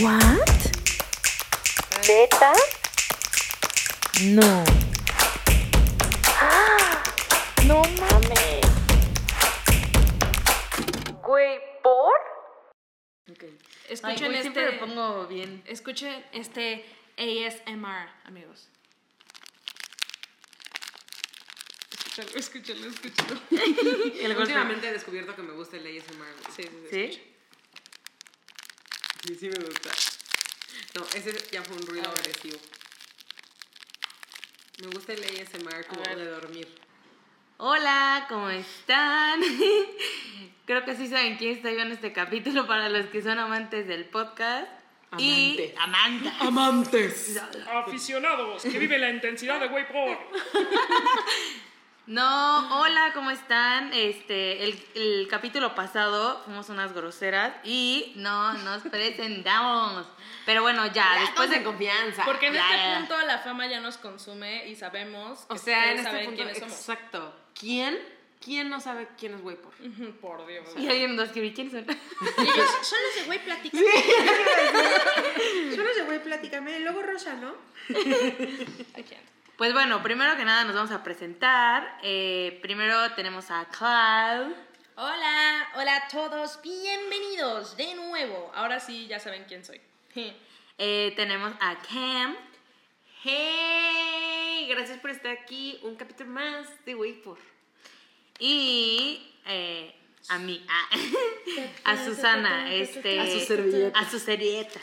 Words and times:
¿What? 0.00 0.20
¿Neta? 2.06 2.52
No. 4.22 4.64
No 7.66 7.82
mames. 7.82 8.60
Güey, 11.20 11.58
¿por? 11.82 12.12
Escuchen 13.88 14.04
Ay, 14.04 14.16
güey, 14.18 14.34
este. 14.34 14.42
siempre 14.42 14.70
me 14.70 14.78
pongo 14.78 15.26
bien. 15.26 15.64
Escuchen 15.66 16.24
este 16.32 16.84
ASMR, 17.16 18.08
amigos. 18.24 18.68
Escúchalo, 21.90 22.28
escúchalo, 22.36 22.86
escúchalo. 22.86 23.40
Últimamente 24.40 24.88
he 24.88 24.92
descubierto 24.92 25.34
que 25.34 25.42
me 25.42 25.54
gusta 25.54 25.76
el 25.76 25.86
ASMR. 25.86 26.52
sí, 26.54 26.62
sí. 26.62 27.12
¿Sí? 27.12 27.34
Sí, 29.24 29.34
sí 29.34 29.48
me 29.48 29.58
gusta. 29.64 29.90
No, 30.94 31.04
ese 31.14 31.32
ya 31.50 31.62
fue 31.62 31.76
un 31.76 31.86
ruido 31.86 32.08
agresivo. 32.08 32.58
Me 34.80 34.86
gusta 34.88 35.12
el 35.12 35.24
ASMR 35.24 35.86
como 35.86 36.02
de 36.02 36.24
dormir. 36.26 36.68
Hola, 37.56 38.26
¿cómo 38.28 38.48
están? 38.50 39.40
Creo 40.66 40.84
que 40.84 40.94
sí 40.94 41.08
saben 41.08 41.36
quién 41.36 41.56
está 41.56 41.72
yo 41.72 41.80
en 41.80 41.90
este 41.90 42.12
capítulo 42.12 42.66
para 42.66 42.88
los 42.88 43.06
que 43.06 43.20
son 43.22 43.38
amantes 43.38 43.88
del 43.88 44.04
podcast. 44.04 44.70
Y 45.16 45.72
Amantes. 45.78 46.32
¡Amantes! 46.38 47.42
Aficionados 47.72 48.62
que 48.62 48.78
viven 48.78 49.00
la 49.00 49.10
intensidad 49.10 49.58
de 49.58 49.66
Wayport. 49.66 50.20
No, 52.08 52.80
hola, 52.80 53.10
¿cómo 53.12 53.30
están? 53.30 53.92
Este, 53.92 54.64
el, 54.64 54.82
el 54.94 55.28
capítulo 55.28 55.74
pasado 55.74 56.40
fuimos 56.46 56.70
unas 56.70 56.94
groseras 56.94 57.52
y 57.64 58.12
no 58.16 58.54
nos 58.54 58.80
presentamos. 58.84 60.06
Pero 60.46 60.62
bueno, 60.62 60.86
ya, 60.86 61.20
después 61.20 61.50
de 61.50 61.62
confianza. 61.62 62.24
Porque 62.24 62.46
en 62.46 62.54
Ya, 62.54 62.62
este 62.64 62.76
ya. 62.78 62.98
punto 63.00 63.26
la 63.26 63.38
fama 63.40 63.66
ya 63.66 63.80
nos 63.80 63.98
consume 63.98 64.66
y 64.70 64.74
sabemos 64.74 65.40
que 65.40 65.52
O 65.52 65.58
sea, 65.58 65.92
en 65.92 65.98
este 65.98 66.24
punto, 66.24 66.36
quiénes 66.36 66.58
somos. 66.58 66.78
exacto. 66.78 67.36
¿Quién? 67.52 67.98
¿Quién 68.42 68.70
no 68.70 68.80
sabe 68.80 69.08
quién 69.18 69.34
es 69.34 69.42
Waypor? 69.42 69.74
Por 70.22 70.46
Dios. 70.46 70.66
Y 70.78 70.88
alguien 70.88 71.14
nos 71.14 71.26
escribió 71.26 71.52
quiénes 71.52 71.74
son. 71.74 71.84
Ellos 71.90 72.70
son 72.82 72.98
los 73.04 73.14
de 73.16 73.22
güey, 73.26 73.44
platícame. 73.44 73.84
son 75.76 75.84
los 75.84 76.08
de 76.08 76.20
platícame. 76.20 76.78
Rosa, 77.02 77.34
¿no? 77.34 77.48
¿A 77.90 79.02
quién? 79.02 79.37
Pues 79.58 79.72
bueno, 79.72 80.02
primero 80.04 80.36
que 80.36 80.44
nada 80.44 80.62
nos 80.64 80.74
vamos 80.76 80.92
a 80.92 81.02
presentar. 81.02 81.98
Eh, 82.02 82.58
primero 82.62 83.12
tenemos 83.14 83.50
a 83.50 83.66
Cloud. 83.66 84.54
Hola, 84.94 85.68
hola 85.74 85.96
a 85.96 86.08
todos, 86.08 86.60
bienvenidos 86.62 87.76
de 87.76 87.94
nuevo. 87.96 88.52
Ahora 88.54 88.78
sí, 88.78 89.06
ya 89.08 89.18
saben 89.18 89.44
quién 89.48 89.64
soy. 89.64 89.80
Eh, 90.78 91.12
tenemos 91.16 91.52
a 91.60 91.76
Cam. 91.80 92.36
¡Hey! 93.24 94.66
Gracias 94.70 94.98
por 95.00 95.10
estar 95.10 95.32
aquí. 95.32 95.80
Un 95.82 95.96
capítulo 95.96 96.30
más 96.30 96.68
de 96.84 96.94
Waypor. 96.94 97.38
Y 98.38 99.32
eh, 99.46 99.92
a 100.28 100.38
mí, 100.38 100.64
a, 101.84 101.90
a 101.92 102.04
Susana, 102.04 102.72
este, 102.72 103.18
A 103.18 103.26
su 103.26 103.40
servilleta. 103.40 103.98
a 103.98 104.08
su 104.08 104.18
servilleta. 104.20 104.80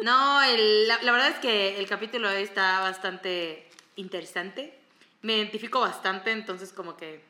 No, 0.00 0.42
el- 0.42 0.88
la, 0.88 1.00
la 1.02 1.12
verdad 1.12 1.28
es 1.28 1.38
que 1.38 1.78
el 1.78 1.86
capítulo 1.88 2.28
está 2.28 2.80
bastante 2.80 3.63
interesante. 3.96 4.78
Me 5.22 5.36
identifico 5.36 5.80
bastante, 5.80 6.30
entonces 6.32 6.72
como 6.72 6.96
que 6.96 7.22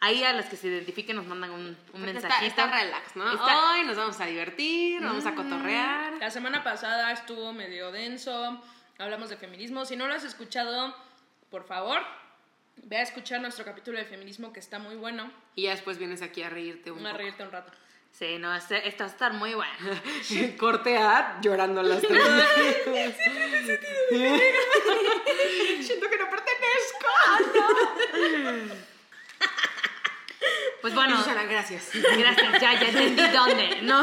ahí 0.00 0.22
a 0.24 0.32
las 0.32 0.46
que 0.46 0.56
se 0.56 0.68
identifiquen 0.68 1.16
nos 1.16 1.26
mandan 1.26 1.50
un, 1.50 1.60
un 1.66 1.76
Porque 1.92 2.10
Está, 2.10 2.28
mensajito. 2.28 2.46
está 2.46 2.70
relax, 2.80 3.16
¿no? 3.16 3.32
Está- 3.32 3.72
Hoy 3.72 3.84
nos 3.84 3.96
vamos 3.96 4.20
a 4.20 4.26
divertir, 4.26 5.02
vamos 5.02 5.26
a 5.26 5.34
cotorrear. 5.34 6.14
La 6.20 6.30
semana 6.30 6.62
pasada 6.64 7.10
estuvo 7.12 7.52
medio 7.52 7.90
denso, 7.92 8.62
hablamos 8.98 9.28
de 9.30 9.36
feminismo. 9.36 9.84
Si 9.84 9.96
no 9.96 10.06
lo 10.06 10.14
has 10.14 10.24
escuchado, 10.24 10.94
por 11.50 11.64
favor, 11.66 12.00
ve 12.84 12.96
a 12.98 13.02
escuchar 13.02 13.40
nuestro 13.40 13.64
capítulo 13.64 13.98
de 13.98 14.04
feminismo 14.04 14.52
que 14.52 14.60
está 14.60 14.78
muy 14.78 14.94
bueno. 14.96 15.30
Y 15.56 15.62
ya 15.64 15.70
después 15.72 15.98
vienes 15.98 16.22
aquí 16.22 16.42
a 16.42 16.48
reírte 16.48 16.90
un 16.92 17.00
A 17.00 17.10
poco. 17.10 17.18
reírte 17.18 17.42
un 17.42 17.50
rato. 17.50 17.72
Sí, 18.12 18.38
no, 18.38 18.54
este, 18.54 18.88
esto 18.88 19.04
va 19.04 19.10
a 19.10 19.12
estar 19.12 19.32
muy 19.34 19.52
bueno. 19.54 19.72
Corte 20.58 20.96
a 20.96 21.38
llorando 21.42 21.82
las 21.82 22.00
tres. 22.08 23.16
Siento 25.82 26.08
que 26.08 26.16
no 26.18 26.30
pertenezco. 26.30 27.06
Pues 30.80 30.94
bueno, 30.94 31.16
Susana, 31.16 31.42
gracias. 31.44 31.90
Gracias, 31.92 32.60
ya, 32.60 32.74
ya 32.80 32.88
entendí 32.88 33.22
dónde. 33.28 33.82
No. 33.82 34.02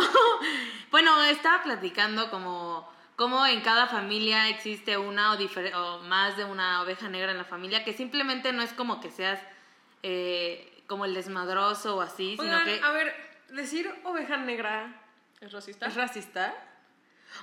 Bueno, 0.92 1.24
estaba 1.24 1.64
platicando 1.64 2.30
como, 2.30 2.90
como 3.16 3.46
en 3.46 3.62
cada 3.62 3.88
familia 3.88 4.50
existe 4.50 4.98
una 4.98 5.34
o, 5.34 6.00
más 6.04 6.38
de 6.38 6.46
una 6.46 6.82
oveja 6.82 7.10
negra 7.10 7.32
en 7.32 7.38
la 7.38 7.46
familia, 7.46 7.84
que 7.84 7.94
simplemente 7.94 8.54
no 8.54 8.62
es 8.62 8.74
como 8.74 9.00
que 9.00 9.10
seas 9.12 9.40
eh, 10.04 10.84
como 10.88 11.06
el 11.06 11.14
desmadroso 11.14 11.98
o 11.98 12.02
así, 12.02 12.38
sino 12.38 12.44
Oigan, 12.44 12.66
que... 12.66 12.82
a 12.82 12.92
ver, 12.92 13.16
decir 13.50 13.94
oveja 14.04 14.38
negra 14.38 15.02
¿Es 15.42 15.52
racista? 15.52 15.88
es 15.88 15.96
racista. 15.96 16.54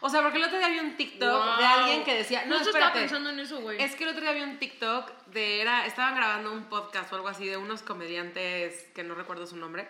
O 0.02 0.10
sea, 0.10 0.20
porque 0.20 0.38
el 0.38 0.44
otro 0.44 0.58
día 0.58 0.68
vi 0.68 0.80
un 0.80 0.96
TikTok 0.96 1.44
Wow. 1.46 1.56
de 1.58 1.64
alguien 1.64 2.04
que 2.04 2.14
decía, 2.14 2.44
no, 2.46 2.56
Justo 2.58 2.70
estaba 2.70 2.92
pensando 2.92 3.30
en 3.30 3.38
eso, 3.40 3.60
güey. 3.60 3.80
Es 3.80 3.94
que 3.94 4.04
el 4.04 4.10
otro 4.10 4.20
día 4.20 4.32
vi 4.32 4.42
un 4.42 4.58
TikTok 4.58 5.10
de 5.26 5.60
era 5.62 5.86
estaban 5.86 6.14
grabando 6.16 6.52
un 6.52 6.64
podcast 6.64 7.10
o 7.12 7.16
algo 7.16 7.28
así 7.28 7.46
de 7.46 7.56
unos 7.56 7.82
comediantes 7.82 8.84
que 8.94 9.04
no 9.04 9.14
recuerdo 9.14 9.46
su 9.46 9.56
nombre 9.56 9.86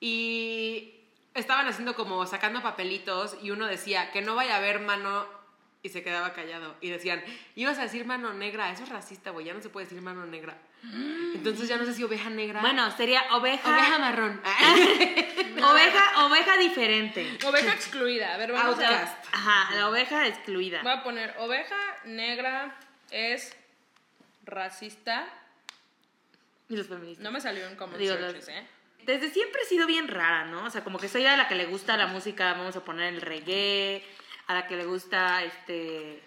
y 0.00 0.94
estaban 1.34 1.66
haciendo 1.66 1.94
como 1.94 2.26
sacando 2.26 2.62
papelitos 2.62 3.36
y 3.42 3.50
uno 3.50 3.66
decía 3.66 4.10
que 4.10 4.20
no 4.22 4.34
vaya 4.34 4.54
a 4.54 4.58
haber 4.58 4.80
mano 4.80 5.26
y 5.82 5.88
se 5.90 6.02
quedaba 6.02 6.32
callado 6.32 6.74
y 6.80 6.90
decían, 6.90 7.22
"Ibas 7.54 7.78
a 7.78 7.82
decir 7.82 8.04
mano 8.04 8.32
negra, 8.34 8.70
eso 8.70 8.82
es 8.82 8.88
racista, 8.88 9.30
güey, 9.30 9.46
ya 9.46 9.54
no 9.54 9.62
se 9.62 9.68
puede 9.70 9.86
decir 9.86 10.02
mano 10.02 10.26
negra." 10.26 10.58
Entonces 11.34 11.68
ya 11.68 11.76
no 11.76 11.84
sé 11.84 11.94
si 11.94 12.02
oveja 12.02 12.30
negra. 12.30 12.60
Bueno, 12.60 12.90
sería 12.96 13.22
oveja... 13.32 13.68
oveja 13.72 13.98
marrón. 13.98 14.40
Oveja, 15.64 16.24
oveja 16.26 16.56
diferente. 16.56 17.38
Oveja 17.46 17.72
excluida. 17.74 18.34
A 18.34 18.36
ver, 18.36 18.52
vamos 18.52 18.78
a... 18.80 19.02
Ajá, 19.32 19.74
la 19.74 19.88
oveja 19.88 20.26
excluida. 20.26 20.82
Voy 20.82 20.92
a 20.92 21.02
poner 21.02 21.34
oveja 21.38 21.76
negra 22.04 22.76
es 23.10 23.54
racista. 24.44 25.26
Y 26.68 26.76
los 26.76 26.86
feministas. 26.86 27.22
No 27.24 27.30
me 27.32 27.40
salió 27.40 27.66
en 27.66 27.76
common 27.76 27.98
Digo, 27.98 28.14
searches, 28.14 28.46
los- 28.46 28.48
¿eh? 28.56 28.66
Desde 29.04 29.30
siempre 29.30 29.62
he 29.62 29.64
sido 29.64 29.86
bien 29.86 30.06
rara, 30.08 30.44
¿no? 30.44 30.64
O 30.64 30.70
sea, 30.70 30.84
como 30.84 30.98
que 30.98 31.08
soy 31.08 31.24
a 31.24 31.36
la 31.36 31.48
que 31.48 31.54
le 31.54 31.64
gusta 31.66 31.96
la 31.96 32.06
música, 32.08 32.52
vamos 32.52 32.76
a 32.76 32.84
poner 32.84 33.14
el 33.14 33.22
reggae, 33.22 34.04
a 34.48 34.54
la 34.54 34.66
que 34.66 34.76
le 34.76 34.84
gusta, 34.84 35.42
este... 35.44 36.22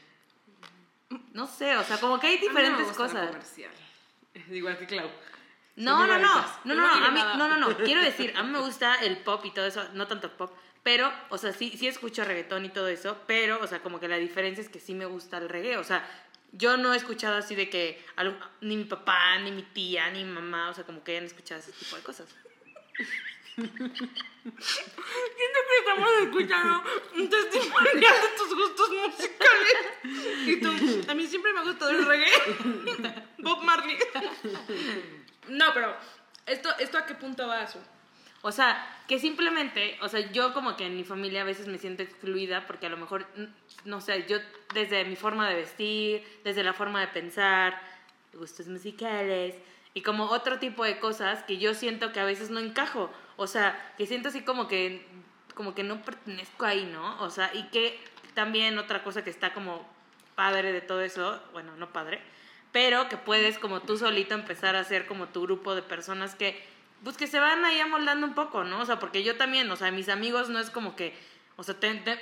No 1.33 1.45
sé, 1.45 1.75
o 1.77 1.83
sea, 1.83 1.97
como 1.99 2.19
que 2.19 2.27
hay 2.27 2.37
A 2.37 2.39
mí 2.41 2.47
no 2.47 2.53
me 2.53 2.61
diferentes 2.61 2.87
gusta 2.87 3.03
la 3.03 3.09
cosas. 3.09 3.27
comercial. 3.27 3.71
Igual 4.49 4.77
que 4.79 4.87
Clau. 4.87 5.11
No, 5.75 6.05
no, 6.05 6.19
no, 6.19 6.19
no, 6.19 6.45
No 6.65 6.75
no, 6.75 6.87
a 6.87 7.11
mí, 7.11 7.19
no, 7.37 7.47
no, 7.47 7.57
no, 7.57 7.77
quiero 7.85 8.01
decir, 8.01 8.33
a 8.35 8.43
mí 8.43 8.51
me 8.51 8.59
gusta 8.59 8.95
el 8.95 9.17
pop 9.17 9.43
y 9.45 9.51
todo 9.51 9.65
eso, 9.65 9.83
no 9.93 10.07
tanto 10.07 10.27
el 10.27 10.33
pop, 10.33 10.51
pero, 10.83 11.11
o 11.29 11.37
sea, 11.37 11.53
sí, 11.53 11.75
sí 11.77 11.87
escucho 11.87 12.25
reggaetón 12.25 12.65
y 12.65 12.69
todo 12.69 12.87
eso, 12.87 13.17
pero, 13.27 13.59
o 13.61 13.67
sea, 13.67 13.81
como 13.81 13.99
que 13.99 14.07
la 14.07 14.17
diferencia 14.17 14.61
es 14.61 14.69
que 14.69 14.79
sí 14.79 14.93
me 14.93 15.05
gusta 15.05 15.37
el 15.37 15.49
reggae, 15.49 15.77
o 15.77 15.83
sea, 15.83 16.05
yo 16.51 16.77
no 16.77 16.93
he 16.93 16.97
escuchado 16.97 17.37
así 17.37 17.55
de 17.55 17.69
que 17.69 18.03
ni 18.61 18.75
mi 18.75 18.83
papá, 18.83 19.37
ni 19.39 19.51
mi 19.51 19.63
tía, 19.63 20.09
ni 20.09 20.23
mi 20.23 20.31
mamá, 20.31 20.69
o 20.69 20.73
sea, 20.73 20.83
como 20.83 21.03
que 21.03 21.11
hayan 21.11 21.25
escuchado 21.25 21.61
ese 21.61 21.71
tipo 21.71 21.95
de 21.95 22.01
cosas. 22.01 22.27
Siento 23.55 25.59
que 25.67 25.77
estamos 25.79 26.09
escuchando 26.23 26.83
un 27.15 27.29
testimonio 27.29 27.91
de 27.93 28.01
tus 28.37 28.55
gustos 28.55 28.89
musicales. 28.89 29.77
Y 30.47 30.59
tú, 30.59 30.69
a 31.09 31.13
mí 31.13 31.27
siempre 31.27 31.53
me 31.53 31.59
ha 31.59 31.63
gustado 31.63 31.91
el 31.91 32.05
reggae. 32.05 32.31
Bob 33.39 33.63
Marley. 33.63 33.97
No, 35.47 35.73
pero, 35.73 35.95
¿esto, 36.45 36.69
¿esto 36.79 36.97
a 36.97 37.05
qué 37.05 37.15
punto 37.15 37.47
va, 37.47 37.67
Su? 37.67 37.79
O 38.43 38.51
sea, 38.51 39.03
que 39.07 39.19
simplemente, 39.19 39.99
o 40.01 40.07
sea, 40.07 40.31
yo 40.31 40.53
como 40.53 40.75
que 40.75 40.87
en 40.87 40.95
mi 40.95 41.03
familia 41.03 41.41
a 41.41 41.45
veces 41.45 41.67
me 41.67 41.77
siento 41.77 42.01
excluida 42.01 42.65
porque 42.65 42.87
a 42.87 42.89
lo 42.89 42.97
mejor, 42.97 43.27
no 43.85 44.01
sé, 44.01 44.25
yo 44.27 44.37
desde 44.73 45.05
mi 45.05 45.15
forma 45.15 45.47
de 45.47 45.55
vestir, 45.55 46.23
desde 46.43 46.63
la 46.63 46.73
forma 46.73 47.01
de 47.01 47.07
pensar, 47.07 47.79
gustos 48.33 48.67
musicales 48.67 49.55
y 49.93 50.01
como 50.01 50.25
otro 50.25 50.57
tipo 50.57 50.83
de 50.83 50.99
cosas 50.99 51.43
que 51.43 51.57
yo 51.57 51.73
siento 51.73 52.11
que 52.11 52.19
a 52.19 52.25
veces 52.25 52.49
no 52.49 52.59
encajo. 52.59 53.11
O 53.35 53.47
sea, 53.47 53.93
que 53.97 54.07
siento 54.07 54.29
así 54.29 54.41
como 54.41 54.67
que, 54.67 55.05
como 55.53 55.75
que 55.75 55.83
no 55.83 56.01
pertenezco 56.01 56.65
ahí, 56.65 56.85
¿no? 56.85 57.21
O 57.21 57.29
sea, 57.29 57.51
y 57.53 57.63
que 57.69 57.99
también 58.33 58.77
otra 58.77 59.03
cosa 59.03 59.23
que 59.23 59.29
está 59.29 59.53
como 59.53 59.85
padre 60.35 60.71
de 60.71 60.81
todo 60.81 61.01
eso, 61.01 61.41
bueno, 61.51 61.75
no 61.75 61.91
padre, 61.91 62.21
pero 62.71 63.09
que 63.09 63.17
puedes 63.17 63.59
como 63.59 63.81
tú 63.81 63.97
solito 63.97 64.33
empezar 64.33 64.75
a 64.75 64.79
hacer 64.79 65.05
como 65.07 65.27
tu 65.27 65.41
grupo 65.43 65.75
de 65.75 65.81
personas 65.81 66.35
que 66.35 66.61
pues 67.03 67.17
que 67.17 67.25
se 67.27 67.39
van 67.39 67.65
ahí 67.65 67.79
amoldando 67.79 68.27
un 68.27 68.35
poco, 68.35 68.63
¿no? 68.63 68.79
O 68.79 68.85
sea, 68.85 68.99
porque 68.99 69.23
yo 69.23 69.35
también, 69.35 69.69
o 69.71 69.75
sea, 69.75 69.89
mis 69.91 70.07
amigos 70.07 70.49
no 70.49 70.59
es 70.59 70.69
como 70.69 70.95
que, 70.95 71.15
o 71.55 71.63
sea, 71.63 71.75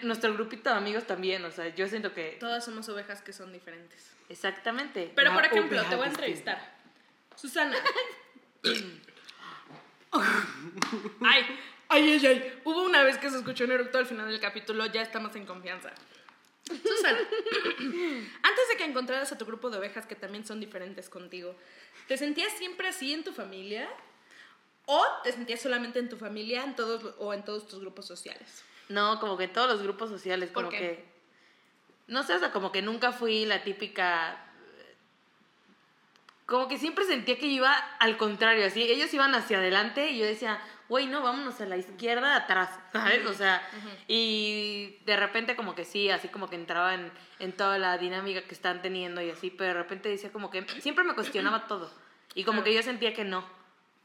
nuestro 0.03 0.33
grupito 0.33 0.69
de 0.69 0.77
amigos 0.77 1.05
también, 1.05 1.43
o 1.43 1.51
sea, 1.51 1.67
yo 1.75 1.87
siento 1.87 2.13
que 2.13 2.37
Todas 2.39 2.63
somos 2.63 2.87
ovejas 2.87 3.21
que 3.21 3.33
son 3.33 3.51
diferentes. 3.51 4.15
exactamente. 4.29 5.11
Pero, 5.15 5.33
por 5.33 5.43
ejemplo, 5.43 5.83
te 5.83 5.95
voy 5.95 6.05
a 6.05 6.09
entrevistar. 6.09 6.77
Susana. 7.35 7.75
Ay, 10.11 11.45
Ay, 11.91 12.11
ay, 12.11 12.25
ay. 12.25 12.61
Hubo 12.65 12.83
una 12.83 13.03
vez 13.03 13.17
que 13.17 13.29
se 13.29 13.37
escuchó 13.37 13.63
un 13.63 13.71
eructo 13.71 13.97
al 13.97 14.05
final 14.05 14.27
del 14.29 14.39
capítulo, 14.39 14.85
ya 14.85 15.01
estamos 15.01 15.35
en 15.35 15.45
confianza. 15.45 15.91
Susana, 16.69 17.19
antes 18.43 18.69
de 18.69 18.77
que 18.77 18.85
encontraras 18.85 19.31
a 19.31 19.37
tu 19.37 19.45
grupo 19.45 19.69
de 19.69 19.77
ovejas 19.77 20.05
que 20.05 20.15
también 20.15 20.45
son 20.45 20.59
diferentes 20.59 21.09
contigo, 21.09 21.55
¿te 22.07 22.17
sentías 22.17 22.51
siempre 22.53 22.87
así 22.87 23.13
en 23.13 23.23
tu 23.23 23.31
familia? 23.33 23.89
¿O 24.85 25.05
te 25.23 25.31
sentías 25.31 25.61
solamente 25.61 25.99
en 25.99 26.09
tu 26.09 26.17
familia 26.17 26.63
en 26.63 26.75
todos, 26.75 27.13
o 27.19 27.33
en 27.33 27.43
todos 27.43 27.67
tus 27.67 27.79
grupos 27.79 28.07
sociales? 28.07 28.63
No, 28.87 29.19
como 29.19 29.37
que 29.37 29.43
en 29.45 29.53
todos 29.53 29.69
los 29.69 29.83
grupos 29.83 30.09
sociales, 30.09 30.49
¿Por 30.49 30.63
como 30.65 30.71
qué? 30.71 30.77
que. 30.77 31.09
No 32.07 32.23
sé, 32.23 32.33
o 32.33 32.39
sea, 32.39 32.51
como 32.51 32.71
que 32.71 32.81
nunca 32.81 33.11
fui 33.11 33.45
la 33.45 33.63
típica. 33.63 34.43
Como 36.47 36.67
que 36.67 36.79
siempre 36.79 37.05
sentía 37.05 37.37
que 37.37 37.47
yo 37.49 37.57
iba 37.57 37.71
al 37.71 38.17
contrario, 38.17 38.65
así. 38.65 38.81
Ellos 38.81 39.13
iban 39.13 39.35
hacia 39.35 39.59
adelante 39.59 40.09
y 40.09 40.17
yo 40.17 40.25
decía, 40.25 40.59
güey, 40.89 41.07
no, 41.07 41.21
vámonos 41.21 41.61
a 41.61 41.65
la 41.65 41.77
izquierda 41.77 42.35
atrás, 42.35 42.69
¿sabes? 42.91 43.25
O 43.25 43.33
sea, 43.33 43.61
y 44.07 44.97
de 45.05 45.15
repente 45.15 45.55
como 45.55 45.75
que 45.75 45.85
sí, 45.85 46.09
así 46.09 46.27
como 46.27 46.49
que 46.49 46.55
entraba 46.55 46.95
en, 46.95 47.11
en 47.39 47.53
toda 47.53 47.77
la 47.77 47.97
dinámica 47.97 48.41
que 48.41 48.53
están 48.53 48.81
teniendo 48.81 49.21
y 49.21 49.29
así, 49.29 49.51
pero 49.51 49.69
de 49.69 49.75
repente 49.75 50.09
decía 50.09 50.31
como 50.31 50.49
que 50.49 50.65
siempre 50.81 51.03
me 51.03 51.13
cuestionaba 51.13 51.67
todo. 51.67 51.91
Y 52.35 52.43
como 52.43 52.63
que 52.63 52.73
yo 52.73 52.83
sentía 52.83 53.13
que 53.13 53.23
no, 53.23 53.45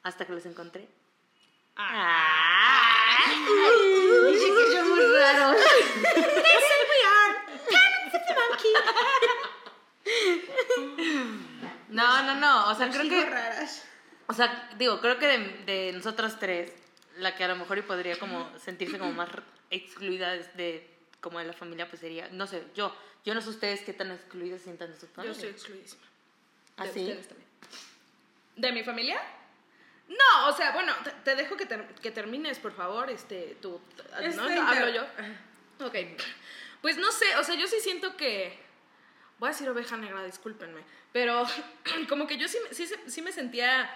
hasta 0.03 0.27
que 0.27 0.33
los 0.33 0.47
encontré. 0.47 0.89
Ah. 1.77 3.19
Dije 4.31 4.47
que 4.47 4.77
son 4.77 4.89
muy 4.91 5.01
raros. 5.19 5.57
No, 11.89 12.23
no, 12.25 12.35
no. 12.35 12.71
O 12.71 12.75
sea, 12.75 12.91
creo 12.91 13.09
que. 13.09 13.25
raras. 13.25 13.87
O 14.27 14.33
sea, 14.33 14.71
digo, 14.79 15.01
creo 15.01 15.19
que 15.19 15.27
de, 15.27 15.39
de 15.67 15.93
nosotras 15.93 16.39
tres, 16.39 16.73
la 17.19 17.35
que 17.37 17.45
a 17.45 17.49
lo 17.49 17.57
mejor 17.57 17.79
y 17.79 17.83
podría 17.83 18.19
como 18.19 18.51
sentirse 18.59 18.99
como 18.99 19.13
más 19.13 19.29
excluida 19.71 20.33
de, 20.33 20.45
de- 20.55 20.91
como 21.21 21.39
de 21.39 21.45
la 21.47 21.53
familia, 21.53 21.89
pues 21.89 22.01
sería, 22.01 22.29
no 22.31 22.47
sé, 22.47 22.63
yo. 22.75 22.95
Yo 23.25 23.33
no 23.35 23.41
sé 23.41 23.49
ustedes 23.49 23.81
qué 23.81 23.95
tan 23.95 24.11
excluidas 24.13 24.61
sientan 24.61 24.91
de 24.91 24.97
su 25.01 25.07
Yo 25.07 25.13
familia. 25.15 25.33
estoy 25.33 25.51
excluidísima. 25.51 26.03
¿Ah, 26.77 26.85
De 26.85 26.93
sí? 26.93 27.01
ustedes 27.01 27.29
también. 27.29 27.49
¿De 28.57 28.73
mi 28.73 28.85
familia? 28.85 29.19
No, 30.09 30.49
o 30.49 30.53
sea, 30.55 30.73
bueno, 30.73 30.93
te, 31.03 31.11
te 31.11 31.35
dejo 31.35 31.57
que, 31.57 31.65
ter- 31.65 31.87
que 32.03 32.11
termines, 32.11 32.59
por 32.59 32.73
favor, 32.75 33.09
este, 33.11 33.57
tú, 33.63 33.81
¿no? 34.13 34.19
Este, 34.21 34.37
¿No? 34.37 34.43
inter- 34.51 34.59
¿Hablo 34.59 34.89
yo? 34.91 35.87
Ok, 35.87 35.95
pues 36.83 36.99
no 36.99 37.11
sé, 37.11 37.35
o 37.37 37.45
sea, 37.45 37.55
yo 37.55 37.67
sí 37.67 37.77
siento 37.81 38.15
que, 38.17 38.59
voy 39.39 39.49
a 39.49 39.53
decir 39.53 39.69
oveja 39.71 39.97
negra, 39.97 40.23
discúlpenme, 40.25 40.83
pero 41.13 41.47
como 42.11 42.27
que 42.27 42.37
yo 42.37 42.47
sí, 42.47 42.59
sí, 42.73 42.87
sí 43.07 43.23
me 43.23 43.33
sentía, 43.33 43.91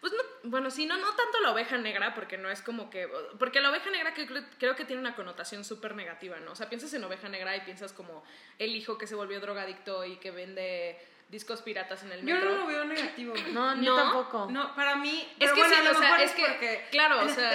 pues 0.00 0.12
no, 0.12 0.50
bueno, 0.50 0.70
sí, 0.70 0.86
no, 0.86 0.96
no 0.96 1.08
tanto 1.14 1.40
la 1.40 1.50
oveja 1.52 1.76
negra, 1.76 2.14
porque 2.14 2.38
no 2.38 2.48
es 2.50 2.62
como 2.62 2.88
que, 2.90 3.08
porque 3.38 3.60
la 3.60 3.70
oveja 3.70 3.90
negra 3.90 4.14
que 4.14 4.26
creo, 4.26 4.44
creo 4.58 4.76
que 4.76 4.84
tiene 4.84 5.00
una 5.00 5.16
connotación 5.16 5.64
súper 5.64 5.94
negativa, 5.96 6.38
¿no? 6.40 6.52
O 6.52 6.54
sea, 6.56 6.68
piensas 6.68 6.92
en 6.94 7.02
oveja 7.04 7.28
negra 7.28 7.56
y 7.56 7.60
piensas 7.62 7.92
como 7.92 8.22
el 8.58 8.76
hijo 8.76 8.96
que 8.98 9.06
se 9.06 9.14
volvió 9.16 9.40
drogadicto 9.40 10.04
y 10.04 10.16
que 10.18 10.30
vende 10.30 10.98
discos 11.28 11.60
piratas 11.60 12.02
en 12.04 12.12
el 12.12 12.20
Yo 12.24 12.34
metro. 12.36 12.50
no 12.52 12.56
lo 12.60 12.66
veo 12.66 12.84
negativo. 12.84 13.34
No, 13.52 13.74
yo 13.82 13.94
¿No? 13.94 13.96
tampoco. 13.96 14.46
No, 14.50 14.74
para 14.74 14.96
mí. 14.96 15.20
Es 15.32 15.36
pero 15.38 15.54
que 15.54 15.60
bueno, 15.60 15.74
sí, 15.74 15.80
a 15.80 15.84
lo 15.84 15.90
o 15.90 16.00
sea, 16.00 16.10
mejor 16.10 16.20
es 16.20 16.32
que, 16.32 16.42
porque- 16.46 16.86
claro, 16.90 17.20
o 17.20 17.28
sea, 17.28 17.50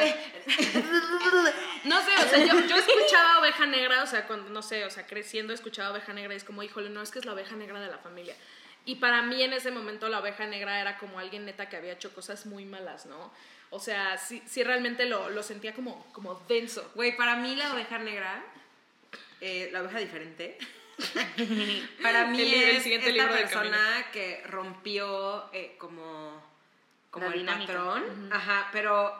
no 1.85 2.01
sé, 2.01 2.11
o 2.17 2.29
sea, 2.29 2.45
yo, 2.45 2.59
yo 2.67 2.75
escuchaba 2.75 3.39
oveja 3.39 3.65
negra, 3.65 4.03
o 4.03 4.07
sea, 4.07 4.27
cuando, 4.27 4.49
no 4.51 4.61
sé, 4.61 4.85
o 4.85 4.89
sea, 4.91 5.05
creciendo 5.07 5.53
escuchaba 5.53 5.91
oveja 5.91 6.13
negra 6.13 6.33
y 6.33 6.37
es 6.37 6.43
como, 6.43 6.61
híjole, 6.63 6.89
no, 6.89 7.01
es 7.01 7.11
que 7.11 7.19
es 7.19 7.25
la 7.25 7.33
oveja 7.33 7.55
negra 7.55 7.79
de 7.79 7.87
la 7.87 7.97
familia. 7.97 8.35
Y 8.85 8.95
para 8.95 9.21
mí 9.21 9.41
en 9.41 9.53
ese 9.53 9.71
momento 9.71 10.09
la 10.09 10.19
oveja 10.19 10.45
negra 10.45 10.79
era 10.81 10.97
como 10.97 11.19
alguien 11.19 11.45
neta 11.45 11.69
que 11.69 11.77
había 11.77 11.93
hecho 11.93 12.13
cosas 12.13 12.45
muy 12.45 12.65
malas, 12.65 13.05
¿no? 13.05 13.31
O 13.69 13.79
sea, 13.79 14.17
sí, 14.17 14.43
sí 14.45 14.63
realmente 14.63 15.05
lo, 15.05 15.29
lo 15.29 15.41
sentía 15.41 15.73
como, 15.73 16.05
como 16.13 16.35
denso. 16.47 16.91
Güey, 16.95 17.15
para 17.17 17.35
mí 17.37 17.55
la 17.55 17.73
oveja 17.73 17.97
negra, 17.97 18.43
eh, 19.41 19.69
la 19.71 19.81
oveja 19.81 19.99
diferente, 19.99 20.57
para 22.01 22.25
mí 22.27 22.41
El 22.41 22.51
libro- 22.51 22.67
el 22.69 22.75
es 22.77 22.83
siguiente 22.83 23.09
esta 23.09 23.23
libro 23.23 23.35
persona 23.39 24.05
que 24.11 24.43
rompió 24.47 25.49
eh, 25.53 25.75
como, 25.79 26.41
como 27.09 27.27
La 27.27 27.33
el 27.33 27.39
dinámica. 27.39 27.73
patrón. 27.73 28.29
Ajá, 28.31 28.69
pero, 28.71 29.13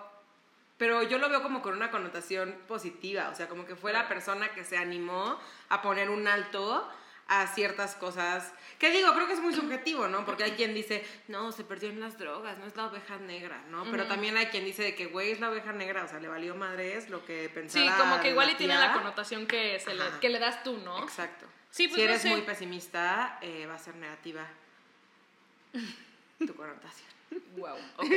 pero 0.77 1.03
yo 1.03 1.17
lo 1.17 1.29
veo 1.29 1.41
como 1.41 1.61
con 1.61 1.73
una 1.75 1.89
connotación 1.89 2.55
positiva. 2.67 3.29
O 3.29 3.35
sea, 3.35 3.47
como 3.47 3.65
que 3.65 3.75
fue 3.75 3.91
la 3.93 4.07
persona 4.07 4.49
que 4.53 4.63
se 4.63 4.77
animó 4.77 5.39
a 5.69 5.81
poner 5.81 6.09
un 6.09 6.27
alto 6.27 6.87
a 7.27 7.47
ciertas 7.47 7.95
cosas. 7.95 8.51
Que 8.79 8.91
digo, 8.91 9.13
creo 9.13 9.27
que 9.27 9.33
es 9.33 9.39
muy 9.39 9.53
subjetivo, 9.53 10.07
¿no? 10.07 10.25
Porque 10.25 10.43
hay 10.43 10.51
quien 10.51 10.73
dice, 10.73 11.05
no, 11.27 11.51
se 11.51 11.63
perdió 11.63 11.89
en 11.89 11.99
las 11.99 12.17
drogas, 12.17 12.57
no 12.57 12.65
es 12.65 12.75
la 12.75 12.87
oveja 12.87 13.17
negra, 13.17 13.63
¿no? 13.69 13.85
Pero 13.89 14.07
también 14.07 14.35
hay 14.37 14.47
quien 14.47 14.65
dice 14.65 14.83
de 14.83 14.95
que, 14.95 15.05
güey, 15.05 15.31
es 15.31 15.39
la 15.39 15.49
oveja 15.49 15.71
negra, 15.71 16.03
o 16.03 16.07
sea, 16.07 16.19
le 16.19 16.27
valió 16.27 16.55
madre 16.55 16.97
es 16.97 17.09
lo 17.09 17.25
que 17.25 17.49
pensaba. 17.49 17.85
Sí, 17.85 18.01
como 18.01 18.21
que 18.21 18.29
igual 18.29 18.49
y 18.49 18.55
tiene 18.55 18.75
la 18.75 18.93
connotación 18.93 19.47
que, 19.47 19.79
se 19.79 19.93
le, 19.93 20.03
que 20.19 20.29
le 20.29 20.39
das 20.39 20.63
tú, 20.63 20.77
¿no? 20.77 21.01
Exacto. 21.03 21.45
Sí, 21.69 21.87
pues 21.87 21.95
si 21.95 22.05
no 22.05 22.09
eres 22.09 22.21
sé. 22.21 22.29
muy 22.29 22.41
pesimista, 22.41 23.39
eh, 23.41 23.65
va 23.65 23.75
a 23.75 23.79
ser 23.79 23.95
negativa 23.95 24.47
tu 26.45 26.55
connotación. 26.55 27.13
Wow, 27.55 27.77
ok. 27.97 28.11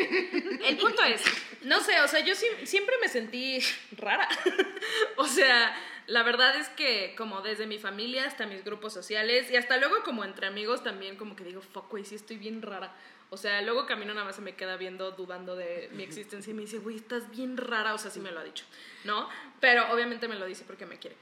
El 0.64 0.76
punto 0.76 1.02
es, 1.05 1.23
no 1.62 1.81
sé, 1.81 2.00
o 2.00 2.09
sea, 2.09 2.20
yo 2.20 2.35
siempre 2.35 2.97
me 3.00 3.09
sentí 3.09 3.61
rara. 3.93 4.29
o 5.17 5.26
sea, 5.26 5.75
la 6.06 6.23
verdad 6.23 6.56
es 6.56 6.69
que 6.70 7.14
como 7.17 7.41
desde 7.41 7.67
mi 7.67 7.79
familia 7.79 8.26
hasta 8.26 8.47
mis 8.47 8.64
grupos 8.64 8.93
sociales 8.93 9.50
y 9.50 9.56
hasta 9.56 9.76
luego 9.76 10.03
como 10.05 10.25
entre 10.25 10.47
amigos 10.47 10.82
también 10.82 11.17
como 11.17 11.37
que 11.37 11.44
digo, 11.44 11.61
fuck, 11.61 11.91
güey, 11.91 12.05
sí 12.05 12.14
estoy 12.14 12.37
bien 12.37 12.62
rara. 12.62 12.94
O 13.29 13.37
sea, 13.37 13.61
luego 13.62 13.87
Camino 13.87 14.14
nada 14.14 14.25
más 14.25 14.37
se 14.37 14.43
me 14.43 14.55
queda 14.55 14.76
viendo, 14.76 15.11
dudando 15.11 15.56
de 15.56 15.91
mi 15.93 16.05
existencia 16.05 16.53
y 16.53 16.55
me 16.55 16.62
dice, 16.62 16.79
güey, 16.79 16.97
estás 16.97 17.29
bien 17.31 17.56
rara, 17.56 17.93
o 17.93 17.99
sea, 17.99 18.11
sí 18.11 18.20
me 18.20 18.31
lo 18.31 18.38
ha 18.38 18.44
dicho, 18.44 18.64
¿no? 19.05 19.29
Pero 19.58 19.91
obviamente 19.93 20.29
me 20.29 20.37
lo 20.37 20.47
dice 20.47 20.64
porque 20.64 20.87
me 20.87 20.99
quiere. 20.99 21.17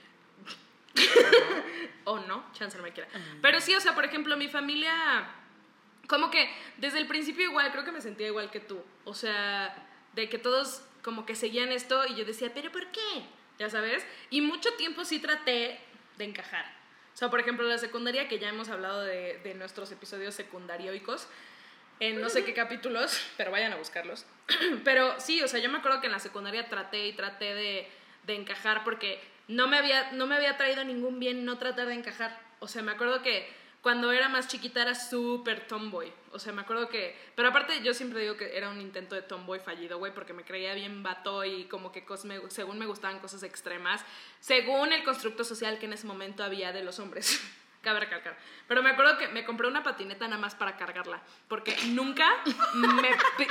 o 2.04 2.20
no, 2.20 2.44
chance 2.52 2.76
no 2.76 2.82
me 2.82 2.92
quiera. 2.92 3.08
Pero 3.40 3.60
sí, 3.62 3.74
o 3.74 3.80
sea, 3.80 3.94
por 3.94 4.04
ejemplo, 4.04 4.36
mi 4.36 4.48
familia 4.48 4.92
como 6.06 6.30
que 6.30 6.50
desde 6.76 6.98
el 6.98 7.06
principio 7.06 7.44
igual, 7.44 7.70
creo 7.72 7.84
que 7.84 7.92
me 7.92 8.00
sentía 8.00 8.26
igual 8.26 8.50
que 8.50 8.60
tú. 8.60 8.82
O 9.04 9.14
sea, 9.14 9.74
de 10.14 10.28
que 10.28 10.38
todos 10.38 10.82
como 11.02 11.26
que 11.26 11.34
seguían 11.34 11.72
esto 11.72 12.06
y 12.06 12.14
yo 12.14 12.24
decía, 12.24 12.52
pero 12.54 12.70
¿por 12.70 12.86
qué? 12.88 13.26
Ya 13.58 13.70
sabes. 13.70 14.04
Y 14.30 14.40
mucho 14.40 14.72
tiempo 14.74 15.04
sí 15.04 15.18
traté 15.18 15.78
de 16.16 16.24
encajar. 16.24 16.64
O 17.14 17.16
sea, 17.16 17.30
por 17.30 17.40
ejemplo, 17.40 17.66
la 17.66 17.78
secundaria, 17.78 18.28
que 18.28 18.38
ya 18.38 18.48
hemos 18.48 18.68
hablado 18.68 19.02
de, 19.02 19.38
de 19.44 19.54
nuestros 19.54 19.92
episodios 19.92 20.34
secundarioicos, 20.34 21.28
en 22.00 22.20
no 22.20 22.28
sé 22.28 22.44
qué 22.44 22.54
capítulos, 22.54 23.20
pero 23.36 23.50
vayan 23.50 23.72
a 23.72 23.76
buscarlos. 23.76 24.26
pero 24.84 25.18
sí, 25.20 25.42
o 25.42 25.48
sea, 25.48 25.60
yo 25.60 25.70
me 25.70 25.78
acuerdo 25.78 26.00
que 26.00 26.06
en 26.06 26.12
la 26.12 26.18
secundaria 26.18 26.68
traté 26.68 27.06
y 27.06 27.12
traté 27.12 27.54
de, 27.54 27.88
de 28.24 28.34
encajar 28.34 28.84
porque 28.84 29.20
no 29.48 29.68
me, 29.68 29.76
había, 29.76 30.12
no 30.12 30.26
me 30.26 30.34
había 30.34 30.56
traído 30.56 30.84
ningún 30.84 31.20
bien 31.20 31.44
no 31.44 31.58
tratar 31.58 31.86
de 31.86 31.94
encajar. 31.94 32.40
O 32.60 32.68
sea, 32.68 32.82
me 32.82 32.92
acuerdo 32.92 33.22
que 33.22 33.48
cuando 33.84 34.10
era 34.10 34.28
más 34.28 34.48
chiquita 34.48 34.82
era 34.82 34.94
súper 34.96 35.68
tomboy. 35.68 36.12
O 36.32 36.38
sea, 36.40 36.52
me 36.52 36.62
acuerdo 36.62 36.88
que... 36.88 37.16
Pero 37.36 37.48
aparte 37.50 37.80
yo 37.84 37.94
siempre 37.94 38.20
digo 38.22 38.36
que 38.36 38.56
era 38.56 38.68
un 38.70 38.80
intento 38.80 39.14
de 39.14 39.22
tomboy 39.22 39.60
fallido, 39.60 39.98
güey, 39.98 40.12
porque 40.12 40.32
me 40.32 40.42
creía 40.42 40.74
bien 40.74 41.04
vato 41.04 41.44
y 41.44 41.66
como 41.66 41.92
que 41.92 42.04
cos- 42.04 42.24
me- 42.24 42.50
según 42.50 42.78
me 42.78 42.86
gustaban 42.86 43.20
cosas 43.20 43.44
extremas, 43.44 44.04
según 44.40 44.92
el 44.92 45.04
constructo 45.04 45.44
social 45.44 45.78
que 45.78 45.86
en 45.86 45.92
ese 45.92 46.06
momento 46.08 46.42
había 46.42 46.72
de 46.72 46.82
los 46.82 46.98
hombres. 46.98 47.40
Cabe 47.84 48.00
recalcar. 48.00 48.36
Pero 48.66 48.82
me 48.82 48.90
acuerdo 48.90 49.18
que 49.18 49.28
me 49.28 49.44
compré 49.44 49.68
una 49.68 49.82
patineta 49.82 50.26
nada 50.26 50.40
más 50.40 50.54
para 50.54 50.76
cargarla. 50.76 51.20
Porque 51.48 51.76
nunca 51.88 52.26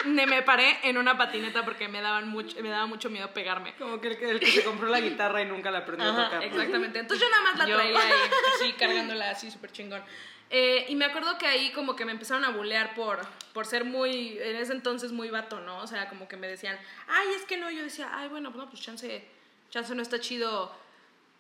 me, 0.06 0.26
me 0.26 0.42
paré 0.42 0.80
en 0.84 0.98
una 0.98 1.18
patineta 1.18 1.64
porque 1.64 1.88
me, 1.88 2.02
daban 2.02 2.28
mucho, 2.28 2.62
me 2.62 2.70
daba 2.70 2.88
mucho 2.88 3.10
miedo 3.12 3.32
pegarme. 3.32 3.76
Como 3.76 4.02
que 4.02 4.08
el, 4.10 4.18
que 4.18 4.30
el 4.32 4.40
que 4.40 4.48
se 4.48 4.64
compró 4.64 4.90
la 4.90 5.00
guitarra 5.00 5.42
y 5.42 5.46
nunca 5.46 5.70
la 5.70 5.80
aprendió 5.80 6.12
a 6.12 6.26
tocar. 6.26 6.44
Exactamente. 6.44 7.00
Entonces 7.00 7.26
yo 7.26 7.32
nada 7.32 7.44
más 7.44 7.60
la 7.60 7.68
Yo. 7.68 7.76
traía 7.76 8.00
ahí, 8.00 8.32
así, 8.56 8.74
cargándola 8.74 9.30
así, 9.30 9.52
súper 9.52 9.72
chingón. 9.72 10.02
Eh, 10.50 10.86
y 10.90 10.96
me 10.96 11.06
acuerdo 11.06 11.38
que 11.38 11.48
ahí 11.48 11.72
como 11.72 11.96
que 11.96 12.06
me 12.06 12.12
empezaron 12.12 12.44
a 12.46 12.50
bulear 12.50 12.94
por, 12.96 13.20
por 13.54 13.66
ser 13.66 13.86
muy, 13.86 14.38
en 14.40 14.56
ese 14.56 14.74
entonces 14.74 15.12
muy 15.12 15.30
vato, 15.30 15.60
¿no? 15.62 15.78
O 15.78 15.88
sea, 15.88 16.10
como 16.10 16.28
que 16.28 16.38
me 16.38 16.48
decían, 16.48 16.78
ay, 17.08 17.28
es 17.36 17.44
que 17.46 17.58
no. 17.58 17.72
Yo 17.72 17.84
decía, 17.84 18.12
ay, 18.14 18.30
bueno, 18.30 18.52
no, 18.52 18.70
pues 18.70 18.82
chance, 18.82 19.28
chance 19.70 19.96
no 19.96 20.02
está 20.02 20.20
chido 20.20 20.72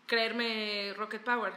creerme 0.07 0.93
Rocket 0.95 1.21
Power. 1.21 1.53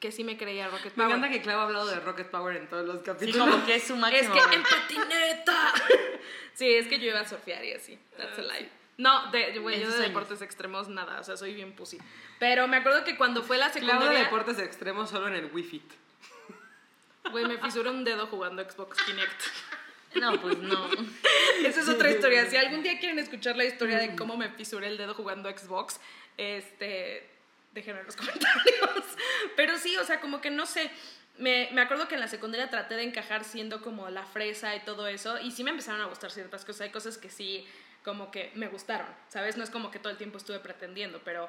Que 0.00 0.12
sí 0.12 0.22
me 0.22 0.36
creía 0.36 0.68
Rocket 0.68 0.96
Me 0.96 1.02
Power. 1.04 1.08
encanta 1.16 1.28
que 1.30 1.42
Clau 1.42 1.58
ha 1.58 1.62
hablado 1.64 1.86
de 1.86 1.96
Rocket 2.00 2.28
Power 2.30 2.56
en 2.56 2.68
todos 2.68 2.86
los 2.86 2.98
Sí, 2.98 3.02
capítulos. 3.04 3.48
como 3.48 3.66
que 3.66 3.74
es 3.76 3.82
su 3.84 3.94
Es 3.94 4.00
máximo. 4.00 4.34
que 4.34 4.54
en 4.56 4.62
patineta. 4.62 5.72
sí, 6.54 6.72
es 6.74 6.86
que 6.86 6.98
yo 7.00 7.06
iba 7.08 7.20
a 7.20 7.28
surfear 7.28 7.64
y 7.64 7.72
así. 7.72 7.98
That's 8.16 8.38
a 8.38 8.42
lie. 8.42 8.68
No, 8.96 9.30
de, 9.30 9.58
güey, 9.58 9.76
En 9.76 9.82
yo 9.82 9.90
de 9.90 10.00
deportes 10.08 10.42
extremos 10.42 10.88
nada, 10.88 11.20
o 11.20 11.24
sea, 11.24 11.36
soy 11.36 11.54
bien 11.54 11.72
pussy. 11.74 11.98
Pero 12.38 12.66
me 12.68 12.76
acuerdo 12.78 13.04
que 13.04 13.16
cuando 13.16 13.42
fue 13.42 13.56
la 13.58 13.70
Clau 13.70 13.84
de 13.84 13.86
secundaria, 13.92 14.18
deportes 14.24 14.58
extremos 14.60 15.10
solo 15.10 15.28
en 15.28 15.34
el 15.34 15.50
Wii 15.52 15.64
Fit. 15.64 15.92
güey, 17.30 17.44
me 17.46 17.58
fisuré 17.58 17.90
un 17.90 18.04
dedo 18.04 18.26
jugando 18.26 18.62
Xbox 18.68 19.02
Kinect. 19.04 19.42
No, 20.14 20.40
pues 20.40 20.58
no. 20.58 20.88
Esa 21.64 21.80
es 21.80 21.88
otra 21.88 22.10
historia. 22.10 22.46
Si 22.48 22.56
algún 22.56 22.82
día 22.82 22.98
quieren 22.98 23.18
escuchar 23.18 23.56
la 23.56 23.64
historia 23.64 23.98
de 23.98 24.16
cómo 24.16 24.36
me 24.36 24.48
fisuré 24.50 24.86
el 24.88 24.96
dedo 24.96 25.12
jugando 25.14 25.50
Xbox, 25.50 26.00
este, 26.38 27.28
déjenme 27.78 28.00
en 28.00 28.06
los 28.06 28.16
comentarios. 28.16 29.04
Pero 29.56 29.78
sí, 29.78 29.96
o 29.96 30.04
sea, 30.04 30.20
como 30.20 30.40
que 30.40 30.50
no 30.50 30.66
sé. 30.66 30.90
Me, 31.36 31.68
me 31.72 31.80
acuerdo 31.80 32.08
que 32.08 32.14
en 32.14 32.20
la 32.20 32.28
secundaria 32.28 32.68
traté 32.68 32.96
de 32.96 33.04
encajar 33.04 33.44
siendo 33.44 33.80
como 33.80 34.08
la 34.10 34.24
fresa 34.24 34.74
y 34.74 34.80
todo 34.80 35.06
eso. 35.06 35.38
Y 35.38 35.52
sí 35.52 35.62
me 35.62 35.70
empezaron 35.70 36.00
a 36.00 36.06
gustar 36.06 36.30
ciertas 36.32 36.64
cosas. 36.64 36.82
Hay 36.82 36.90
cosas 36.90 37.16
que 37.16 37.30
sí, 37.30 37.64
como 38.04 38.30
que 38.30 38.50
me 38.54 38.68
gustaron, 38.68 39.06
¿sabes? 39.28 39.56
No 39.56 39.64
es 39.64 39.70
como 39.70 39.90
que 39.90 39.98
todo 39.98 40.10
el 40.10 40.18
tiempo 40.18 40.38
estuve 40.38 40.58
pretendiendo, 40.60 41.20
pero 41.24 41.48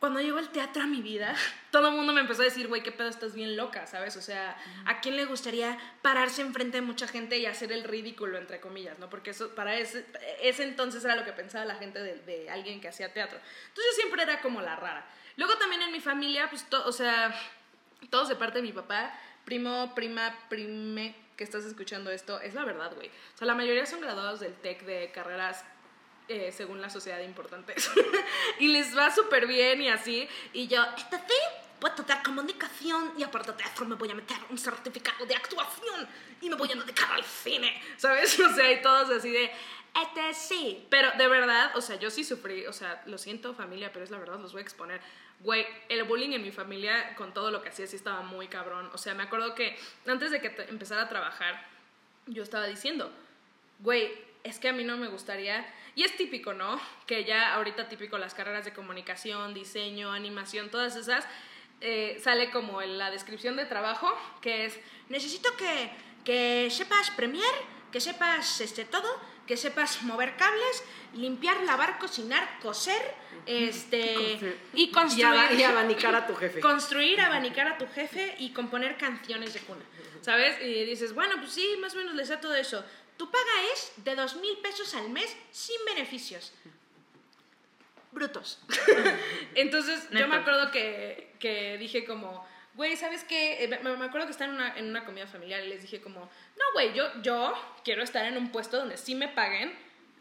cuando 0.00 0.20
llegó 0.20 0.38
el 0.38 0.50
teatro 0.50 0.82
a 0.82 0.86
mi 0.86 1.00
vida, 1.02 1.34
todo 1.70 1.88
el 1.88 1.94
mundo 1.94 2.12
me 2.12 2.20
empezó 2.20 2.42
a 2.42 2.44
decir, 2.44 2.68
güey, 2.68 2.82
qué 2.82 2.92
pedo, 2.92 3.08
estás 3.08 3.34
bien 3.34 3.56
loca, 3.56 3.86
¿sabes? 3.86 4.16
O 4.16 4.22
sea, 4.22 4.56
¿a 4.84 5.00
quién 5.00 5.16
le 5.16 5.24
gustaría 5.24 5.78
pararse 6.02 6.42
enfrente 6.42 6.78
de 6.78 6.82
mucha 6.82 7.08
gente 7.08 7.38
y 7.38 7.46
hacer 7.46 7.72
el 7.72 7.84
ridículo, 7.84 8.38
entre 8.38 8.60
comillas, 8.60 8.98
¿no? 8.98 9.08
Porque 9.08 9.30
eso, 9.30 9.54
para 9.54 9.76
ese, 9.76 10.04
ese 10.42 10.64
entonces 10.64 11.04
era 11.04 11.16
lo 11.16 11.24
que 11.24 11.32
pensaba 11.32 11.64
la 11.64 11.76
gente 11.76 12.00
de, 12.02 12.16
de 12.20 12.50
alguien 12.50 12.80
que 12.80 12.88
hacía 12.88 13.12
teatro. 13.12 13.38
Entonces 13.68 13.84
yo 13.92 13.96
siempre 14.02 14.22
era 14.22 14.40
como 14.42 14.60
la 14.60 14.76
rara. 14.76 15.06
Luego 15.36 15.54
también 15.56 15.82
en 15.82 15.92
mi 15.92 16.00
familia, 16.00 16.48
pues, 16.50 16.68
to- 16.68 16.86
o 16.86 16.92
sea, 16.92 17.34
todos 18.10 18.28
de 18.28 18.36
parte 18.36 18.58
de 18.58 18.62
mi 18.62 18.72
papá, 18.72 19.18
primo, 19.44 19.94
prima, 19.94 20.34
prime, 20.48 21.14
que 21.36 21.44
estás 21.44 21.64
escuchando 21.64 22.10
esto, 22.10 22.40
es 22.40 22.54
la 22.54 22.64
verdad, 22.64 22.94
güey. 22.94 23.08
O 23.34 23.38
sea, 23.38 23.46
la 23.46 23.54
mayoría 23.54 23.84
son 23.86 24.00
graduados 24.00 24.40
del 24.40 24.54
TEC 24.54 24.84
de 24.86 25.10
carreras 25.12 25.64
eh, 26.28 26.52
según 26.52 26.80
la 26.80 26.90
sociedad 26.90 27.20
importantes. 27.20 27.90
y 28.58 28.68
les 28.68 28.96
va 28.96 29.14
súper 29.14 29.46
bien 29.46 29.82
y 29.82 29.88
así. 29.88 30.28
Y 30.52 30.66
yo, 30.66 30.82
esta 30.96 31.18
sí, 31.18 31.34
a 31.86 31.88
estudiar 31.88 32.22
comunicación 32.22 33.12
y 33.16 33.22
aparte 33.22 33.52
de 33.52 33.58
teatro 33.58 33.86
me 33.86 33.94
voy 33.94 34.10
a 34.10 34.14
meter 34.14 34.36
un 34.50 34.58
certificado 34.58 35.24
de 35.26 35.34
actuación 35.34 36.08
y 36.40 36.48
me 36.48 36.56
voy 36.56 36.70
a 36.72 36.74
dedicar 36.74 37.12
al 37.12 37.24
cine, 37.24 37.80
¿sabes? 37.96 38.38
O 38.46 38.52
sea, 38.54 38.72
y 38.72 38.82
todos 38.82 39.10
así 39.10 39.30
de, 39.30 39.50
este 40.02 40.34
sí. 40.34 40.86
Pero 40.90 41.10
de 41.16 41.28
verdad, 41.28 41.76
o 41.76 41.80
sea, 41.80 41.96
yo 41.96 42.10
sí 42.10 42.24
sufrí, 42.24 42.66
o 42.66 42.72
sea, 42.72 43.02
lo 43.06 43.18
siento 43.18 43.54
familia, 43.54 43.92
pero 43.92 44.04
es 44.04 44.10
la 44.10 44.18
verdad, 44.18 44.38
los 44.38 44.52
voy 44.52 44.60
a 44.60 44.62
exponer. 44.62 45.00
Güey, 45.40 45.66
el 45.88 46.04
bullying 46.04 46.30
en 46.30 46.42
mi 46.42 46.50
familia 46.50 47.14
con 47.14 47.34
todo 47.34 47.50
lo 47.50 47.62
que 47.62 47.68
hacía 47.68 47.86
sí 47.86 47.96
estaba 47.96 48.22
muy 48.22 48.48
cabrón. 48.48 48.90
O 48.94 48.98
sea, 48.98 49.14
me 49.14 49.22
acuerdo 49.22 49.54
que 49.54 49.78
antes 50.06 50.30
de 50.30 50.40
que 50.40 50.54
empezara 50.68 51.02
a 51.02 51.08
trabajar, 51.08 51.66
yo 52.26 52.42
estaba 52.42 52.66
diciendo, 52.66 53.12
güey, 53.80 54.25
es 54.46 54.58
que 54.58 54.68
a 54.68 54.72
mí 54.72 54.84
no 54.84 54.96
me 54.96 55.08
gustaría, 55.08 55.66
y 55.94 56.04
es 56.04 56.16
típico, 56.16 56.54
¿no? 56.54 56.80
Que 57.06 57.24
ya 57.24 57.54
ahorita 57.54 57.88
típico 57.88 58.16
las 58.16 58.34
carreras 58.34 58.64
de 58.64 58.72
comunicación, 58.72 59.54
diseño, 59.54 60.12
animación, 60.12 60.70
todas 60.70 60.94
esas, 60.94 61.26
eh, 61.80 62.20
sale 62.22 62.50
como 62.50 62.80
en 62.80 62.96
la 62.96 63.10
descripción 63.10 63.56
de 63.56 63.66
trabajo, 63.66 64.08
que 64.40 64.66
es, 64.66 64.78
necesito 65.08 65.54
que, 65.56 65.90
que 66.24 66.70
sepas 66.70 67.10
Premiere, 67.10 67.58
que 67.90 68.00
sepas 68.00 68.60
este 68.60 68.84
todo, 68.84 69.08
que 69.46 69.56
sepas 69.56 70.02
mover 70.02 70.36
cables, 70.36 70.84
limpiar, 71.14 71.62
lavar, 71.62 71.98
cocinar, 71.98 72.58
coser, 72.60 73.14
este, 73.46 74.38
y 74.74 74.90
construir. 74.90 75.58
y 75.58 75.62
abanicar 75.62 76.14
a 76.14 76.26
tu 76.26 76.34
jefe. 76.34 76.60
Construir, 76.72 77.20
abanicar 77.20 77.68
a 77.68 77.78
tu 77.78 77.86
jefe 77.86 78.34
y 78.38 78.50
componer 78.50 78.96
canciones 78.96 79.54
de 79.54 79.60
cuna. 79.60 79.84
¿Sabes? 80.20 80.60
Y 80.60 80.84
dices, 80.84 81.14
bueno, 81.14 81.36
pues 81.38 81.52
sí, 81.52 81.76
más 81.80 81.94
o 81.94 81.98
menos 81.98 82.14
le 82.14 82.26
sé 82.26 82.36
todo 82.38 82.56
eso. 82.56 82.84
Tu 83.16 83.30
paga 83.30 83.44
es 83.72 83.92
de 83.96 84.14
dos 84.14 84.36
mil 84.36 84.56
pesos 84.58 84.94
al 84.94 85.08
mes 85.10 85.34
sin 85.50 85.76
beneficios. 85.86 86.52
Brutos. 88.12 88.58
Entonces, 89.54 90.08
yo 90.10 90.26
me 90.28 90.36
acuerdo 90.36 90.70
que, 90.70 91.32
que 91.38 91.76
dije 91.78 92.04
como, 92.04 92.46
güey, 92.74 92.96
¿sabes 92.96 93.24
qué? 93.24 93.64
Eh, 93.64 93.80
Me, 93.82 93.96
me 93.96 94.06
acuerdo 94.06 94.26
que 94.26 94.32
estaba 94.32 94.50
en 94.50 94.56
una, 94.56 94.78
en 94.78 94.86
una 94.88 95.04
comida 95.04 95.26
familiar 95.26 95.62
y 95.64 95.68
les 95.68 95.82
dije 95.82 96.00
como, 96.00 96.20
no, 96.20 96.64
güey, 96.74 96.94
yo, 96.94 97.04
yo 97.22 97.52
quiero 97.84 98.02
estar 98.02 98.24
en 98.24 98.36
un 98.38 98.50
puesto 98.52 98.78
donde 98.78 98.96
sí 98.96 99.14
me 99.14 99.28
paguen 99.28 99.74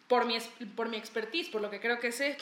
por 0.08 0.26
mi, 0.26 0.36
es- 0.36 0.50
por 0.76 0.90
mi 0.90 0.98
expertise, 0.98 1.50
por 1.50 1.62
lo 1.62 1.70
que 1.70 1.80
creo 1.80 2.00
que 2.00 2.12
sé. 2.12 2.38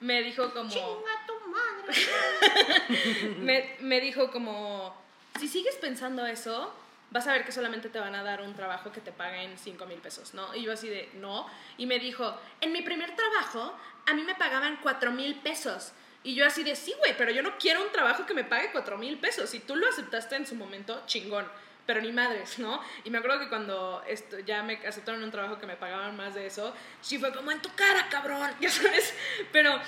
Me 0.00 0.22
dijo 0.22 0.52
como... 0.54 0.70
me, 3.40 3.76
me 3.80 4.00
dijo 4.00 4.30
como, 4.30 4.94
si 5.40 5.48
sigues 5.48 5.74
pensando 5.76 6.24
eso, 6.26 6.72
vas 7.10 7.26
a 7.26 7.32
ver 7.32 7.44
que 7.44 7.52
solamente 7.52 7.88
te 7.88 7.98
van 7.98 8.14
a 8.14 8.22
dar 8.22 8.42
un 8.42 8.54
trabajo 8.54 8.92
que 8.92 9.00
te 9.00 9.12
paguen 9.12 9.56
5 9.56 9.86
mil 9.86 9.98
pesos, 9.98 10.34
¿no? 10.34 10.54
Y 10.54 10.62
yo 10.62 10.72
así 10.72 10.88
de, 10.88 11.08
no. 11.14 11.46
Y 11.76 11.86
me 11.86 11.98
dijo, 11.98 12.38
en 12.60 12.72
mi 12.72 12.82
primer 12.82 13.14
trabajo, 13.16 13.74
a 14.06 14.14
mí 14.14 14.22
me 14.22 14.34
pagaban 14.34 14.78
4 14.82 15.10
mil 15.12 15.36
pesos. 15.36 15.92
Y 16.22 16.34
yo 16.34 16.46
así 16.46 16.64
de, 16.64 16.76
sí, 16.76 16.94
güey, 16.98 17.16
pero 17.16 17.30
yo 17.30 17.42
no 17.42 17.56
quiero 17.58 17.82
un 17.82 17.90
trabajo 17.92 18.26
que 18.26 18.34
me 18.34 18.44
pague 18.44 18.70
4 18.72 18.98
mil 18.98 19.18
pesos. 19.18 19.48
Si 19.50 19.60
tú 19.60 19.76
lo 19.76 19.88
aceptaste 19.88 20.36
en 20.36 20.46
su 20.46 20.54
momento, 20.54 21.02
chingón. 21.06 21.46
Pero 21.86 22.02
ni 22.02 22.12
madres, 22.12 22.58
¿no? 22.58 22.82
Y 23.04 23.10
me 23.10 23.16
acuerdo 23.16 23.40
que 23.40 23.48
cuando 23.48 24.02
esto, 24.06 24.38
ya 24.40 24.62
me 24.62 24.74
aceptaron 24.86 25.22
un 25.22 25.30
trabajo 25.30 25.58
que 25.58 25.66
me 25.66 25.76
pagaban 25.76 26.14
más 26.18 26.34
de 26.34 26.44
eso, 26.44 26.74
sí 27.00 27.18
fue 27.18 27.32
como 27.32 27.50
en 27.50 27.62
tu 27.62 27.74
cara, 27.74 28.08
cabrón, 28.10 28.50
ya 28.60 28.68
sabes. 28.68 29.14
Pero 29.52 29.80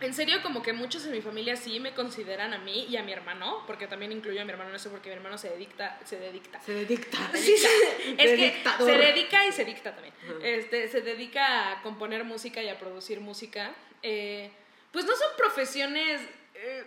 en 0.00 0.14
serio, 0.14 0.42
como 0.42 0.62
que 0.62 0.72
muchos 0.72 1.04
en 1.06 1.12
mi 1.12 1.20
familia 1.20 1.56
sí 1.56 1.80
me 1.80 1.94
consideran 1.94 2.52
a 2.54 2.58
mí 2.58 2.86
y 2.88 2.96
a 2.96 3.02
mi 3.02 3.12
hermano, 3.12 3.64
porque 3.66 3.86
también 3.86 4.12
incluyo 4.12 4.40
a 4.40 4.44
mi 4.44 4.52
hermano 4.52 4.70
en 4.70 4.76
eso 4.76 4.90
porque 4.90 5.08
mi 5.08 5.16
hermano 5.16 5.38
se 5.38 5.48
dedica, 5.48 5.98
se 6.04 6.18
dedica. 6.18 6.60
Se 6.60 6.84
dicta. 6.84 7.18
Sí, 7.34 7.56
sí, 7.56 8.14
De 8.14 8.24
es 8.24 8.54
que 8.54 8.84
se 8.84 8.92
dedica 8.92 9.46
y 9.46 9.52
se 9.52 9.64
dicta 9.64 9.94
también. 9.94 10.14
Este, 10.42 10.88
se 10.88 11.00
dedica 11.00 11.72
a 11.72 11.82
componer 11.82 12.24
música 12.24 12.62
y 12.62 12.68
a 12.68 12.78
producir 12.78 13.20
música. 13.20 13.74
Eh, 14.02 14.50
pues 14.92 15.04
no 15.04 15.14
son 15.16 15.28
profesiones, 15.36 16.20
eh, 16.54 16.84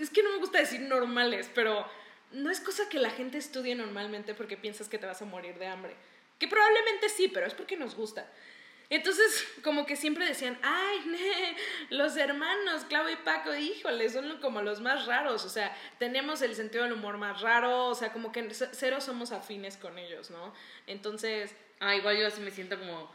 es 0.00 0.10
que 0.10 0.22
no 0.22 0.30
me 0.30 0.38
gusta 0.38 0.58
decir 0.58 0.80
normales, 0.80 1.50
pero 1.54 1.86
no 2.32 2.50
es 2.50 2.60
cosa 2.60 2.88
que 2.88 2.98
la 2.98 3.10
gente 3.10 3.38
estudie 3.38 3.74
normalmente 3.74 4.34
porque 4.34 4.56
piensas 4.56 4.88
que 4.88 4.98
te 4.98 5.06
vas 5.06 5.22
a 5.22 5.24
morir 5.24 5.58
de 5.58 5.66
hambre. 5.66 5.94
Que 6.38 6.48
probablemente 6.48 7.08
sí, 7.08 7.28
pero 7.28 7.46
es 7.46 7.54
porque 7.54 7.76
nos 7.76 7.94
gusta. 7.94 8.30
Entonces, 8.90 9.46
como 9.62 9.86
que 9.86 9.94
siempre 9.96 10.26
decían, 10.26 10.58
ay, 10.62 10.98
ne, 11.06 11.56
los 11.96 12.16
hermanos, 12.16 12.84
Clau 12.88 13.08
y 13.08 13.16
Paco, 13.16 13.54
híjole, 13.54 14.08
son 14.10 14.38
como 14.40 14.60
los 14.62 14.80
más 14.80 15.06
raros, 15.06 15.44
o 15.44 15.48
sea, 15.48 15.74
tenemos 15.98 16.42
el 16.42 16.54
sentido 16.56 16.84
del 16.84 16.92
humor 16.94 17.16
más 17.16 17.40
raro, 17.40 17.86
o 17.86 17.94
sea, 17.94 18.12
como 18.12 18.32
que 18.32 18.46
cero 18.52 19.00
somos 19.00 19.32
afines 19.32 19.76
con 19.76 19.96
ellos, 19.98 20.30
¿no? 20.30 20.52
Entonces, 20.86 21.54
Ah, 21.82 21.96
igual 21.96 22.18
yo 22.18 22.28
sí 22.30 22.42
me 22.42 22.50
siento 22.50 22.78
como. 22.78 23.10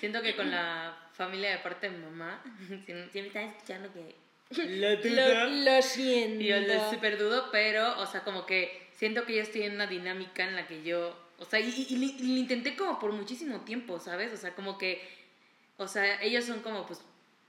Siento 0.00 0.22
que 0.22 0.34
con 0.34 0.50
la 0.50 0.96
familia 1.12 1.50
de 1.50 1.58
parte 1.58 1.90
de 1.90 1.98
mi 1.98 2.02
mamá. 2.06 2.42
Si, 2.86 2.92
si 3.12 3.20
me 3.20 3.26
están 3.26 3.44
escuchando 3.44 3.92
que. 3.92 4.14
lo, 5.10 5.44
lo 5.76 5.82
siento. 5.82 6.42
Y 6.42 6.46
yo 6.46 6.58
lo 6.60 6.90
súper 6.90 7.18
dudo, 7.18 7.50
pero, 7.52 8.00
o 8.00 8.06
sea, 8.06 8.22
como 8.24 8.46
que 8.46 8.88
siento 8.94 9.26
que 9.26 9.34
yo 9.36 9.42
estoy 9.42 9.64
en 9.64 9.74
una 9.74 9.86
dinámica 9.86 10.44
en 10.44 10.56
la 10.56 10.66
que 10.66 10.82
yo. 10.82 11.14
O 11.36 11.44
sea, 11.44 11.60
y, 11.60 11.68
y- 11.68 11.86
y 11.92 11.96
li- 11.98 12.16
y 12.18 12.32
lo 12.36 12.38
intenté 12.40 12.74
como 12.74 12.98
por 12.98 13.12
muchísimo 13.12 13.60
tiempo, 13.66 14.00
¿sabes? 14.00 14.32
O 14.32 14.38
sea, 14.38 14.54
como 14.54 14.78
que. 14.78 15.06
O 15.78 15.88
sea, 15.88 16.20
ellos 16.22 16.44
son 16.44 16.60
como, 16.60 16.86
pues. 16.86 17.00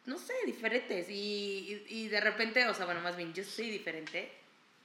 No 0.05 0.17
sé, 0.17 0.33
diferentes. 0.45 1.09
Y, 1.09 1.83
y, 1.89 1.95
y 2.03 2.07
de 2.07 2.21
repente, 2.21 2.65
o 2.67 2.73
sea, 2.73 2.85
bueno, 2.85 3.01
más 3.01 3.15
bien, 3.17 3.33
yo 3.33 3.43
soy 3.43 3.69
diferente 3.69 4.31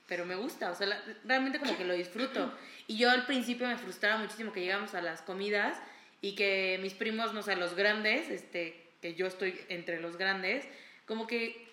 pero 0.09 0.27
me 0.27 0.35
gusta, 0.35 0.71
o 0.71 0.75
sea, 0.75 0.89
la- 0.89 1.01
realmente 1.25 1.59
como 1.59 1.75
que 1.75 1.87
lo 1.87 1.95
disfruto. 1.95 2.53
Y 2.87 2.99
yo 2.99 3.09
al 3.11 3.25
principio 3.25 3.67
me 3.67 3.79
frustraba 3.79 4.19
muchísimo 4.21 4.53
que 4.53 4.61
llegamos 4.61 4.95
a 4.95 5.01
las 5.01 5.23
comidas 5.23 5.79
y 6.21 6.35
que 6.35 6.79
mis 6.83 6.93
primos, 6.93 7.33
no 7.33 7.43
sé, 7.43 7.57
los 7.57 7.75
grandes, 7.75 8.29
este, 8.29 8.91
que 9.01 9.15
yo 9.15 9.27
estoy 9.27 9.59
entre 9.71 10.01
los 10.03 10.19
grandes, 10.19 10.67
como 11.07 11.27
que, 11.27 11.67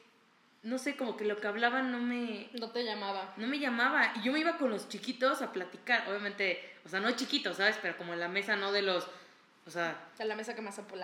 no 0.63 0.77
sé, 0.77 0.95
como 0.95 1.17
que 1.17 1.25
lo 1.25 1.41
que 1.41 1.47
hablaban 1.47 1.91
no 1.91 1.99
me, 1.99 2.49
No 2.57 2.71
te 2.71 2.85
llamaba. 2.85 3.33
no 3.35 3.47
me 3.47 3.59
llamaba. 3.59 4.13
Y 4.15 4.21
yo 4.23 4.31
me 4.31 4.39
iba 4.39 4.57
con 4.57 4.69
los 4.69 4.87
chiquitos 4.87 5.41
a 5.41 5.51
platicar, 5.51 6.07
obviamente, 6.07 6.63
o 6.85 6.89
sea, 6.89 7.01
no 7.01 7.11
chiquitos, 7.11 7.57
¿sabes? 7.57 7.77
Pero 7.81 7.97
como 7.97 8.13
en 8.13 8.21
la 8.21 8.29
mesa, 8.29 8.55
no 8.55 8.71
de 8.71 8.83
los, 8.83 9.05
o 9.65 9.69
sea, 9.71 10.07
A 10.17 10.23
la 10.23 10.35
mesa 10.35 10.55
que 10.55 10.61
más 10.61 10.79
por 10.79 10.97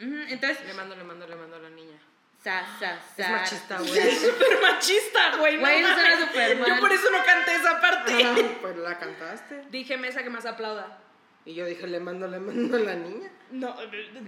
entonces, 0.00 0.64
Le 0.66 0.74
mando, 0.74 0.96
le 0.96 1.04
mando, 1.04 1.26
le 1.26 1.36
mando 1.36 1.56
a 1.56 1.58
la 1.60 1.70
niña. 1.70 1.98
sa, 2.42 2.64
sa, 2.78 2.94
Es 3.16 3.26
sa. 3.26 3.30
machista, 3.32 3.78
güey. 3.78 4.10
Súper 4.16 4.60
machista, 4.62 5.36
güey. 5.36 5.54
no 5.56 5.60
Güey, 5.60 5.80
eso 5.82 5.94
suena 5.94 6.08
mames. 6.10 6.26
súper 6.28 6.56
mal. 6.58 6.68
Yo 6.68 6.80
por 6.80 6.92
eso 6.92 7.10
no 7.10 7.24
canté 7.24 7.54
esa 7.56 7.80
parte. 7.80 8.56
pues 8.60 8.76
la 8.76 8.98
cantaste. 8.98 9.62
Dije 9.70 9.96
mesa 9.98 10.22
que 10.22 10.30
más 10.30 10.46
aplauda. 10.46 10.98
Y 11.44 11.54
yo 11.54 11.64
dije, 11.66 11.86
le 11.86 12.00
mando, 12.00 12.26
le 12.28 12.38
mando 12.38 12.76
a 12.76 12.80
la 12.80 12.94
niña. 12.94 13.30
No, 13.50 13.74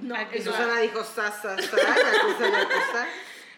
no. 0.02 0.14
Ah, 0.14 0.26
Y 0.32 0.38
eso- 0.38 0.50
Susana 0.50 0.78
dijo, 0.80 1.04
sa, 1.04 1.30
sa, 1.30 1.56
sa, 1.56 1.76
yakuza, 1.76 2.48
yakuza. 2.50 3.06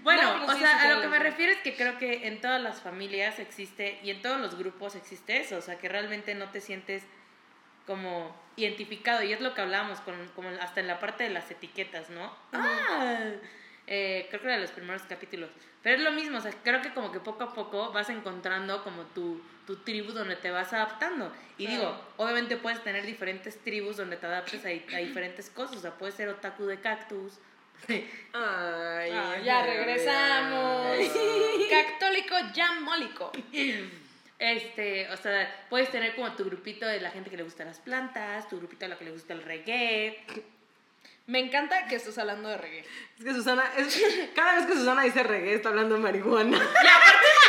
Bueno, 0.00 0.38
No, 0.38 0.44
o 0.46 0.52
sí, 0.52 0.60
sea, 0.60 0.78
sí, 0.80 0.86
a 0.86 0.94
lo 0.94 1.00
que 1.00 1.08
me 1.08 1.18
refiero 1.18 1.52
es 1.52 1.58
que 1.60 1.74
creo 1.76 1.96
que 1.98 2.26
en 2.28 2.40
todas 2.42 2.60
las 2.60 2.82
familias 2.82 3.38
existe 3.38 3.98
y 4.02 4.10
en 4.10 4.20
todos 4.20 4.38
los 4.38 4.58
grupos 4.58 4.96
existe 4.96 5.40
eso, 5.40 5.56
o 5.56 5.62
sea, 5.62 5.78
que 5.78 5.88
realmente 5.88 6.34
no 6.34 6.50
te 6.50 6.60
sientes 6.60 7.04
como 7.86 8.34
identificado 8.56 9.22
y 9.22 9.32
es 9.32 9.40
lo 9.40 9.54
que 9.54 9.60
hablábamos 9.60 10.00
con, 10.00 10.14
como 10.34 10.48
hasta 10.60 10.80
en 10.80 10.86
la 10.86 10.98
parte 11.00 11.24
de 11.24 11.30
las 11.30 11.50
etiquetas, 11.50 12.10
¿no? 12.10 12.32
Ah, 12.52 13.32
eh, 13.86 14.26
creo 14.30 14.40
que 14.40 14.46
era 14.46 14.56
de 14.56 14.62
los 14.62 14.70
primeros 14.70 15.02
capítulos. 15.02 15.50
Pero 15.82 15.96
es 15.96 16.02
lo 16.02 16.12
mismo, 16.12 16.38
o 16.38 16.40
sea, 16.40 16.52
creo 16.62 16.80
que 16.80 16.94
como 16.94 17.12
que 17.12 17.20
poco 17.20 17.44
a 17.44 17.52
poco 17.52 17.92
vas 17.92 18.08
encontrando 18.08 18.82
como 18.82 19.02
tu, 19.06 19.42
tu 19.66 19.76
tribu 19.76 20.12
donde 20.12 20.36
te 20.36 20.50
vas 20.50 20.72
adaptando. 20.72 21.30
Y 21.58 21.66
digo, 21.66 21.94
obviamente 22.16 22.56
puedes 22.56 22.82
tener 22.82 23.04
diferentes 23.04 23.58
tribus 23.62 23.98
donde 23.98 24.16
te 24.16 24.26
adaptes 24.26 24.64
a, 24.64 24.68
a 24.68 24.98
diferentes 24.98 25.50
cosas, 25.50 25.76
o 25.76 25.80
sea, 25.80 25.90
puedes 25.98 26.14
ser 26.14 26.28
otaku 26.28 26.64
de 26.64 26.80
cactus. 26.80 27.34
Ay, 27.88 28.10
Ah, 28.32 29.36
ya 29.44 29.66
regresamos. 29.66 30.96
Católico 31.70 32.34
yamólico. 32.54 33.32
Este, 34.38 35.08
o 35.10 35.16
sea, 35.16 35.66
puedes 35.70 35.90
tener 35.90 36.14
como 36.16 36.32
tu 36.32 36.44
grupito 36.44 36.86
de 36.86 37.00
la 37.00 37.10
gente 37.10 37.30
que 37.30 37.36
le 37.36 37.44
gustan 37.44 37.68
las 37.68 37.78
plantas, 37.78 38.48
tu 38.48 38.56
grupito 38.58 38.84
de 38.84 38.88
la 38.90 38.98
que 38.98 39.04
le 39.04 39.12
gusta 39.12 39.32
el 39.32 39.42
reggae. 39.42 40.24
Me 41.26 41.38
encanta 41.38 41.86
que 41.86 41.94
estés 41.96 42.18
hablando 42.18 42.48
de 42.50 42.58
reggae. 42.58 42.84
Es 43.18 43.24
que 43.24 43.32
Susana, 43.32 43.64
es, 43.78 43.98
cada 44.34 44.56
vez 44.56 44.66
que 44.66 44.74
Susana 44.74 45.02
dice 45.04 45.22
reggae 45.22 45.54
está 45.54 45.70
hablando 45.70 45.94
de 45.94 46.00
marihuana. 46.02 46.58
Y 46.58 46.60
aparte 46.60 47.26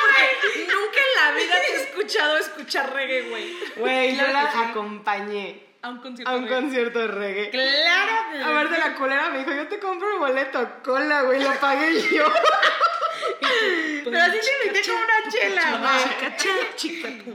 porque 0.00 0.66
nunca 0.72 0.98
en 1.00 1.24
la 1.24 1.32
vida 1.32 1.54
te 1.66 1.72
he 1.72 1.82
escuchado 1.84 2.36
escuchar 2.36 2.92
reggae, 2.92 3.22
güey. 3.30 3.56
Güey, 3.76 4.14
Claro 4.14 4.28
yo 4.28 4.32
la 4.32 4.68
acompañé. 4.68 5.66
a 5.82 5.88
un 5.88 5.98
concierto. 5.98 6.30
a 6.30 6.36
un 6.36 6.44
de 6.44 6.48
reggae. 6.50 6.62
concierto 6.62 6.98
de 7.00 7.06
reggae. 7.08 7.50
Claro. 7.50 8.44
A 8.44 8.50
ver, 8.52 8.68
de 8.68 8.78
la 8.78 8.94
culera 8.94 9.30
me 9.30 9.38
dijo, 9.38 9.52
yo 9.52 9.66
te 9.66 9.78
compro 9.80 10.12
un 10.14 10.20
boleto, 10.20 10.80
cola, 10.84 11.22
güey, 11.22 11.42
lo 11.42 11.52
pagué 11.54 12.00
yo. 12.14 12.26
Pero 14.10 14.22
así 14.24 14.38
te 14.40 14.66
invité 14.68 14.88
como 14.90 15.02
una 15.04 15.30
chela, 15.30 15.78
güey. 15.78 16.36
Chica, 16.36 16.36
chica, 16.76 17.08
chica. 17.08 17.30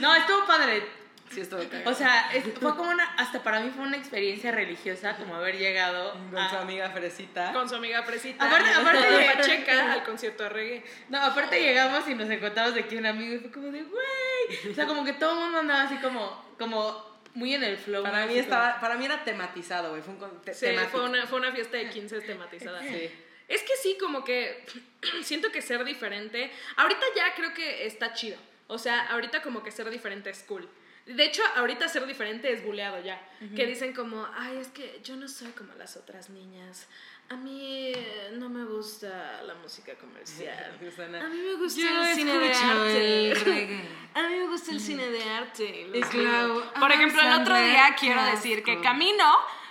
No, 0.00 0.14
estuvo 0.14 0.46
padre. 0.46 0.82
Sí, 1.30 1.40
esto 1.40 1.56
me 1.56 1.86
O 1.90 1.94
sea, 1.94 2.30
es- 2.34 2.44
fue 2.44 2.76
como 2.76 2.90
una, 2.90 3.04
hasta 3.16 3.42
para 3.42 3.60
mí 3.60 3.70
fue 3.74 3.84
una 3.84 3.96
experiencia 3.96 4.52
religiosa 4.52 5.16
como 5.16 5.34
haber 5.34 5.56
llegado 5.56 6.12
Con 6.30 6.50
su 6.50 6.56
amiga 6.56 6.90
Fresita. 6.90 7.52
Con 7.54 7.66
su 7.68 7.76
amiga 7.76 8.02
Fresita. 8.02 8.44
Aparte- 8.46 8.68
aparte 8.70 9.10
de 9.10 9.24
Pacheca 9.36 9.92
al 9.94 10.04
concierto 10.04 10.42
de 10.42 10.48
reggae. 10.50 10.84
No, 11.08 11.22
aparte 11.22 11.58
llegamos 11.58 12.06
y 12.06 12.14
nos 12.14 12.28
encontramos 12.28 12.74
de 12.74 12.80
aquí 12.80 12.96
un 12.96 13.06
amigo 13.06 13.34
y 13.34 13.38
fue 13.38 13.50
como 13.50 13.68
de, 13.68 13.82
güey. 13.82 14.70
O 14.72 14.74
sea, 14.74 14.86
como 14.86 15.04
que 15.06 15.14
todo 15.14 15.32
el 15.32 15.38
mundo 15.40 15.58
andaba 15.60 15.84
así 15.84 15.96
como, 15.96 16.54
como 16.58 17.10
muy 17.32 17.54
en 17.54 17.64
el 17.64 17.78
flow. 17.78 18.02
Para 18.02 18.26
mí 18.26 18.36
estaba, 18.38 18.78
para 18.78 18.96
mí 18.96 19.06
era 19.06 19.24
tematizado, 19.24 19.88
güey, 19.88 20.02
fue 20.02 20.12
un 20.12 20.42
te- 20.42 20.52
Sí, 20.52 20.66
fue 20.90 21.00
una, 21.08 21.26
fue 21.26 21.38
una 21.38 21.50
fiesta 21.52 21.78
de 21.78 21.88
15 21.88 22.20
tematizada. 22.20 22.82
Sí. 22.82 23.10
Es 23.48 23.62
que 23.62 23.76
sí, 23.82 23.96
como 24.00 24.24
que 24.24 24.64
siento 25.22 25.50
que 25.50 25.62
ser 25.62 25.84
diferente. 25.84 26.50
Ahorita 26.76 27.02
ya 27.16 27.34
creo 27.34 27.52
que 27.54 27.86
está 27.86 28.12
chido. 28.12 28.38
O 28.68 28.78
sea, 28.78 29.08
ahorita 29.08 29.42
como 29.42 29.62
que 29.62 29.70
ser 29.70 29.90
diferente 29.90 30.30
es 30.30 30.42
cool. 30.44 30.68
De 31.06 31.24
hecho, 31.24 31.42
ahorita 31.56 31.88
ser 31.88 32.06
diferente 32.06 32.52
es 32.52 32.64
buleado 32.64 33.02
ya. 33.02 33.20
Que 33.56 33.66
dicen 33.66 33.92
como, 33.92 34.26
ay, 34.34 34.58
es 34.58 34.68
que 34.68 35.00
yo 35.02 35.16
no 35.16 35.26
soy 35.26 35.50
como 35.50 35.74
las 35.74 35.96
otras 35.96 36.30
niñas. 36.30 36.86
A 37.28 37.36
mí 37.36 37.92
eh, 37.94 38.30
no 38.34 38.48
me 38.48 38.64
gusta 38.64 39.42
la 39.42 39.54
música 39.54 39.94
comercial. 39.94 40.78
A 41.22 41.28
mí 41.28 41.38
me 41.38 41.54
gusta 41.54 41.80
Yo 41.80 42.02
el 42.02 42.14
cine 42.14 42.38
de 42.38 42.54
arte. 42.54 43.30
el. 43.32 43.88
A 44.14 44.28
mí 44.28 44.36
me 44.36 44.46
gusta 44.48 44.70
el 44.70 44.80
cine 44.80 45.10
de 45.10 45.24
arte. 45.24 45.86
Los 45.88 46.14
libros. 46.14 46.62
Por 46.78 46.90
ah, 46.90 46.94
ejemplo, 46.94 47.22
el 47.22 47.40
otro 47.40 47.56
día 47.56 47.96
quiero 47.98 48.22
decir 48.24 48.62
que. 48.62 48.80
Camino 48.80 49.24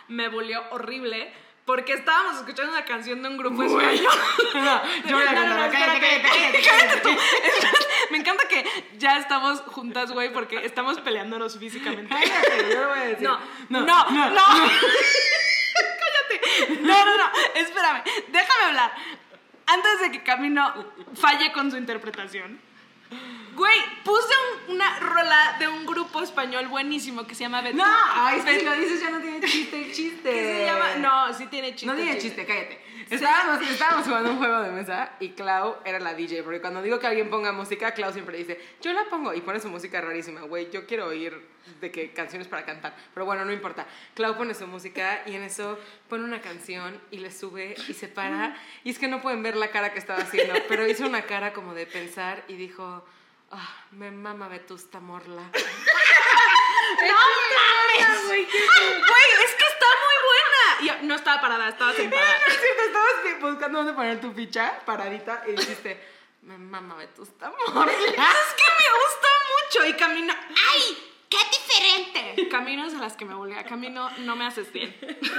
me 0.08 0.28
buleó 0.28 0.64
horrible 0.72 1.32
porque 1.66 1.94
estábamos 1.94 2.38
escuchando 2.38 2.72
una 2.72 2.86
canción 2.86 3.22
de 3.22 3.30
un 3.30 3.38
grupo 3.38 3.64
español. 3.64 4.14
No, 4.56 4.82
yo 5.08 5.16
voy 5.16 5.28
a 5.28 5.34
cantar, 5.34 5.72
cállate, 5.72 6.22
cállate, 6.22 6.62
cállate. 6.62 7.18
Me 8.10 8.18
encanta 8.18 8.48
que 8.48 8.66
ya 8.98 9.18
estamos 9.18 9.62
juntas, 9.62 10.12
güey, 10.12 10.34
porque 10.34 10.66
estamos 10.66 11.00
peleándonos 11.00 11.58
físicamente. 11.58 12.14
Cállate, 12.14 12.74
yo 12.74 12.82
lo 12.82 12.90
voy 12.90 13.00
a 13.00 13.04
decir. 13.04 13.28
No, 13.28 13.40
no, 13.70 13.86
no, 13.86 14.10
no. 14.10 14.42
Cállate. 16.02 16.82
No, 16.82 17.06
no, 17.06 17.18
no. 17.18 17.32
Espérame. 17.56 18.04
Déjame 18.30 18.64
hablar. 18.66 18.94
Antes 19.68 20.02
de 20.02 20.12
que 20.12 20.24
Camino 20.24 20.74
falle 21.16 21.52
con 21.54 21.72
su 21.72 21.78
interpretación. 21.78 22.60
Güey, 23.56 23.80
puse 24.04 24.34
un- 24.68 24.76
una 24.76 25.00
rola 25.00 25.56
de 25.60 25.68
un 25.68 25.86
grupo 25.86 26.22
español 26.22 26.68
buenísimo 26.68 27.26
que 27.28 27.36
se 27.36 27.44
llama 27.44 27.62
Betú. 27.62 27.78
No, 27.78 27.86
ay, 28.14 28.42
si 28.42 28.64
lo 28.66 28.74
dices 28.74 29.02
ya 29.02 29.10
no 29.10 29.20
tiene 29.20 29.42
chiste 29.46 29.82
el 29.86 29.92
chiste. 29.94 30.32
Que 30.32 30.44
se 30.44 30.66
llama. 30.66 30.96
No, 30.98 31.34
sí 31.34 31.46
tiene 31.48 31.70
chiste. 31.76 31.86
No 31.88 31.96
tiene 31.96 32.18
chiste, 32.18 32.46
cállate. 32.46 32.82
Estábamos, 33.10 33.70
estábamos 33.70 34.06
jugando 34.06 34.32
un 34.32 34.38
juego 34.38 34.62
de 34.62 34.72
mesa 34.72 35.12
y 35.20 35.32
Clau 35.32 35.76
era 35.84 36.00
la 36.00 36.14
DJ, 36.14 36.44
porque 36.44 36.62
cuando 36.62 36.82
digo 36.82 36.98
que 36.98 37.08
alguien 37.08 37.30
ponga 37.30 37.52
música, 37.52 37.92
Clau 37.94 38.14
siempre 38.14 38.38
dice, 38.38 38.58
yo 38.82 38.94
la 38.94 39.04
pongo 39.10 39.34
y 39.34 39.42
pone 39.42 39.60
su 39.60 39.68
música 39.68 40.00
rarísima, 40.00 40.42
güey, 40.44 40.72
yo 40.72 40.86
quiero 40.88 41.08
oír 41.08 41.46
de 41.82 41.92
que 41.92 42.14
canciones 42.14 42.48
para 42.48 42.64
cantar, 42.64 42.96
pero 43.14 43.26
bueno, 43.26 43.44
no 43.44 43.52
importa. 43.52 43.86
Clau 44.14 44.38
pone 44.38 44.54
su 44.54 44.66
música 44.66 45.24
y 45.26 45.36
en 45.36 45.44
eso 45.44 45.78
pone 46.08 46.24
una 46.24 46.40
canción 46.40 47.02
y 47.12 47.18
le 47.18 47.32
sube 47.32 47.76
y 47.90 47.94
se 47.94 48.08
para 48.08 48.56
y 48.86 48.92
es 48.92 48.98
que 48.98 49.10
no 49.10 49.22
pueden 49.22 49.44
ver 49.44 49.58
la 49.58 49.72
cara 49.72 49.92
que 49.92 50.00
estaba 50.00 50.22
haciendo, 50.22 50.54
pero 50.70 50.88
hizo 50.88 51.06
una 51.06 51.24
cara 51.24 51.52
como 51.52 51.74
de 51.74 51.88
pensar 51.88 52.46
y 52.48 52.54
dijo, 52.54 53.04
ah, 53.52 53.86
me 53.92 54.12
mama 54.12 54.48
Vetusta 54.48 55.00
Morla. 55.00 55.44
Güey, 58.32 58.44
es 58.44 59.56
que 59.56 59.66
está 59.66 59.86
muy 60.02 60.18
buena. 60.28 61.02
Y 61.02 61.06
no 61.06 61.16
estaba 61.16 61.42
parada, 61.42 61.70
estaba 61.70 61.94
sentada. 61.94 62.38
Es 62.48 62.60
cierto, 62.60 62.84
estabas 62.84 63.42
buscando 63.42 63.80
dónde 63.80 63.94
poner 63.94 64.22
tu 64.22 64.32
ficha 64.34 64.80
paradita 64.86 65.44
y 65.48 65.52
dijiste, 65.52 66.02
me 66.42 66.58
mama 66.58 66.96
Vetusta 66.96 67.52
Morla. 67.52 67.92
Es 67.92 68.54
que 68.54 68.68
me 68.80 68.90
gusta 69.00 69.28
mucho 69.52 69.86
y 69.88 69.94
camino. 69.94 70.34
¡Ay! 70.72 71.12
¡Qué 71.30 71.38
diferente! 71.50 72.50
Camino 72.50 72.86
es 72.86 72.94
de 72.94 73.00
las 73.00 73.16
que 73.16 73.26
me 73.26 73.34
volea. 73.34 73.64
Camino 73.64 74.10
no 74.20 74.36
me 74.36 74.46
haces 74.46 74.72
bien. 74.72 74.96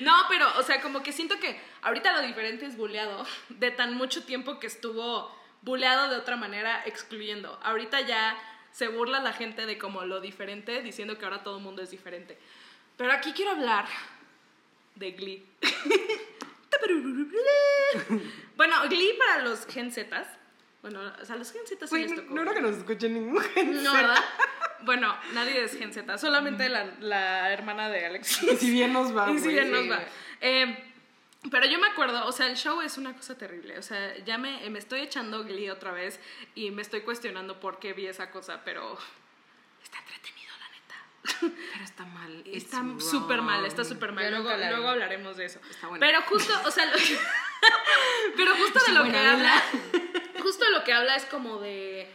No, 0.00 0.24
pero, 0.28 0.48
o 0.58 0.64
sea, 0.64 0.80
como 0.80 1.00
que 1.04 1.12
siento 1.12 1.38
que 1.38 1.60
ahorita 1.82 2.12
lo 2.12 2.22
diferente 2.22 2.66
es 2.66 2.76
buleado. 2.76 3.24
De 3.50 3.70
tan 3.70 3.94
mucho 3.94 4.24
tiempo 4.24 4.58
que 4.58 4.66
estuvo 4.66 5.32
buleado 5.62 6.10
de 6.10 6.16
otra 6.16 6.36
manera, 6.36 6.82
excluyendo. 6.86 7.58
Ahorita 7.62 8.00
ya 8.02 8.36
se 8.72 8.88
burla 8.88 9.20
la 9.20 9.32
gente 9.32 9.66
de 9.66 9.78
como 9.78 10.04
lo 10.04 10.20
diferente, 10.20 10.82
diciendo 10.82 11.18
que 11.18 11.24
ahora 11.24 11.42
todo 11.42 11.58
el 11.58 11.62
mundo 11.62 11.82
es 11.82 11.90
diferente. 11.90 12.38
Pero 12.96 13.12
aquí 13.12 13.32
quiero 13.32 13.52
hablar 13.52 13.86
de 14.96 15.12
Glee. 15.12 15.46
bueno, 18.56 18.76
Glee 18.88 19.14
para 19.18 19.42
los 19.42 19.66
Gen 19.66 19.92
Zetas. 19.92 20.26
Bueno, 20.82 21.00
o 21.20 21.24
sea, 21.24 21.36
los 21.36 21.52
Gen 21.52 21.66
Zetas 21.66 21.90
sí 21.90 22.00
les 22.00 22.10
no, 22.10 22.22
tocó. 22.22 22.34
no 22.34 22.42
creo 22.42 22.54
que 22.54 22.60
nos 22.60 22.76
escuche 22.76 23.08
ningún 23.08 23.40
gente. 23.40 23.82
No, 23.82 23.92
¿verdad? 23.92 24.18
Bueno, 24.84 25.16
nadie 25.32 25.62
es 25.62 25.78
Gen 25.78 25.92
Z, 25.92 26.18
solamente 26.18 26.68
la, 26.68 26.84
la 26.98 27.52
hermana 27.52 27.88
de 27.88 28.04
Alex. 28.04 28.42
Y 28.42 28.56
si 28.56 28.70
bien 28.70 28.92
nos 28.92 29.16
va, 29.16 29.30
Y 29.30 29.38
si 29.38 29.48
bien 29.48 29.70
nos 29.70 29.88
va. 29.88 30.02
Eh, 30.40 30.91
pero 31.50 31.66
yo 31.66 31.78
me 31.78 31.88
acuerdo, 31.88 32.24
o 32.26 32.32
sea, 32.32 32.46
el 32.46 32.56
show 32.56 32.80
es 32.82 32.98
una 32.98 33.14
cosa 33.14 33.36
terrible. 33.36 33.78
O 33.78 33.82
sea, 33.82 34.16
ya 34.24 34.38
me, 34.38 34.68
me 34.70 34.78
estoy 34.78 35.00
echando 35.00 35.42
Glee 35.44 35.70
otra 35.70 35.90
vez 35.92 36.20
y 36.54 36.70
me 36.70 36.82
estoy 36.82 37.00
cuestionando 37.02 37.58
por 37.60 37.78
qué 37.78 37.92
vi 37.92 38.06
esa 38.06 38.30
cosa, 38.30 38.62
pero 38.64 38.96
está 39.82 39.98
entretenido, 39.98 40.52
la 40.60 40.68
neta. 40.68 41.56
Pero 41.72 41.84
está 41.84 42.04
mal. 42.04 42.42
Está 42.46 42.82
súper 42.98 43.40
mal, 43.42 43.64
está 43.66 43.84
súper 43.84 44.12
mal. 44.12 44.30
Luego, 44.30 44.56
luego 44.56 44.88
hablaremos 44.88 45.36
de 45.36 45.46
eso. 45.46 45.60
Está 45.70 45.88
bueno. 45.88 46.00
Pero 46.04 46.22
justo, 46.22 46.52
o 46.64 46.70
sea, 46.70 46.84
lo- 46.86 46.92
pero 48.36 48.54
justo 48.56 48.80
de 48.86 48.92
lo 48.92 49.04
que 49.04 49.16
habla, 49.16 49.62
justo 50.42 50.64
de 50.64 50.70
lo 50.70 50.84
que 50.84 50.92
habla 50.92 51.16
es 51.16 51.24
como 51.26 51.58
de, 51.58 52.10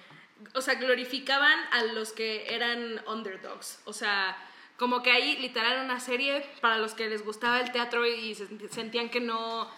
o 0.54 0.62
sea, 0.62 0.76
glorificaban 0.76 1.60
a 1.72 1.84
los 1.84 2.12
que 2.14 2.54
eran 2.54 3.02
underdogs. 3.08 3.82
O 3.86 3.94
sea, 3.94 4.38
como 4.78 5.04
que 5.04 5.12
ahí 5.12 5.38
literal 5.38 5.74
era 5.74 5.84
una 5.84 6.00
serie 6.00 6.46
para 6.62 6.78
los 6.78 6.94
que 6.94 7.08
les 7.10 7.26
gustaba 7.26 7.60
el 7.60 7.72
teatro 7.72 8.06
y 8.06 8.36
se 8.36 8.48
sentían 8.70 9.10
que 9.10 9.20
no 9.20 9.70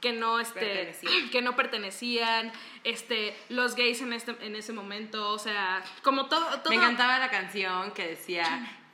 que 0.00 0.12
no 0.12 0.40
este 0.40 0.60
Pertenecían. 0.60 1.30
que 1.30 1.42
no 1.42 1.56
pertenecían 1.56 2.52
este 2.84 3.36
los 3.48 3.74
gays 3.74 4.02
en 4.02 4.12
este 4.12 4.36
en 4.44 4.54
ese 4.54 4.72
momento 4.72 5.30
o 5.30 5.38
sea 5.38 5.82
como 6.02 6.26
todo, 6.26 6.44
todo 6.60 6.70
Me 6.70 6.76
encantaba 6.76 7.18
la 7.18 7.30
canción 7.30 7.92
que 7.92 8.08
decía 8.08 8.44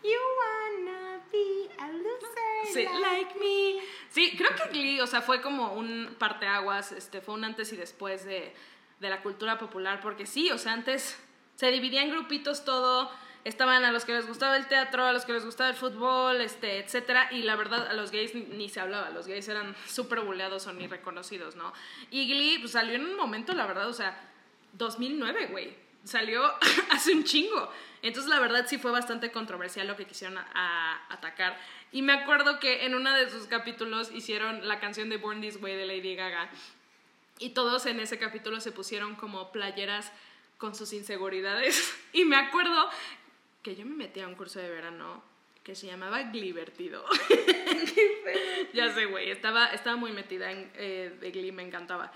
You 0.03 0.19
wanna 0.41 1.21
be 1.31 1.71
a 1.79 1.89
loser. 1.89 2.73
Sí, 2.73 2.87
like 3.01 3.39
me. 3.39 3.81
Sí, 4.11 4.35
creo 4.37 4.51
que 4.57 4.69
Glee, 4.71 5.01
o 5.01 5.07
sea, 5.07 5.23
fue 5.23 5.41
como 5.41 5.75
un 5.75 6.17
parteaguas, 6.19 6.91
este, 6.93 7.21
fue 7.21 7.35
un 7.35 7.45
antes 7.45 7.73
y 7.73 7.77
después 7.77 8.25
de, 8.25 8.53
de 8.99 9.11
la 9.11 9.23
cultura 9.23 9.59
popular, 9.59 10.01
porque 10.01 10.27
sí, 10.27 10.51
o 10.51 10.59
sea, 10.59 10.73
antes 10.73 11.23
se 11.55 11.71
dividía 11.71 12.03
en 12.03 12.11
grupitos 12.11 12.65
todo, 12.65 13.13
estaban 13.45 13.85
a 13.85 13.93
los 13.93 14.05
que 14.05 14.13
les 14.13 14.27
gustaba 14.27 14.57
el 14.57 14.67
teatro, 14.67 15.05
a 15.05 15.13
los 15.13 15.25
que 15.25 15.33
les 15.33 15.45
gustaba 15.45 15.71
el 15.71 15.77
fútbol, 15.77 16.41
este, 16.41 16.79
etcétera, 16.79 17.29
y 17.33 17.43
la 17.43 17.57
verdad 17.57 17.89
a 17.89 17.93
los 17.93 18.11
gays 18.11 18.35
ni, 18.35 18.69
se 18.69 18.81
hablaba, 18.81 19.11
los 19.11 19.27
gays 19.27 19.49
eran 19.49 19.75
súper 19.87 20.21
buleados 20.21 20.67
o 20.67 20.73
ni 20.73 20.87
reconocidos, 20.87 21.57
¿no? 21.57 21.73
Y 22.11 22.27
Glee 22.29 22.59
pues, 22.59 22.73
salió 22.73 22.95
en 22.95 23.05
un 23.05 23.17
momento, 23.17 23.53
la 23.53 23.67
verdad, 23.67 23.89
o 23.89 23.93
sea, 23.93 24.17
2009, 24.75 25.47
güey. 25.47 25.83
Salió 26.05 26.43
hace 26.91 27.13
un 27.13 27.25
chingo. 27.25 27.71
Entonces, 28.03 28.29
la 28.29 28.41
verdad, 28.41 28.67
sí 28.67 28.79
fue 28.79 28.91
bastante 28.91 29.31
controversial 29.31 29.87
lo 29.87 29.97
que 29.97 30.07
quisieron 30.07 30.37
a 30.37 31.01
atacar. 31.09 31.57
Y 31.93 32.03
me 32.03 32.13
acuerdo 32.13 32.59
que 32.59 32.87
en 32.87 32.95
uno 32.95 33.13
de 33.13 33.31
sus 33.31 33.47
capítulos 33.47 34.11
hicieron 34.13 34.67
la 34.67 34.81
canción 34.81 35.09
de 35.11 35.19
Born 35.19 35.41
This 35.41 35.61
Way 35.61 35.77
de 35.77 35.87
Lady 35.87 36.17
Gaga. 36.17 36.51
Y 37.39 37.51
todos 37.51 37.87
en 37.87 38.01
ese 38.01 38.19
capítulo 38.19 38.61
se 38.61 38.73
pusieron 38.73 39.15
como 39.15 39.53
playeras 39.53 40.11
con 40.59 40.75
sus 40.75 40.93
inseguridades. 40.93 41.93
Y 42.15 42.27
me 42.27 42.37
acuerdo 42.37 42.91
que 43.63 43.77
yo 43.77 43.87
me 43.87 43.95
metí 43.95 44.21
a 44.21 44.29
un 44.29 44.35
curso 44.35 44.59
de 44.59 44.69
verano 44.69 45.23
que 45.63 45.75
se 45.75 45.87
llamaba 45.87 46.23
Glivertido. 46.25 47.05
ya 48.75 48.93
sé, 48.93 49.07
güey, 49.07 49.31
estaba, 49.31 49.67
estaba 49.67 49.97
muy 49.97 50.13
metida 50.13 50.51
en 50.51 50.71
eh, 50.75 51.17
de 51.21 51.31
Glee, 51.31 51.53
me 51.53 51.63
encantaba. 51.63 52.13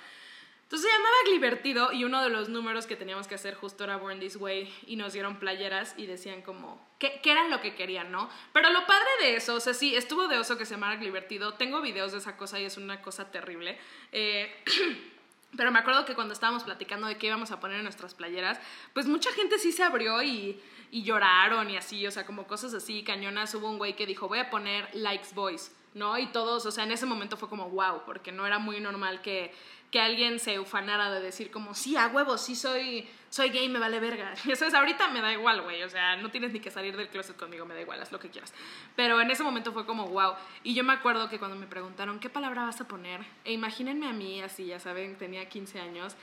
Entonces 0.65 0.91
se 0.91 0.97
llamaba 0.97 1.15
Glivertido 1.27 1.93
y 1.93 2.03
uno 2.03 2.25
de 2.25 2.29
los 2.29 2.49
números 2.49 2.89
que 2.89 2.97
teníamos 2.97 3.29
que 3.29 3.37
hacer 3.37 3.55
justo 3.55 3.85
era 3.85 3.99
Born 3.99 4.19
This 4.19 4.35
Way 4.35 4.75
y 4.89 4.97
nos 4.97 5.13
dieron 5.13 5.39
playeras 5.39 5.95
y 5.97 6.07
decían 6.07 6.43
como 6.43 6.85
qué, 6.99 7.21
qué 7.23 7.31
era 7.31 7.47
lo 7.47 7.61
que 7.61 7.77
querían, 7.77 8.11
¿no? 8.11 8.29
Pero 8.53 8.71
lo 8.71 8.85
padre 8.85 9.09
de 9.21 9.37
eso, 9.37 9.55
o 9.55 9.61
sea, 9.61 9.75
sí, 9.75 9.95
estuvo 9.95 10.27
de 10.27 10.39
oso 10.39 10.59
que 10.59 10.65
se 10.65 10.75
llamara 10.75 10.97
Glivertido. 10.97 11.55
Tengo 11.55 11.81
videos 11.83 12.11
de 12.11 12.19
esa 12.19 12.37
cosa 12.37 12.59
y 12.59 12.65
es 12.65 12.79
una 12.79 13.01
cosa 13.01 13.31
terrible. 13.31 13.79
Eh, 14.11 14.53
pero 15.57 15.71
me 15.71 15.79
acuerdo 15.79 16.05
que 16.05 16.17
cuando 16.17 16.35
estábamos 16.35 16.65
platicando 16.65 17.07
de 17.07 17.17
qué 17.17 17.29
íbamos 17.29 17.53
a 17.53 17.61
poner 17.61 17.77
en 17.77 17.85
nuestras 17.85 18.15
playeras, 18.15 18.59
pues 18.93 19.07
mucha 19.07 19.31
gente 19.35 19.61
sí 19.61 19.71
se 19.71 19.85
abrió 19.85 20.21
y, 20.21 20.61
y 20.90 21.03
lloraron 21.03 21.70
y 21.70 21.77
así, 21.77 22.07
o 22.07 22.11
sea, 22.11 22.27
como 22.27 22.46
cosas 22.46 22.75
así, 22.75 23.03
cañonas. 23.03 23.55
Hubo 23.55 23.70
un 23.70 23.79
güey 23.79 23.96
que 23.96 24.07
dijo, 24.07 24.29
voy 24.29 24.38
a 24.38 24.51
poner 24.51 24.88
Likes 24.94 25.29
Boys. 25.35 25.72
¿no? 25.96 26.18
Y 26.18 26.27
todos, 26.27 26.66
o 26.66 26.70
sea, 26.70 26.85
en 26.85 26.92
ese 26.92 27.07
momento 27.07 27.38
fue 27.38 27.49
como 27.49 27.70
wow, 27.70 28.03
porque 28.05 28.31
no 28.31 28.46
era 28.46 28.59
muy 28.59 28.81
normal 28.81 29.22
que, 29.22 29.51
que 29.90 29.99
alguien 29.99 30.38
se 30.38 30.61
ufanara 30.61 31.11
de 31.11 31.20
decir 31.20 31.51
como, 31.51 31.72
sí, 31.72 31.96
a 31.96 32.09
huevo, 32.09 32.37
sí 32.37 32.55
soy, 32.55 33.09
soy 33.31 33.49
gay, 33.49 33.66
me 33.70 33.79
vale 33.79 33.99
verga. 33.99 34.35
Y 34.44 34.51
eso 34.53 34.66
es, 34.66 34.75
ahorita 34.75 35.09
me 35.09 35.22
da 35.22 35.33
igual, 35.33 35.62
güey, 35.62 35.83
o 35.85 35.88
sea, 35.88 36.16
no 36.16 36.31
tienes 36.31 36.53
ni 36.53 36.61
que 36.61 36.70
salir 36.70 36.99
del 36.99 37.09
closet 37.09 37.38
conmigo, 37.38 37.64
me 37.64 37.72
da 37.72 37.81
igual, 37.81 38.03
haz 38.03 38.12
lo 38.12 38.18
que 38.18 38.29
quieras. 38.29 38.53
Pero 38.94 39.18
en 39.22 39.31
ese 39.31 39.42
momento 39.42 39.72
fue 39.72 39.87
como 39.87 40.07
wow. 40.09 40.35
Y 40.62 40.75
yo 40.75 40.85
me 40.85 40.92
acuerdo 40.92 41.31
que 41.31 41.38
cuando 41.38 41.57
me 41.57 41.66
preguntaron, 41.66 42.20
¿qué 42.20 42.29
palabra 42.29 42.64
vas 42.64 42.79
a 42.83 42.87
poner? 42.87 43.25
E 43.46 43.55
imagínense 43.55 44.07
a 44.07 44.12
mí 44.12 44.42
así, 44.42 44.66
ya 44.66 44.79
saben, 44.79 45.16
tenía 45.16 45.49
15 45.49 45.81
años, 45.81 46.14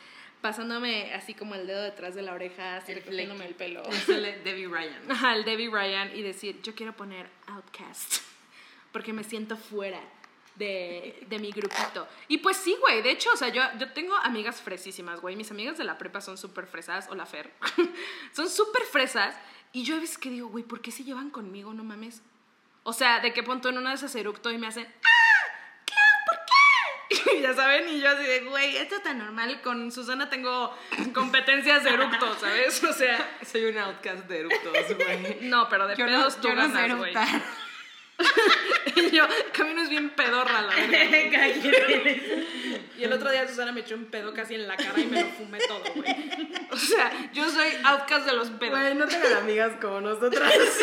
pasándome 0.44 1.14
así 1.14 1.34
como 1.34 1.56
el 1.56 1.66
dedo 1.66 1.82
detrás 1.82 2.16
de 2.16 2.22
la 2.22 2.34
oreja, 2.34 2.76
así 2.76 2.92
El 2.92 3.00
recogiéndome 3.00 3.48
el 3.48 3.56
pelo. 3.56 3.82
Es 3.84 4.10
el 4.10 4.44
Debbie 4.44 4.68
Ryan. 4.68 5.02
Ajá, 5.10 5.36
el 5.36 5.46
Debbie 5.46 5.70
Ryan 5.70 6.16
y 6.16 6.22
decir, 6.22 6.62
yo 6.62 6.76
quiero 6.76 6.94
poner 6.94 7.30
Outcast, 7.48 8.22
porque 8.92 9.14
me 9.14 9.24
siento 9.24 9.56
fuera 9.56 10.02
de, 10.56 11.26
de 11.30 11.40
mi 11.40 11.52
grupito. 11.52 12.10
Y 12.28 12.40
pues 12.40 12.58
sí, 12.58 12.76
güey, 12.82 13.02
de 13.02 13.12
hecho, 13.12 13.30
o 13.34 13.38
sea, 13.38 13.48
yo, 13.48 13.64
yo 13.80 13.94
tengo 13.94 14.16
amigas 14.18 14.62
fresísimas, 14.62 15.22
güey, 15.22 15.38
mis 15.38 15.50
amigas 15.50 15.78
de 15.78 15.86
la 15.86 15.98
prepa 15.98 16.20
son 16.20 16.38
súper 16.38 16.68
fresas, 16.68 17.08
o 17.10 17.16
la 17.16 17.26
Fer, 17.26 17.50
son 18.34 18.50
súper 18.50 18.84
fresas, 18.84 19.36
y 19.72 19.84
yo 19.84 19.96
a 19.96 20.00
veces 20.02 20.18
que 20.18 20.30
digo, 20.30 20.50
güey, 20.50 20.66
¿por 20.66 20.82
qué 20.82 20.92
se 20.92 21.06
llevan 21.06 21.30
conmigo, 21.30 21.74
no 21.74 21.86
mames? 21.86 22.22
O 22.84 22.92
sea, 22.92 23.22
de 23.22 23.32
qué 23.32 23.44
punto 23.44 23.70
en 23.70 23.78
una 23.78 23.92
de 23.92 23.96
esas 23.96 24.14
eructo 24.14 24.52
y 24.52 24.58
me 24.58 24.68
hacen, 24.68 24.86
¡ah! 24.86 25.33
ya 27.41 27.54
saben, 27.54 27.88
y 27.89 28.02
yo 28.02 28.10
así 28.10 28.23
de, 28.23 28.39
güey, 28.41 28.78
esto 28.78 28.95
es 28.95 29.04
tan 29.04 29.17
normal, 29.17 29.62
con 29.62 29.91
Susana 29.91 30.30
tengo 30.30 30.76
competencias 31.13 31.84
de 31.84 31.91
eructo, 31.91 32.36
¿sabes? 32.39 32.84
O 32.84 32.93
sea... 32.93 33.38
Soy 33.45 33.65
un 33.65 33.78
outcast 33.78 34.28
de 34.28 34.39
eructos, 34.39 34.97
güey. 34.97 35.39
No, 35.41 35.69
pero 35.69 35.88
de 35.88 35.95
Yo 35.95 36.06
pedos 36.06 36.39
tú 36.41 36.49
no 36.49 36.56
ganas, 36.56 36.97
güey. 36.97 37.13
y 39.12 39.16
yo, 39.16 39.26
Camino 39.54 39.82
es 39.82 39.89
bien 39.89 40.10
pedorra, 40.12 40.62
la 40.62 40.76
verdad. 40.76 41.00
y 42.98 43.04
el 43.04 43.13
otro 43.13 43.32
día 43.32 43.48
Susana 43.48 43.72
me 43.72 43.82
echó 43.82 43.96
un 43.96 44.06
pedo 44.06 44.34
casi 44.34 44.56
en 44.56 44.68
la 44.68 44.76
cara 44.78 45.00
y 45.00 45.06
me 45.06 45.22
lo 45.22 45.28
fumé 45.30 45.60
todo, 45.68 45.84
güey. 45.96 46.16
O 46.72 46.78
sea, 46.78 47.12
yo 47.34 47.50
soy 47.50 47.70
outcast 47.84 48.26
de 48.26 48.34
los 48.34 48.50
pedos. 48.52 48.80
Güey, 48.80 48.96
no 48.96 49.08
tengan 49.08 49.34
amigas 49.34 49.74
como 49.82 50.02
nosotras. 50.02 50.52
Es 50.63 50.76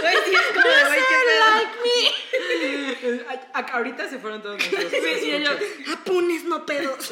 como 0.54 0.68
de, 0.68 0.84
güey, 0.86 1.00
qué 1.10 2.96
pedo. 3.00 3.26
A- 3.28 3.58
a- 3.58 3.72
Ahorita 3.76 4.08
se 4.08 4.18
fueron 4.18 4.42
todos 4.42 4.56
nuestros. 4.58 4.90
Sí, 4.90 5.26
y 5.26 5.30
escuchas. 5.32 5.62
apunes, 5.94 6.44
no 6.44 6.66
pedos. 6.66 7.10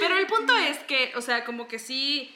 Pero 0.00 0.18
el 0.18 0.26
punto 0.26 0.56
es 0.56 0.78
que, 0.80 1.12
o 1.16 1.20
sea, 1.20 1.44
como 1.44 1.66
que 1.68 1.78
sí, 1.78 2.34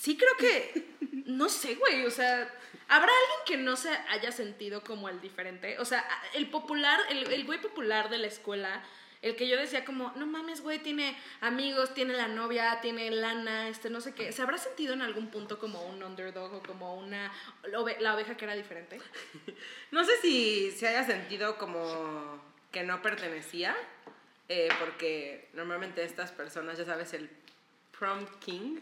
sí 0.00 0.16
creo 0.16 0.36
que, 0.38 0.86
no 1.26 1.48
sé, 1.48 1.74
güey, 1.74 2.04
o 2.06 2.10
sea, 2.10 2.48
¿habrá 2.88 3.10
alguien 3.12 3.40
que 3.46 3.56
no 3.56 3.76
se 3.76 3.90
haya 4.08 4.32
sentido 4.32 4.82
como 4.82 5.08
el 5.08 5.20
diferente? 5.20 5.78
O 5.78 5.84
sea, 5.84 6.04
el 6.34 6.50
popular, 6.50 6.98
el, 7.08 7.30
el 7.32 7.44
güey 7.44 7.60
popular 7.60 8.10
de 8.10 8.18
la 8.18 8.26
escuela, 8.26 8.82
el 9.22 9.36
que 9.36 9.48
yo 9.48 9.58
decía 9.58 9.84
como, 9.84 10.12
no 10.16 10.26
mames, 10.26 10.62
güey, 10.62 10.78
tiene 10.78 11.16
amigos, 11.40 11.92
tiene 11.92 12.14
la 12.14 12.28
novia, 12.28 12.80
tiene 12.80 13.10
lana, 13.10 13.68
este, 13.68 13.90
no 13.90 14.00
sé 14.00 14.14
qué, 14.14 14.32
¿se 14.32 14.40
habrá 14.40 14.56
sentido 14.56 14.94
en 14.94 15.02
algún 15.02 15.30
punto 15.30 15.58
como 15.58 15.82
un 15.84 16.02
underdog 16.02 16.54
o 16.54 16.62
como 16.62 16.94
una, 16.96 17.30
la 18.00 18.14
oveja 18.14 18.36
que 18.36 18.44
era 18.44 18.54
diferente? 18.54 18.98
No 19.90 20.04
sé 20.04 20.12
si 20.22 20.70
se 20.70 20.86
haya 20.86 21.04
sentido 21.04 21.58
como 21.58 22.40
que 22.70 22.84
no 22.84 23.02
pertenecía, 23.02 23.76
eh, 24.48 24.68
porque 24.78 25.48
normalmente 25.52 26.04
estas 26.04 26.30
personas, 26.30 26.78
ya 26.78 26.84
sabes, 26.84 27.12
el 27.12 27.28
prom 27.98 28.24
king, 28.38 28.78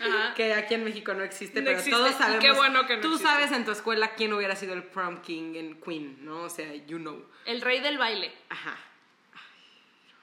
Ajá. 0.00 0.34
que 0.34 0.54
aquí 0.54 0.74
en 0.74 0.84
México 0.84 1.12
no 1.14 1.22
existe, 1.22 1.60
No 1.60 1.66
pero 1.66 1.78
existe, 1.78 1.90
todos 1.98 2.14
sabemos. 2.14 2.40
qué 2.44 2.52
bueno 2.52 2.86
que 2.86 2.96
no 2.96 3.02
Tú 3.02 3.08
existe. 3.14 3.28
sabes 3.28 3.52
en 3.52 3.64
tu 3.64 3.70
escuela 3.72 4.14
quién 4.14 4.32
hubiera 4.32 4.56
sido 4.56 4.72
el 4.74 4.82
prom 4.82 5.20
king 5.22 5.54
en 5.56 5.80
Queen, 5.80 6.24
¿no? 6.24 6.42
O 6.42 6.50
sea, 6.50 6.74
you 6.74 6.98
know. 6.98 7.24
El 7.44 7.60
rey 7.60 7.80
del 7.80 7.98
baile. 7.98 8.32
Ajá. 8.48 8.76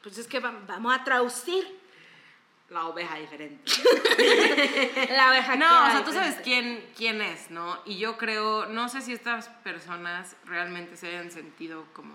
Pues 0.04 0.18
es 0.18 0.28
que 0.28 0.40
va- 0.40 0.60
vamos 0.68 0.94
a 1.00 1.04
traducir. 1.04 1.80
La 2.70 2.86
oveja 2.88 3.18
diferente. 3.18 3.70
La 5.12 5.30
oveja 5.30 5.56
No, 5.58 5.88
o 5.88 5.92
sea, 5.92 6.04
tú 6.06 6.14
sabes 6.14 6.36
quién, 6.42 6.90
quién 6.96 7.22
es, 7.22 7.52
¿no? 7.52 7.82
Y 7.86 7.98
yo 7.98 8.18
creo, 8.18 8.66
no 8.68 8.88
sé 8.88 9.02
si 9.02 9.12
estas 9.12 9.50
personas 9.50 10.38
realmente 10.46 10.96
se 10.96 11.08
hayan 11.10 11.32
sentido 11.32 11.86
como 11.94 12.14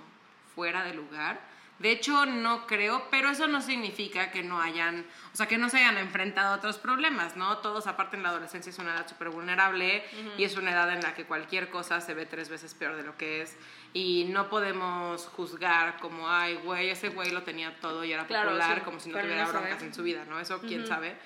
fuera 0.55 0.83
de 0.85 0.95
lugar. 0.95 1.41
De 1.79 1.91
hecho, 1.91 2.25
no 2.25 2.67
creo, 2.67 3.07
pero 3.11 3.29
eso 3.29 3.47
no 3.49 3.61
significa 3.61 4.31
que 4.31 4.43
no 4.43 4.61
hayan, 4.63 5.05
o 5.35 5.37
sea, 5.37 5.47
que 5.47 5.59
no 5.59 5.69
se 5.69 5.77
hayan 5.77 5.99
enfrentado 5.99 6.55
a 6.55 6.57
otros 6.57 6.79
problemas, 6.79 7.37
¿no? 7.37 7.59
Todos, 7.59 7.87
aparte 7.87 8.17
en 8.17 8.23
la 8.23 8.31
adolescencia, 8.31 8.71
es 8.71 8.79
una 8.79 8.95
edad 8.95 9.07
súper 9.07 9.29
vulnerable 9.29 10.03
y 10.39 10.45
es 10.45 10.57
una 10.57 10.73
edad 10.73 10.91
en 10.93 11.03
la 11.03 11.15
que 11.15 11.25
cualquier 11.25 11.69
cosa 11.69 12.01
se 12.01 12.15
ve 12.15 12.25
tres 12.25 12.49
veces 12.49 12.73
peor 12.73 12.97
de 12.97 13.03
lo 13.03 13.17
que 13.19 13.43
es. 13.43 13.57
Y 13.93 14.25
no 14.31 14.49
podemos 14.49 15.27
juzgar 15.27 15.99
como, 15.99 16.31
ay, 16.31 16.55
güey, 16.65 16.89
ese 16.89 17.11
güey 17.11 17.31
lo 17.31 17.43
tenía 17.43 17.75
todo 17.81 18.05
y 18.05 18.13
era 18.13 18.27
Claro, 18.27 18.51
popular, 18.51 18.79
sí, 18.79 18.85
como 18.85 18.99
si 19.01 19.11
no 19.11 19.19
tuviera 19.21 19.45
no 19.45 19.53
broncas 19.53 19.83
en 19.83 19.95
su 19.95 20.03
vida, 20.03 20.25
¿no? 20.27 20.41
Eso 20.41 20.61
quién 20.61 20.87
sabe. 20.87 21.17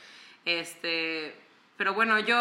Este, 0.44 1.34
pero 1.80 1.94
bueno, 1.94 2.18
yo, 2.18 2.36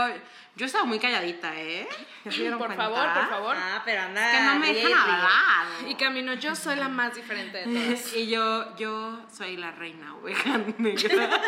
yo 0.57 0.65
he 0.65 0.67
estado 0.67 0.85
muy 0.85 0.99
calladita, 0.99 1.55
¿eh? 1.55 1.87
¿Ya 2.25 2.29
se 2.29 2.41
dieron 2.41 2.59
Por 2.59 2.67
cuenta? 2.67 2.89
favor, 2.89 3.13
por 3.13 3.29
favor. 3.29 3.55
Ah, 3.57 3.81
pero 3.85 4.01
anda. 4.01 4.31
Es 4.33 4.37
que 4.37 4.43
no 4.43 4.59
me 4.59 4.73
dejan 4.73 4.91
hablar. 4.91 5.67
Y 5.87 5.95
Camino, 5.95 6.33
yo 6.33 6.53
soy 6.57 6.75
la 6.75 6.89
más 6.89 7.15
diferente 7.15 7.59
de 7.59 7.63
todas. 7.63 8.13
Y 8.17 8.27
yo, 8.27 8.75
yo 8.75 9.17
soy 9.31 9.55
la 9.55 9.71
reina 9.71 10.13
oveja 10.15 10.57
negra. 10.77 11.29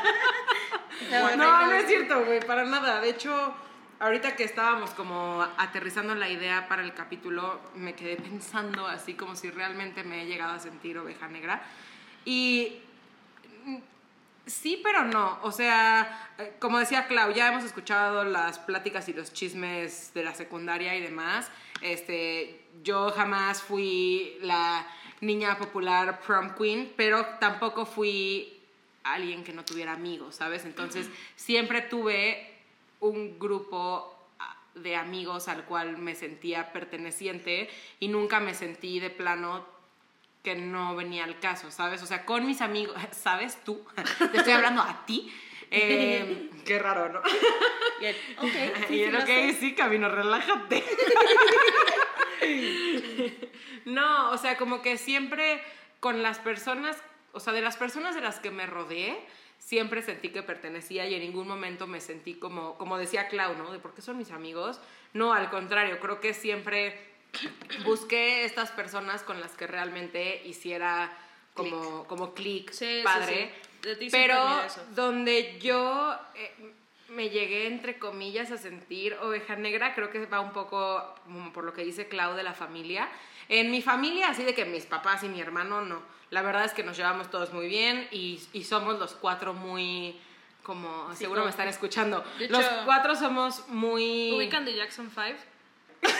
No, 1.35 1.67
no 1.67 1.71
es 1.73 1.85
cierto, 1.85 2.23
güey, 2.23 2.39
para 2.39 2.63
nada. 2.63 3.01
De 3.01 3.09
hecho, 3.09 3.53
ahorita 3.99 4.37
que 4.37 4.45
estábamos 4.45 4.91
como 4.91 5.45
aterrizando 5.57 6.15
la 6.15 6.29
idea 6.29 6.69
para 6.69 6.83
el 6.83 6.93
capítulo, 6.93 7.59
me 7.75 7.93
quedé 7.93 8.15
pensando 8.15 8.87
así 8.87 9.15
como 9.15 9.35
si 9.35 9.51
realmente 9.51 10.05
me 10.05 10.23
he 10.23 10.27
llegado 10.27 10.53
a 10.53 10.59
sentir 10.59 10.97
oveja 10.97 11.27
negra. 11.27 11.61
Y 12.23 12.83
sí, 14.45 14.79
pero 14.83 15.03
no. 15.03 15.39
O 15.43 15.51
sea, 15.51 16.33
eh, 16.37 16.53
como 16.59 16.79
decía 16.79 17.07
Clau, 17.07 17.33
ya 17.33 17.49
hemos 17.49 17.63
escuchado 17.63 18.23
las 18.23 18.59
pláticas 18.59 19.07
y 19.09 19.13
los 19.13 19.33
chismes 19.33 20.13
de 20.13 20.23
la 20.23 20.33
secundaria 20.33 20.95
y 20.95 21.01
demás. 21.01 21.49
Este, 21.81 22.61
yo 22.83 23.11
jamás 23.11 23.61
fui 23.61 24.37
la 24.41 24.87
niña 25.21 25.57
popular 25.57 26.21
prom 26.21 26.55
queen, 26.55 26.91
pero 26.95 27.25
tampoco 27.39 27.85
fui 27.85 28.59
alguien 29.03 29.43
que 29.43 29.53
no 29.53 29.65
tuviera 29.65 29.93
amigos, 29.93 30.35
¿sabes? 30.35 30.65
Entonces, 30.65 31.09
siempre 31.35 31.81
tuve 31.81 32.59
un 32.99 33.39
grupo 33.39 34.15
ah, 34.39 34.57
de 34.75 34.95
amigos 34.95 35.47
al 35.47 35.65
cual 35.65 35.97
me 35.97 36.15
sentía 36.15 36.71
perteneciente 36.71 37.69
y 37.99 38.07
nunca 38.07 38.39
me 38.39 38.53
sentí 38.53 38.99
de 38.99 39.09
plano 39.09 39.65
que 40.43 40.55
no 40.55 40.95
venía 40.95 41.23
al 41.23 41.39
caso, 41.39 41.71
¿sabes? 41.71 42.01
O 42.01 42.05
sea, 42.05 42.25
con 42.25 42.45
mis 42.45 42.61
amigos, 42.61 42.95
¿sabes 43.11 43.63
tú? 43.63 43.85
Te 44.31 44.37
estoy 44.37 44.53
hablando 44.53 44.81
a 44.81 45.05
ti. 45.05 45.31
Eh, 45.73 46.49
qué 46.65 46.79
raro, 46.79 47.07
¿no? 47.07 47.21
Y 48.01 48.05
él, 48.05 48.15
ok, 48.39 48.43
sí, 48.43 48.49
y 48.83 48.87
sí, 48.89 49.03
él, 49.03 49.13
lo 49.13 49.19
ok, 49.19 49.25
sé. 49.25 49.53
sí, 49.57 49.73
Camino, 49.73 50.09
relájate. 50.09 50.83
no, 53.85 54.31
o 54.31 54.37
sea, 54.37 54.57
como 54.57 54.81
que 54.81 54.97
siempre 54.97 55.63
con 56.01 56.23
las 56.23 56.39
personas, 56.39 57.01
o 57.31 57.39
sea, 57.39 57.53
de 57.53 57.61
las 57.61 57.77
personas 57.77 58.15
de 58.15 58.19
las 58.19 58.41
que 58.41 58.51
me 58.51 58.65
rodeé, 58.65 59.17
siempre 59.59 60.01
sentí 60.01 60.29
que 60.29 60.43
pertenecía 60.43 61.07
y 61.07 61.13
en 61.13 61.21
ningún 61.21 61.47
momento 61.47 61.87
me 61.87 62.01
sentí 62.01 62.33
como, 62.33 62.77
como 62.77 62.97
decía 62.97 63.29
Clau, 63.29 63.55
¿no? 63.55 63.71
De 63.71 63.79
por 63.79 63.93
qué 63.93 64.01
son 64.01 64.17
mis 64.17 64.31
amigos. 64.31 64.81
No, 65.13 65.31
al 65.31 65.49
contrario, 65.49 66.01
creo 66.01 66.19
que 66.19 66.33
siempre 66.33 67.10
busqué 67.85 68.45
estas 68.45 68.71
personas 68.71 69.23
con 69.23 69.39
las 69.39 69.51
que 69.53 69.67
realmente 69.67 70.41
hiciera 70.45 71.11
como, 71.53 72.05
como 72.05 72.33
clic 72.33 72.71
Sí, 72.71 72.97
sí, 72.99 73.01
padre. 73.03 73.53
sí. 73.81 73.89
Siempre 73.97 74.09
Pero 74.11 74.45
donde 74.95 75.57
yo 75.59 76.15
eh, 76.35 76.53
me 77.09 77.29
llegué, 77.29 77.65
entre 77.67 77.97
comillas, 77.97 78.51
a 78.51 78.57
sentir 78.57 79.15
oveja 79.21 79.55
negra, 79.55 79.95
creo 79.95 80.11
que 80.11 80.25
va 80.27 80.39
un 80.39 80.51
poco 80.51 81.15
como 81.25 81.51
por 81.51 81.63
lo 81.63 81.73
que 81.73 81.83
dice 81.83 82.07
Clau 82.07 82.35
de 82.35 82.43
la 82.43 82.53
familia. 82.53 83.09
En 83.49 83.71
mi 83.71 83.81
familia, 83.81 84.29
así 84.29 84.43
de 84.43 84.53
que 84.53 84.65
mis 84.65 84.85
papás 84.85 85.23
y 85.23 85.29
mi 85.29 85.41
hermano, 85.41 85.81
no. 85.81 86.01
La 86.29 86.41
verdad 86.43 86.63
es 86.63 86.73
que 86.73 86.83
nos 86.83 86.95
llevamos 86.95 87.29
todos 87.29 87.51
muy 87.53 87.67
bien 87.67 88.07
y, 88.11 88.39
y 88.53 88.63
somos 88.63 88.97
los 88.99 89.13
cuatro 89.15 89.53
muy, 89.53 90.17
como, 90.63 91.13
seguro 91.15 91.39
como- 91.41 91.45
me 91.45 91.49
están 91.51 91.67
escuchando. 91.67 92.23
De 92.39 92.47
los 92.49 92.61
hecho- 92.63 92.81
cuatro 92.85 93.15
somos 93.15 93.67
muy... 93.67 94.31
¿Ubican 94.33 94.63
de 94.63 94.75
Jackson 94.75 95.09
5? 95.13 95.37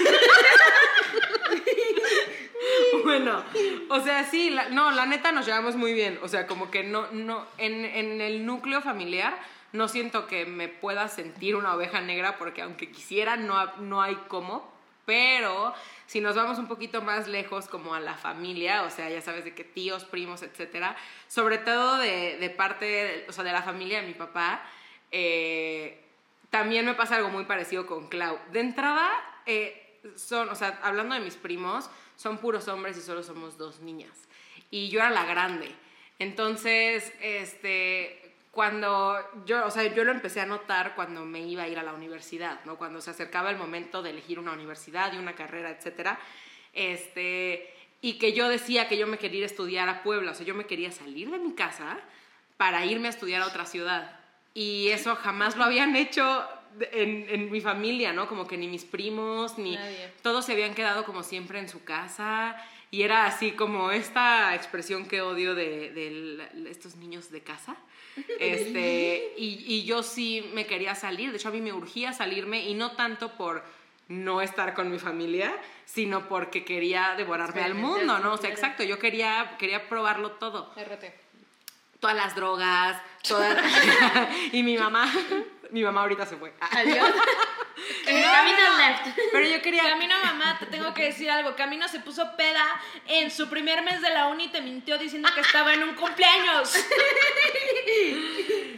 Bueno, 3.04 3.44
o 3.89 4.00
sea, 4.00 4.24
sí, 4.24 4.56
no, 4.72 4.91
la 4.91 5.06
neta 5.06 5.32
nos 5.32 5.46
llevamos 5.46 5.76
muy 5.76 5.94
bien. 5.94 6.20
O 6.22 6.28
sea, 6.28 6.48
como 6.48 6.72
que 6.72 6.84
no, 6.84 7.08
no, 7.12 7.46
en, 7.58 7.86
en 7.86 8.22
el 8.22 8.46
núcleo 8.46 8.82
familiar 8.82 9.38
no 9.74 9.88
siento 9.88 10.28
que 10.28 10.46
me 10.46 10.67
pueda 10.67 11.08
sentir 11.08 11.56
una 11.56 11.76
oveja 11.76 12.02
negra 12.02 12.38
porque 12.38 12.62
aunque 12.62 12.91
quisiera 12.91 13.38
no, 13.38 13.65
no 13.78 14.02
hay 14.02 14.15
cómo. 14.28 14.70
Pero 15.06 15.74
si 16.06 16.22
nos 16.22 16.36
vamos 16.36 16.60
un 16.60 16.67
poquito 16.67 17.02
más 17.02 17.28
lejos 17.28 17.67
como 17.67 17.96
a 17.96 18.00
la 18.00 18.15
familia, 18.15 18.84
o 18.84 18.89
sea, 18.89 19.10
ya 19.10 19.22
sabes 19.22 19.44
de 19.44 19.56
que 19.56 19.63
tíos, 19.63 20.06
primos, 20.06 20.44
etcétera, 20.44 20.96
sobre 21.28 21.58
todo 21.58 21.98
de, 21.98 22.38
de 22.38 22.50
parte, 22.50 23.26
o 23.28 23.32
sea, 23.32 23.44
de 23.44 23.52
la 23.52 23.63
familia 23.63 24.02
de 24.02 24.08
mi 24.08 24.13
papá, 24.13 24.62
eh, 25.12 26.00
también 26.50 26.86
me 26.86 26.94
pasa 26.94 27.15
algo 27.15 27.30
muy 27.30 27.46
parecido 27.46 27.88
con 27.88 28.08
Clau. 28.10 28.38
De 28.52 28.60
entrada, 28.60 29.10
eh, 29.45 29.99
son, 30.15 30.49
o 30.49 30.56
sea, 30.56 30.80
hablando 30.84 31.15
de 31.15 31.21
mis 31.21 31.36
primos, 31.36 31.89
son 32.15 32.38
puros 32.38 32.67
hombres 32.67 32.97
y 32.97 33.01
solo 33.01 33.23
somos 33.23 33.58
dos 33.58 33.80
niñas. 33.80 34.27
Y 34.69 34.89
yo 34.89 34.99
era 34.99 35.10
la 35.10 35.25
grande. 35.25 35.73
Entonces, 36.19 37.12
este, 37.21 38.34
cuando 38.51 39.17
yo, 39.45 39.65
o 39.65 39.71
sea, 39.71 39.93
yo 39.93 40.04
lo 40.04 40.12
empecé 40.12 40.41
a 40.41 40.45
notar 40.45 40.93
cuando 40.95 41.25
me 41.25 41.39
iba 41.39 41.63
a 41.63 41.67
ir 41.67 41.80
a 41.80 41.84
la 41.84 41.93
universidad, 41.93 42.63
¿no? 42.65 42.77
Cuando 42.77 43.01
se 43.01 43.10
acercaba 43.10 43.49
el 43.49 43.58
momento 43.58 44.04
de 44.04 44.12
elegir 44.12 44.39
una 44.39 44.51
universidad 44.51 45.13
y 45.13 45.17
una 45.17 45.36
carrera, 45.36 45.71
etcétera. 45.71 46.19
Este, 46.73 47.73
y 48.01 48.17
que 48.17 48.34
yo 48.34 48.49
decía 48.49 48.88
que 48.88 48.97
yo 48.97 49.08
me 49.08 49.17
quería 49.17 49.39
ir 49.39 49.43
a 49.43 49.47
estudiar 49.47 49.89
a 49.89 50.04
Puebla, 50.04 50.32
o 50.32 50.36
sea, 50.36 50.45
yo 50.45 50.56
me 50.56 50.65
quería 50.65 50.91
salir 50.91 51.32
de 51.32 51.39
mi 51.39 51.54
casa 51.54 51.97
para 52.58 52.86
irme 52.86 53.08
a 53.08 53.12
estudiar 53.12 53.41
a 53.41 53.47
otra 53.47 53.65
ciudad. 53.65 54.19
Y 54.54 54.89
eso 54.89 55.15
jamás 55.15 55.56
lo 55.56 55.63
habían 55.63 55.95
hecho 55.95 56.47
en, 56.91 57.27
en 57.29 57.51
mi 57.51 57.62
familia, 57.62 58.13
¿no? 58.13 58.27
Como 58.27 58.47
que 58.47 58.57
ni 58.57 58.67
mis 58.67 58.86
primos, 58.86 59.57
ni 59.57 59.75
Nadie. 59.75 60.12
todos 60.21 60.45
se 60.45 60.53
habían 60.53 60.73
quedado 60.73 61.03
como 61.05 61.23
siempre 61.23 61.60
en 61.60 61.69
su 61.69 61.84
casa. 61.84 62.55
Y 62.89 63.03
era 63.03 63.25
así 63.25 63.51
como 63.51 63.91
esta 63.91 64.53
expresión 64.53 65.07
que 65.07 65.21
odio 65.21 65.55
de, 65.55 65.91
de 65.91 66.69
estos 66.69 66.95
niños 66.95 67.31
de 67.31 67.41
casa. 67.41 67.75
Este, 68.39 69.34
y, 69.38 69.63
y 69.65 69.86
yo 69.86 70.03
sí 70.03 70.49
me 70.53 70.65
quería 70.65 70.95
salir, 70.95 71.31
de 71.31 71.38
hecho 71.38 71.47
a 71.47 71.51
mí 71.51 71.62
me 71.62 71.71
urgía 71.71 72.12
salirme 72.12 72.67
y 72.67 72.73
no 72.73 72.91
tanto 72.91 73.38
por 73.38 73.63
no 74.10 74.41
estar 74.41 74.73
con 74.73 74.91
mi 74.91 74.99
familia, 74.99 75.55
sino 75.86 76.27
porque 76.27 76.65
quería 76.65 77.13
devorarme 77.15 77.63
al 77.63 77.75
mundo, 77.75 78.19
¿no? 78.19 78.34
O 78.34 78.38
sea, 78.38 78.49
exacto, 78.49 78.84
yo 78.84 78.99
quería, 78.99 79.55
quería 79.57 79.88
probarlo 79.88 80.31
todo 80.31 80.73
RT. 80.75 81.05
Todas 82.01 82.17
las 82.17 82.35
drogas, 82.35 82.97
todas... 83.25 83.57
y 84.51 84.63
mi 84.63 84.77
mamá, 84.77 85.09
mi 85.69 85.83
mamá 85.83 86.01
ahorita 86.01 86.25
se 86.25 86.35
fue. 86.35 86.53
Adiós. 86.59 87.07
Camino 88.05 88.77
left. 88.77 89.17
Pero 89.31 89.47
yo 89.47 89.61
quería... 89.61 89.83
Camino, 89.83 90.15
mamá, 90.25 90.57
te 90.59 90.65
tengo 90.65 90.93
que 90.93 91.05
decir 91.05 91.31
algo. 91.31 91.55
Camino 91.55 91.87
se 91.87 91.99
puso 91.99 92.35
peda 92.35 92.81
en 93.07 93.31
su 93.31 93.49
primer 93.49 93.83
mes 93.83 94.01
de 94.01 94.09
la 94.09 94.27
uni 94.27 94.45
y 94.45 94.47
te 94.49 94.61
mintió 94.61 94.97
diciendo 94.97 95.29
que 95.33 95.41
estaba 95.41 95.73
en 95.73 95.83
un 95.83 95.95
cumpleaños. 95.95 96.69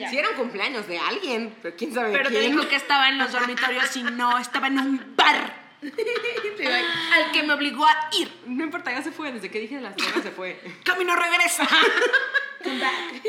Si 0.09 0.17
era 0.17 0.29
un 0.29 0.35
cumpleaños 0.35 0.87
de 0.87 0.99
alguien, 0.99 1.55
pero 1.61 1.75
quién 1.75 1.93
sabe 1.93 2.11
Pero 2.11 2.29
te 2.29 2.39
dijo 2.39 2.67
que 2.67 2.75
estaba 2.75 3.09
en 3.09 3.17
los 3.17 3.31
dormitorios 3.31 3.95
y 3.95 4.03
no, 4.03 4.37
estaba 4.37 4.67
en 4.67 4.79
un 4.79 5.15
bar. 5.15 5.63
Al 5.81 7.31
que 7.31 7.43
me 7.43 7.53
obligó 7.53 7.85
a 7.85 8.09
ir. 8.19 8.31
No 8.45 8.63
importa, 8.63 8.91
ya 8.91 9.01
se 9.01 9.11
fue, 9.11 9.31
desde 9.31 9.49
que 9.49 9.59
dije 9.59 9.79
las 9.81 9.95
drogas 9.95 10.23
se 10.23 10.31
fue. 10.31 10.61
Camino 10.83 11.15
regresa. 11.15 11.67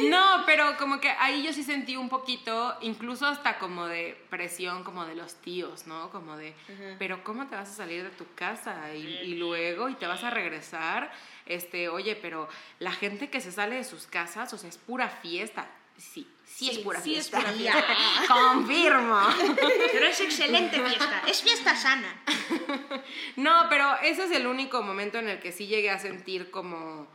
No, 0.09 0.43
pero 0.47 0.77
como 0.77 1.01
que 1.01 1.09
ahí 1.11 1.43
yo 1.43 1.53
sí 1.53 1.63
sentí 1.63 1.97
un 1.97 2.09
poquito, 2.09 2.77
incluso 2.81 3.27
hasta 3.27 3.59
como 3.59 3.87
de 3.87 4.17
presión 4.31 4.85
como 4.85 5.05
de 5.07 5.15
los 5.15 5.35
tíos, 5.37 5.87
¿no? 5.87 6.11
Como 6.11 6.37
de, 6.37 6.55
pero 6.99 7.23
¿cómo 7.25 7.47
te 7.47 7.57
vas 7.57 7.71
a 7.71 7.75
salir 7.75 8.03
de 8.05 8.11
tu 8.11 8.27
casa? 8.35 8.95
Y, 8.95 9.07
y 9.07 9.35
luego, 9.37 9.89
y 9.89 9.95
te 9.95 10.07
vas 10.07 10.25
a 10.25 10.31
regresar, 10.31 11.13
este, 11.47 11.89
oye, 11.89 12.17
pero 12.17 12.49
la 12.79 12.93
gente 12.93 13.31
que 13.31 13.41
se 13.41 13.53
sale 13.53 13.77
de 13.77 13.85
sus 13.85 14.07
casas, 14.07 14.53
o 14.53 14.59
sea, 14.59 14.69
es 14.69 14.79
pura 14.79 15.09
fiesta. 15.09 15.69
Sí, 15.97 16.27
sí, 16.45 16.71
es 16.71 16.79
pura 16.79 17.01
sí 17.01 17.15
es 17.15 17.31
fiesta. 17.31 17.39
pura 17.39 17.53
fiesta. 17.53 17.85
Confirmo. 18.29 19.21
Pero 19.93 20.07
es 20.07 20.21
excelente 20.21 20.81
fiesta. 20.81 21.23
Es 21.27 21.43
fiesta 21.43 21.77
sana. 21.77 22.23
No, 23.37 23.67
pero 23.69 23.97
ese 24.03 24.25
es 24.25 24.31
el 24.31 24.47
único 24.47 24.83
momento 24.83 25.19
en 25.19 25.29
el 25.29 25.41
que 25.41 25.53
sí 25.53 25.67
llegué 25.67 25.91
a 25.91 25.99
sentir 25.99 26.51
como 26.51 27.07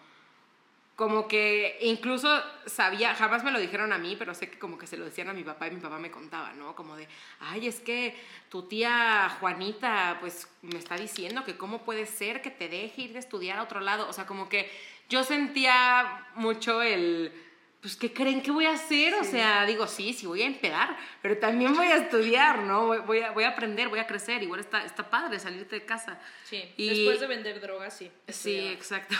como 0.99 1.29
que 1.29 1.77
incluso 1.79 2.43
sabía, 2.65 3.15
jamás 3.15 3.41
me 3.45 3.51
lo 3.51 3.59
dijeron 3.61 3.93
a 3.93 3.97
mí, 3.97 4.17
pero 4.19 4.35
sé 4.35 4.49
que 4.49 4.59
como 4.59 4.77
que 4.77 4.85
se 4.85 4.97
lo 4.97 5.05
decían 5.05 5.29
a 5.29 5.33
mi 5.33 5.45
papá 5.45 5.67
y 5.67 5.71
mi 5.71 5.79
papá 5.79 5.97
me 5.97 6.11
contaba, 6.11 6.51
¿no? 6.51 6.75
Como 6.75 6.97
de, 6.97 7.07
ay, 7.39 7.69
es 7.69 7.79
que 7.79 8.13
tu 8.49 8.63
tía 8.63 9.33
Juanita, 9.39 10.17
pues 10.19 10.49
me 10.61 10.77
está 10.77 10.97
diciendo 10.97 11.45
que 11.45 11.55
cómo 11.55 11.83
puede 11.85 12.05
ser 12.05 12.41
que 12.41 12.51
te 12.51 12.67
deje 12.67 13.03
ir 13.03 13.13
de 13.13 13.19
estudiar 13.19 13.59
a 13.59 13.63
otro 13.63 13.79
lado. 13.79 14.09
O 14.09 14.11
sea, 14.11 14.25
como 14.25 14.49
que 14.49 14.69
yo 15.07 15.23
sentía 15.23 16.27
mucho 16.35 16.81
el, 16.81 17.31
pues, 17.79 17.95
¿qué 17.95 18.11
creen 18.11 18.41
que 18.41 18.51
voy 18.51 18.65
a 18.65 18.73
hacer? 18.73 19.13
O 19.13 19.23
sea, 19.23 19.65
digo, 19.65 19.87
sí, 19.87 20.11
sí 20.11 20.27
voy 20.27 20.41
a 20.41 20.47
empedar, 20.47 20.97
pero 21.21 21.37
también 21.37 21.73
voy 21.77 21.87
a 21.87 21.95
estudiar, 21.95 22.63
¿no? 22.63 22.87
Voy, 22.87 22.97
voy 22.97 23.19
a, 23.21 23.31
voy 23.31 23.45
a 23.45 23.51
aprender, 23.51 23.87
voy 23.87 23.99
a 23.99 24.05
crecer. 24.05 24.43
Igual 24.43 24.59
está, 24.59 24.83
está 24.83 25.09
padre 25.09 25.39
salirte 25.39 25.77
de 25.77 25.85
casa. 25.85 26.19
Sí, 26.43 26.61
Y- 26.75 26.89
después 26.89 27.21
de 27.21 27.27
vender 27.27 27.61
drogas, 27.61 27.95
sí. 27.97 28.11
Sí, 28.27 28.67
exacto. 28.67 29.15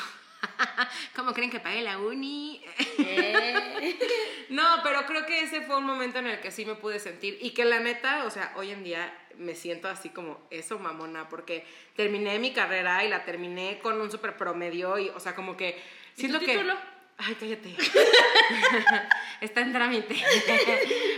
¿Cómo 1.15 1.33
creen 1.33 1.49
que 1.49 1.59
pagué 1.59 1.81
la 1.81 1.97
uni? 1.97 2.63
no, 4.49 4.63
pero 4.83 5.05
creo 5.05 5.25
que 5.25 5.41
ese 5.41 5.61
fue 5.61 5.77
un 5.77 5.85
momento 5.85 6.19
en 6.19 6.27
el 6.27 6.39
que 6.39 6.51
sí 6.51 6.65
me 6.65 6.75
pude 6.75 6.99
sentir 6.99 7.37
y 7.41 7.51
que 7.51 7.65
la 7.65 7.79
neta, 7.79 8.25
o 8.25 8.29
sea, 8.29 8.53
hoy 8.55 8.71
en 8.71 8.83
día 8.83 9.13
me 9.37 9.55
siento 9.55 9.87
así 9.87 10.09
como 10.09 10.39
eso, 10.49 10.79
mamona, 10.79 11.29
porque 11.29 11.65
terminé 11.95 12.39
mi 12.39 12.51
carrera 12.53 13.03
y 13.05 13.09
la 13.09 13.23
terminé 13.25 13.79
con 13.79 13.99
un 14.01 14.11
super 14.11 14.35
promedio 14.37 14.97
y, 14.97 15.09
o 15.09 15.19
sea, 15.19 15.35
como 15.35 15.55
que 15.55 15.81
siento 16.13 16.39
tu 16.39 16.45
que... 16.45 16.53
título? 16.53 16.75
Ay, 17.17 17.35
cállate. 17.37 17.75
Está 19.41 19.61
en 19.61 19.73
trámite. 19.73 20.15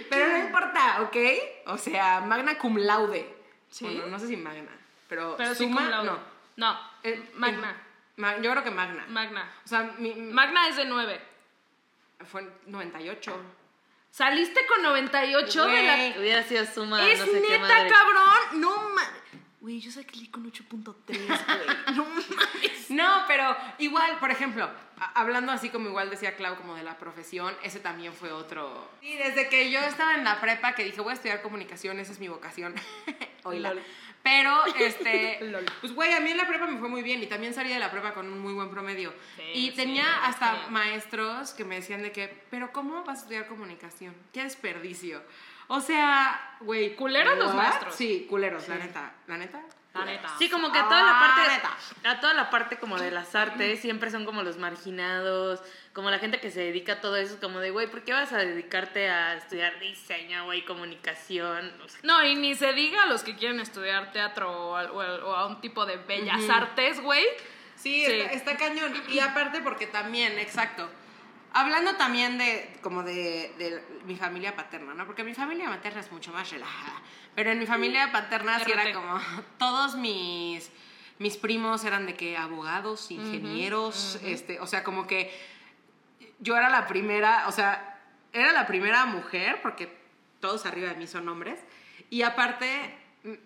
pero 0.10 0.28
no 0.30 0.38
importa, 0.38 1.02
¿ok? 1.04 1.18
O 1.68 1.78
sea, 1.78 2.22
magna 2.22 2.58
cum 2.58 2.78
laude. 2.78 3.28
Sí. 3.70 3.86
Bueno, 3.86 4.08
no 4.08 4.18
sé 4.20 4.28
si 4.28 4.36
magna, 4.36 4.72
pero, 5.08 5.36
Pero 5.38 5.54
sí 5.54 5.64
suma, 5.64 5.82
cum 5.82 5.90
laude. 5.92 6.08
no. 6.08 6.32
No, 6.58 6.80
Eh, 7.04 7.20
Magna. 7.36 7.76
Yo 8.42 8.52
creo 8.52 8.64
que 8.64 8.72
Magna. 8.72 9.06
Magna. 9.10 9.52
O 9.66 9.68
sea, 9.68 9.84
mi, 9.98 10.14
Magna 10.16 10.68
es 10.68 10.76
de 10.78 10.86
9. 10.86 11.22
fue 12.26 12.42
en 12.42 12.52
98. 12.68 13.36
Saliste 14.12 14.66
con 14.68 14.82
98 14.84 15.66
de 15.68 15.84
la... 15.84 15.96
Güey. 15.96 16.20
Hubiera 16.20 16.44
sido 16.44 16.66
suma, 16.66 17.02
Es 17.08 17.20
no 17.20 17.26
sé 17.26 17.32
qué 17.32 17.40
neta, 17.40 17.60
madre. 17.60 17.90
cabrón. 17.90 18.62
No 18.62 18.90
mames. 18.90 19.22
Güey, 19.62 19.80
yo 19.80 19.92
saqué 19.92 20.30
con 20.30 20.52
8.3, 20.52 20.96
güey. 21.08 21.28
No 21.96 22.06
mames. 22.06 22.90
No, 22.90 23.24
pero 23.28 23.56
igual, 23.78 24.20
por 24.20 24.32
ejemplo, 24.32 24.70
hablando 25.14 25.52
así 25.52 25.70
como 25.70 25.88
igual 25.88 26.10
decía 26.10 26.36
Clau, 26.36 26.58
como 26.58 26.76
de 26.76 26.84
la 26.84 26.98
profesión, 26.98 27.56
ese 27.64 27.80
también 27.80 28.14
fue 28.14 28.32
otro. 28.32 28.90
Sí, 29.00 29.16
desde 29.16 29.48
que 29.48 29.72
yo 29.72 29.80
estaba 29.80 30.16
en 30.16 30.26
la 30.26 30.42
prepa, 30.42 30.74
que 30.74 30.84
dije, 30.84 31.00
voy 31.00 31.12
a 31.12 31.14
estudiar 31.14 31.42
comunicación, 31.42 32.00
esa 32.00 32.12
es 32.12 32.20
mi 32.20 32.28
vocación. 32.28 32.76
Oíla. 33.44 33.74
Pero, 34.24 34.66
este, 34.80 35.40
pues 35.80 35.94
güey, 35.94 36.14
a 36.14 36.20
mí 36.20 36.32
en 36.32 36.38
la 36.38 36.48
prepa 36.48 36.68
me 36.68 36.78
fue 36.78 36.90
muy 36.90 37.02
bien 37.02 37.22
y 37.24 37.28
también 37.28 37.54
salí 37.54 37.74
de 37.74 37.80
la 37.80 37.92
prepa 37.92 38.14
con 38.14 38.32
un 38.32 38.40
muy 38.40 38.54
buen 38.54 38.70
promedio. 38.70 39.14
Sí, 39.36 39.44
y 39.54 39.72
tenía 39.72 40.04
sí. 40.04 40.20
hasta 40.24 40.68
maestros 40.70 41.52
que 41.52 41.66
me 41.66 41.76
decían 41.76 42.02
de 42.02 42.12
que, 42.12 42.44
pero 42.50 42.72
¿cómo 42.72 43.04
vas 43.04 43.20
a 43.20 43.22
estudiar 43.22 43.48
comunicación? 43.48 44.16
Qué 44.32 44.44
desperdicio. 44.44 45.22
O 45.68 45.80
sea, 45.80 46.58
güey. 46.60 46.96
¿Culeros 46.96 47.38
los 47.38 47.56
maestros? 47.56 47.96
Sí, 47.96 48.28
culeros, 48.30 48.68
la 48.68 48.76
neta. 48.76 49.14
La 49.28 49.38
neta. 49.38 49.64
La 49.94 50.06
neta. 50.06 50.30
Sí, 50.40 50.50
como 50.50 50.72
que 50.72 50.80
a 50.80 50.84
toda 50.88 51.04
la 51.04 51.20
parte, 51.20 51.52
neta. 51.52 52.10
a 52.12 52.20
toda 52.22 52.34
la 52.34 52.50
parte 52.50 52.78
como 52.78 52.98
de 52.98 53.12
las 53.12 53.36
artes 53.36 53.82
siempre 53.82 54.10
son 54.10 54.24
como 54.26 54.42
los 54.42 54.58
marginados, 54.58 55.62
como 55.94 56.10
la 56.10 56.18
gente 56.20 56.40
que 56.40 56.50
se 56.50 56.62
dedica 56.62 56.94
a 56.94 57.02
todo 57.02 57.18
eso, 57.18 57.38
como 57.42 57.60
de, 57.60 57.72
güey, 57.72 57.88
¿por 57.88 58.04
qué 58.04 58.14
vas 58.14 58.32
a 58.32 58.38
dedicarte 58.38 59.10
a 59.10 59.34
estudiar 59.36 59.78
diseño, 59.80 60.46
güey, 60.46 60.64
comunicación? 60.64 61.74
O 61.84 61.90
sea, 61.90 62.00
No, 62.04 62.24
y 62.24 62.36
ni 62.36 62.56
se 62.56 62.72
diga 62.74 63.04
a 63.04 63.06
los 63.08 63.24
que 63.24 63.36
quieren 63.36 63.60
estudiar 63.60 64.12
teatro 64.14 64.50
o, 64.52 64.76
al- 64.78 64.92
o 64.92 65.02
al- 65.02 65.24
o 65.24 65.36
a 65.36 65.46
un 65.48 65.60
tipo 65.60 65.86
de 65.86 65.98
bellas 65.98 66.50
artes, 66.50 67.02
güey. 67.02 67.26
Sí, 67.76 68.06
Sí. 68.06 68.12
Está, 68.14 68.32
está 68.34 68.58
cañón. 68.58 68.94
Y 69.10 69.20
aparte 69.20 69.60
porque 69.62 69.88
también, 69.88 70.38
exacto. 70.40 70.90
Hablando 71.54 71.96
también 71.96 72.38
de 72.38 72.78
como 72.82 73.04
de, 73.04 73.54
de 73.58 73.84
mi 74.06 74.16
familia 74.16 74.56
paterna, 74.56 74.94
¿no? 74.94 75.06
Porque 75.06 75.24
mi 75.24 75.34
familia 75.34 75.70
materna 75.70 76.00
es 76.00 76.12
mucho 76.12 76.32
más 76.32 76.50
relajada. 76.50 77.02
Pero 77.36 77.52
en 77.52 77.60
mi 77.60 77.66
familia 77.66 78.12
paterna 78.12 78.60
sí 78.60 78.72
era 78.72 78.94
como 78.94 79.20
todos 79.58 79.96
mis 79.96 80.72
mis 81.22 81.38
primos 81.38 81.86
eran 81.86 82.08
de 82.08 82.16
que 82.16 82.36
abogados, 82.36 83.12
ingenieros, 83.12 84.20
este, 84.24 84.60
o 84.60 84.66
sea, 84.66 84.84
como 84.84 85.06
que 85.06 85.32
yo 86.40 86.58
era 86.58 86.68
la 86.68 86.88
primera, 86.88 87.48
o 87.48 87.52
sea, 87.52 88.02
era 88.34 88.52
la 88.52 88.66
primera 88.66 89.06
mujer 89.06 89.60
porque 89.62 89.96
todos 90.40 90.66
arriba 90.66 90.90
de 90.90 90.96
mí 90.96 91.06
son 91.06 91.30
hombres 91.30 91.60
y 92.10 92.24
aparte 92.24 92.66
mm, 92.66 93.01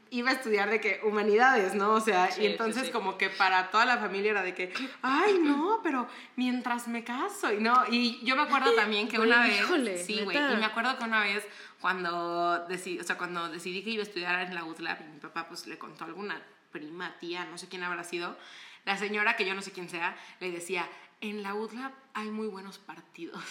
iba 0.10 0.30
a 0.30 0.34
estudiar 0.34 0.70
de 0.70 0.80
que 0.80 1.02
humanidades, 1.04 1.74
¿no? 1.76 1.94
O 1.94 2.00
sea, 2.00 2.32
Sí, 2.32 2.44
y 2.44 2.46
entonces 2.48 2.84
sí, 2.84 2.88
sí. 2.88 2.92
como 2.94 3.18
que 3.18 3.30
para 3.30 3.70
toda 3.72 3.86
la 3.86 3.98
familia 3.98 4.32
era 4.32 4.42
de 4.42 4.54
que, 4.54 4.74
ay, 5.02 5.38
no, 5.42 5.82
pero 5.84 6.08
mientras 6.36 6.88
me 6.88 7.04
caso, 7.04 7.52
y 7.52 7.58
no, 7.58 7.84
y 7.90 8.24
yo 8.24 8.36
me 8.36 8.44
acuerdo 8.44 8.72
también 8.76 9.08
que 9.08 9.20
una 9.20 9.44
vez, 9.44 9.60
híjole, 9.60 9.98
sí, 9.98 10.22
güey, 10.24 10.38
y 10.38 10.58
me 10.58 10.66
acuerdo 10.66 10.98
que 10.98 11.04
una 11.04 11.22
vez 11.22 11.46
cuando 11.82 12.66
decidí, 12.70 13.00
o 13.00 13.04
sea, 13.04 13.18
cuando 13.18 13.50
decidí 13.50 13.84
que 13.84 13.90
iba 13.90 14.02
a 14.02 14.06
estudiar 14.06 14.42
en 14.48 14.56
la 14.56 14.64
UTLAB, 14.64 15.02
y 15.02 15.14
mi 15.14 15.20
papá 15.20 15.48
pues 15.48 15.68
le 15.68 15.78
contó 15.78 16.06
a 16.06 16.08
alguna 16.08 16.42
prima, 16.72 17.16
tía, 17.20 17.46
no 17.46 17.58
sé 17.58 17.68
quién 17.68 17.84
habrá 17.84 18.04
sido, 18.04 18.38
la 18.86 18.98
señora, 18.98 19.36
que 19.36 19.46
yo 19.46 19.56
no 19.56 19.62
sé 19.62 19.72
quién 19.72 19.90
sea, 19.90 20.16
le 20.40 20.52
decía, 20.52 20.88
en 21.21 21.43
la 21.43 21.54
UTLAB 21.56 21.91
hay 22.13 22.30
muy 22.30 22.47
buenos 22.47 22.78
partidos. 22.78 23.43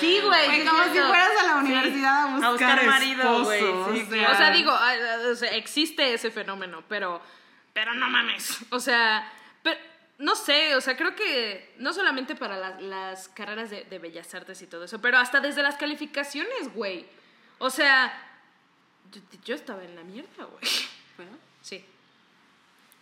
Sí, 0.00 0.20
güey. 0.20 0.60
Sí, 0.60 0.66
como 0.66 0.82
es 0.82 0.92
si 0.92 0.98
fueras 0.98 1.30
a 1.40 1.46
la 1.46 1.60
Sí. 1.60 1.66
universidad 1.66 2.24
a 2.24 2.26
buscar, 2.32 2.44
A 2.44 2.50
buscar 2.52 2.86
marido, 2.86 3.44
güey, 3.44 3.64
esposo, 3.64 3.92
sí, 3.94 4.02
o 4.02 4.08
claro. 4.08 4.32
O 4.32 4.36
sea, 4.36 4.50
digo, 4.50 4.70
ah, 4.72 4.92
ah, 4.92 5.18
o 5.32 5.34
sea, 5.34 5.50
existe 5.56 6.12
ese 6.14 6.30
fenómeno, 6.30 6.84
pero, 6.88 7.20
pero 7.72 7.94
no 7.94 8.08
mames. 8.10 8.58
O 8.70 8.78
sea, 8.80 9.32
pero, 9.62 9.80
no 10.18 10.36
sé, 10.36 10.76
o 10.76 10.80
sea, 10.80 10.96
creo 10.96 11.14
que 11.16 11.74
no 11.78 11.92
solamente 11.92 12.34
para 12.36 12.56
las, 12.58 12.82
las 12.82 13.28
carreras 13.28 13.70
de, 13.70 13.84
de 13.84 13.98
bellas 13.98 14.32
artes 14.34 14.60
y 14.62 14.66
todo 14.66 14.84
eso, 14.84 15.00
pero 15.00 15.18
hasta 15.18 15.40
desde 15.40 15.62
las 15.62 15.76
calificaciones, 15.76 16.72
güey. 16.74 17.06
O 17.58 17.70
sea, 17.70 18.12
yo, 19.10 19.20
yo 19.44 19.54
estaba 19.54 19.82
en 19.84 19.96
la 19.96 20.02
mierda, 20.04 20.44
güey. 20.44 20.64
¿Puedo? 21.16 21.30
Sí. 21.62 21.84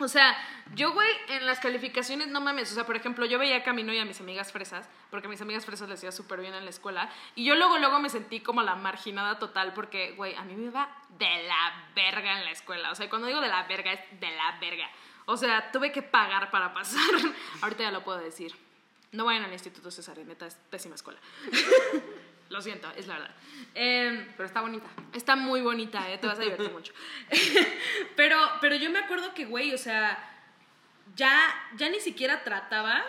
O 0.03 0.09
sea, 0.09 0.37
yo, 0.75 0.93
güey, 0.93 1.09
en 1.29 1.47
las 1.47 1.61
calificaciones, 1.61 2.29
no 2.29 2.41
mames. 2.41 2.71
O 2.73 2.75
sea, 2.75 2.85
por 2.85 2.97
ejemplo, 2.97 3.25
yo 3.25 3.39
veía 3.39 3.57
a 3.57 3.63
Camino 3.63 3.93
y 3.93 3.99
a 3.99 4.05
mis 4.05 4.21
amigas 4.21 4.53
fresas, 4.53 4.89
porque 5.11 5.27
a 5.27 5.31
mis 5.31 5.41
amigas 5.41 5.65
fresas 5.65 5.89
les 5.89 6.03
iba 6.03 6.13
súper 6.13 6.41
bien 6.41 6.55
en 6.55 6.65
la 6.65 6.71
escuela. 6.71 7.11
Y 7.35 7.45
yo 7.45 7.55
luego, 7.55 7.79
luego 7.79 7.99
me 8.01 8.09
sentí 8.09 8.41
como 8.41 8.63
la 8.63 8.75
marginada 8.75 9.39
total, 9.39 9.73
porque, 9.73 10.13
güey, 10.13 10.35
a 10.35 10.43
mí 10.43 10.55
me 10.55 10.67
iba 10.67 10.89
de 11.19 11.43
la 11.45 11.87
verga 11.95 12.39
en 12.39 12.45
la 12.45 12.51
escuela. 12.51 12.91
O 12.91 12.95
sea, 12.95 13.09
cuando 13.09 13.29
digo 13.29 13.41
de 13.41 13.49
la 13.49 13.63
verga, 13.65 13.93
es 13.93 14.21
de 14.21 14.31
la 14.31 14.59
verga. 14.61 14.91
O 15.27 15.37
sea, 15.37 15.71
tuve 15.71 15.93
que 15.93 16.03
pagar 16.03 16.51
para 16.51 16.75
pasar. 16.75 17.01
Ahorita 17.63 17.85
ya 17.85 17.91
lo 17.91 18.03
puedo 18.03 18.19
decir. 18.19 18.55
No 19.13 19.25
vayan 19.27 19.45
al 19.45 19.53
Instituto 19.53 19.91
César, 19.91 20.19
neta, 20.19 20.47
es 20.47 20.57
pésima 20.71 20.95
escuela. 20.95 21.21
lo 22.53 22.61
siento, 22.63 22.91
es 22.97 23.07
la 23.07 23.15
verdad. 23.15 23.35
Em, 23.75 24.27
Pero 24.37 24.47
está 24.47 24.61
bonita. 24.61 24.87
Está 25.13 25.35
muy 25.37 25.61
bonita, 25.63 26.11
¿eh? 26.11 26.19
te 26.19 26.27
vas 26.27 26.39
a 26.39 26.43
divertir 26.43 26.71
mucho. 26.71 26.93
pero, 28.17 28.37
pero 28.61 28.77
yo 28.77 28.91
me 28.91 28.99
acuerdo 28.99 29.35
que, 29.35 29.45
güey, 29.47 29.73
o 29.75 29.79
sea, 29.79 30.19
ya, 31.17 31.39
ya 31.77 31.89
ni 31.89 32.01
siquiera 32.01 32.45
trataba 32.45 33.03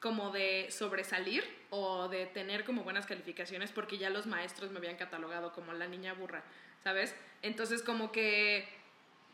como 0.00 0.30
de 0.30 0.68
sobresalir 0.70 1.44
o 1.70 2.08
de 2.08 2.26
tener 2.26 2.64
como 2.64 2.82
buenas 2.84 3.06
calificaciones 3.06 3.72
porque 3.72 3.98
ya 3.98 4.10
los 4.10 4.26
maestros 4.26 4.70
me 4.70 4.78
habían 4.78 4.96
catalogado 4.96 5.52
como 5.52 5.72
la 5.72 5.86
niña 5.86 6.12
burra, 6.12 6.42
¿sabes? 6.82 7.14
Entonces 7.42 7.82
como 7.82 8.12
que 8.12 8.68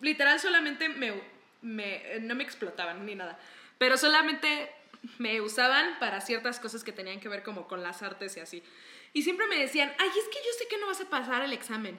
literal 0.01 0.39
solamente 0.39 0.89
me, 0.89 1.13
me- 1.63 2.19
no 2.21 2.35
me 2.35 2.45
explotaban 2.45 3.05
ni 3.05 3.15
nada, 3.17 3.39
pero 3.79 3.97
solamente 3.99 4.71
me 5.19 5.41
usaban 5.41 5.99
para 5.99 6.21
ciertas 6.21 6.61
cosas 6.61 6.85
que 6.85 6.93
tenían 6.93 7.21
que 7.21 7.29
ver 7.29 7.43
como 7.43 7.67
con 7.67 7.83
las 7.83 8.03
artes 8.03 8.37
y 8.37 8.41
así. 8.41 8.63
Y 9.13 9.23
siempre 9.23 9.47
me 9.47 9.59
decían, 9.59 9.93
ay, 9.99 10.09
es 10.09 10.29
que 10.29 10.39
yo 10.39 10.53
sé 10.59 10.69
que 10.69 10.79
no 10.79 10.87
vas 10.87 11.01
a 11.01 11.11
pasar 11.11 11.43
el 11.43 11.53
examen. 11.53 11.99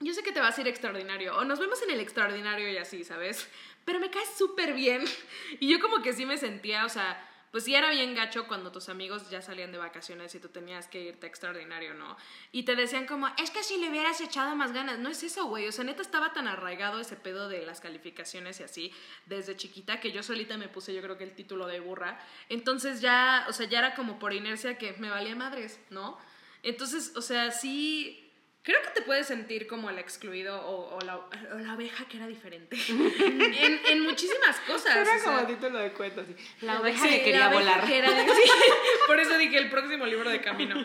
Yo 0.00 0.12
sé 0.12 0.22
que 0.22 0.32
te 0.32 0.40
vas 0.40 0.58
a 0.58 0.60
ir 0.60 0.68
extraordinario. 0.68 1.36
O 1.36 1.44
nos 1.44 1.58
vemos 1.58 1.80
en 1.82 1.90
el 1.90 2.00
extraordinario 2.00 2.70
y 2.70 2.76
así, 2.76 3.04
¿sabes? 3.04 3.48
Pero 3.84 4.00
me 4.00 4.10
caes 4.10 4.28
súper 4.36 4.74
bien. 4.74 5.04
Y 5.60 5.68
yo 5.68 5.80
como 5.80 6.02
que 6.02 6.12
sí 6.12 6.26
me 6.26 6.36
sentía, 6.36 6.84
o 6.84 6.88
sea, 6.88 7.22
pues 7.54 7.62
sí 7.62 7.74
era 7.76 7.90
bien 7.90 8.16
gacho 8.16 8.48
cuando 8.48 8.72
tus 8.72 8.88
amigos 8.88 9.30
ya 9.30 9.40
salían 9.40 9.70
de 9.70 9.78
vacaciones 9.78 10.34
y 10.34 10.40
tú 10.40 10.48
tenías 10.48 10.88
que 10.88 11.00
irte 11.00 11.28
extraordinario, 11.28 11.94
¿no? 11.94 12.16
Y 12.50 12.64
te 12.64 12.74
decían 12.74 13.06
como, 13.06 13.28
es 13.38 13.52
que 13.52 13.62
si 13.62 13.78
le 13.78 13.90
hubieras 13.90 14.20
echado 14.20 14.56
más 14.56 14.72
ganas. 14.72 14.98
No 14.98 15.08
es 15.08 15.22
eso, 15.22 15.44
güey. 15.44 15.68
O 15.68 15.70
sea, 15.70 15.84
neta 15.84 16.02
estaba 16.02 16.32
tan 16.32 16.48
arraigado 16.48 16.98
ese 16.98 17.14
pedo 17.14 17.48
de 17.48 17.64
las 17.64 17.80
calificaciones 17.80 18.58
y 18.58 18.64
así 18.64 18.92
desde 19.26 19.56
chiquita 19.56 20.00
que 20.00 20.10
yo 20.10 20.24
solita 20.24 20.58
me 20.58 20.68
puse 20.68 20.92
yo 20.92 21.00
creo 21.00 21.16
que 21.16 21.22
el 21.22 21.36
título 21.36 21.68
de 21.68 21.78
burra. 21.78 22.18
Entonces 22.48 23.00
ya, 23.00 23.46
o 23.48 23.52
sea, 23.52 23.68
ya 23.68 23.78
era 23.78 23.94
como 23.94 24.18
por 24.18 24.32
inercia 24.32 24.76
que 24.76 24.94
me 24.94 25.08
valía 25.08 25.36
madres, 25.36 25.78
¿no? 25.90 26.18
Entonces, 26.64 27.12
o 27.16 27.22
sea, 27.22 27.50
sí... 27.50 28.20
Creo 28.62 28.80
que 28.80 28.88
te 28.98 29.02
puedes 29.02 29.26
sentir 29.26 29.66
como 29.66 29.90
el 29.90 29.98
excluido 29.98 30.58
o, 30.66 30.96
o 30.96 31.00
la, 31.02 31.16
o 31.16 31.58
la 31.58 31.74
oveja 31.74 32.06
que 32.08 32.16
era 32.16 32.26
diferente. 32.26 32.78
en, 32.88 33.80
en 33.86 34.00
muchísimas 34.00 34.58
cosas. 34.60 34.96
Era 34.96 35.02
o 35.16 35.18
sea. 35.18 35.22
como 35.22 35.46
título 35.46 35.78
de 35.80 35.92
cuento, 35.92 36.22
así. 36.22 36.34
La 36.62 36.76
Sí, 36.76 36.80
oveja 36.80 37.02
que 37.06 37.16
la 37.18 37.24
quería 37.24 37.48
volar. 37.48 37.84
que 37.84 37.98
era 37.98 38.08
sí, 38.08 38.50
por 39.06 39.20
eso 39.20 39.36
dije 39.36 39.58
el 39.58 39.68
próximo 39.68 40.06
libro 40.06 40.30
de 40.30 40.40
camino. 40.40 40.82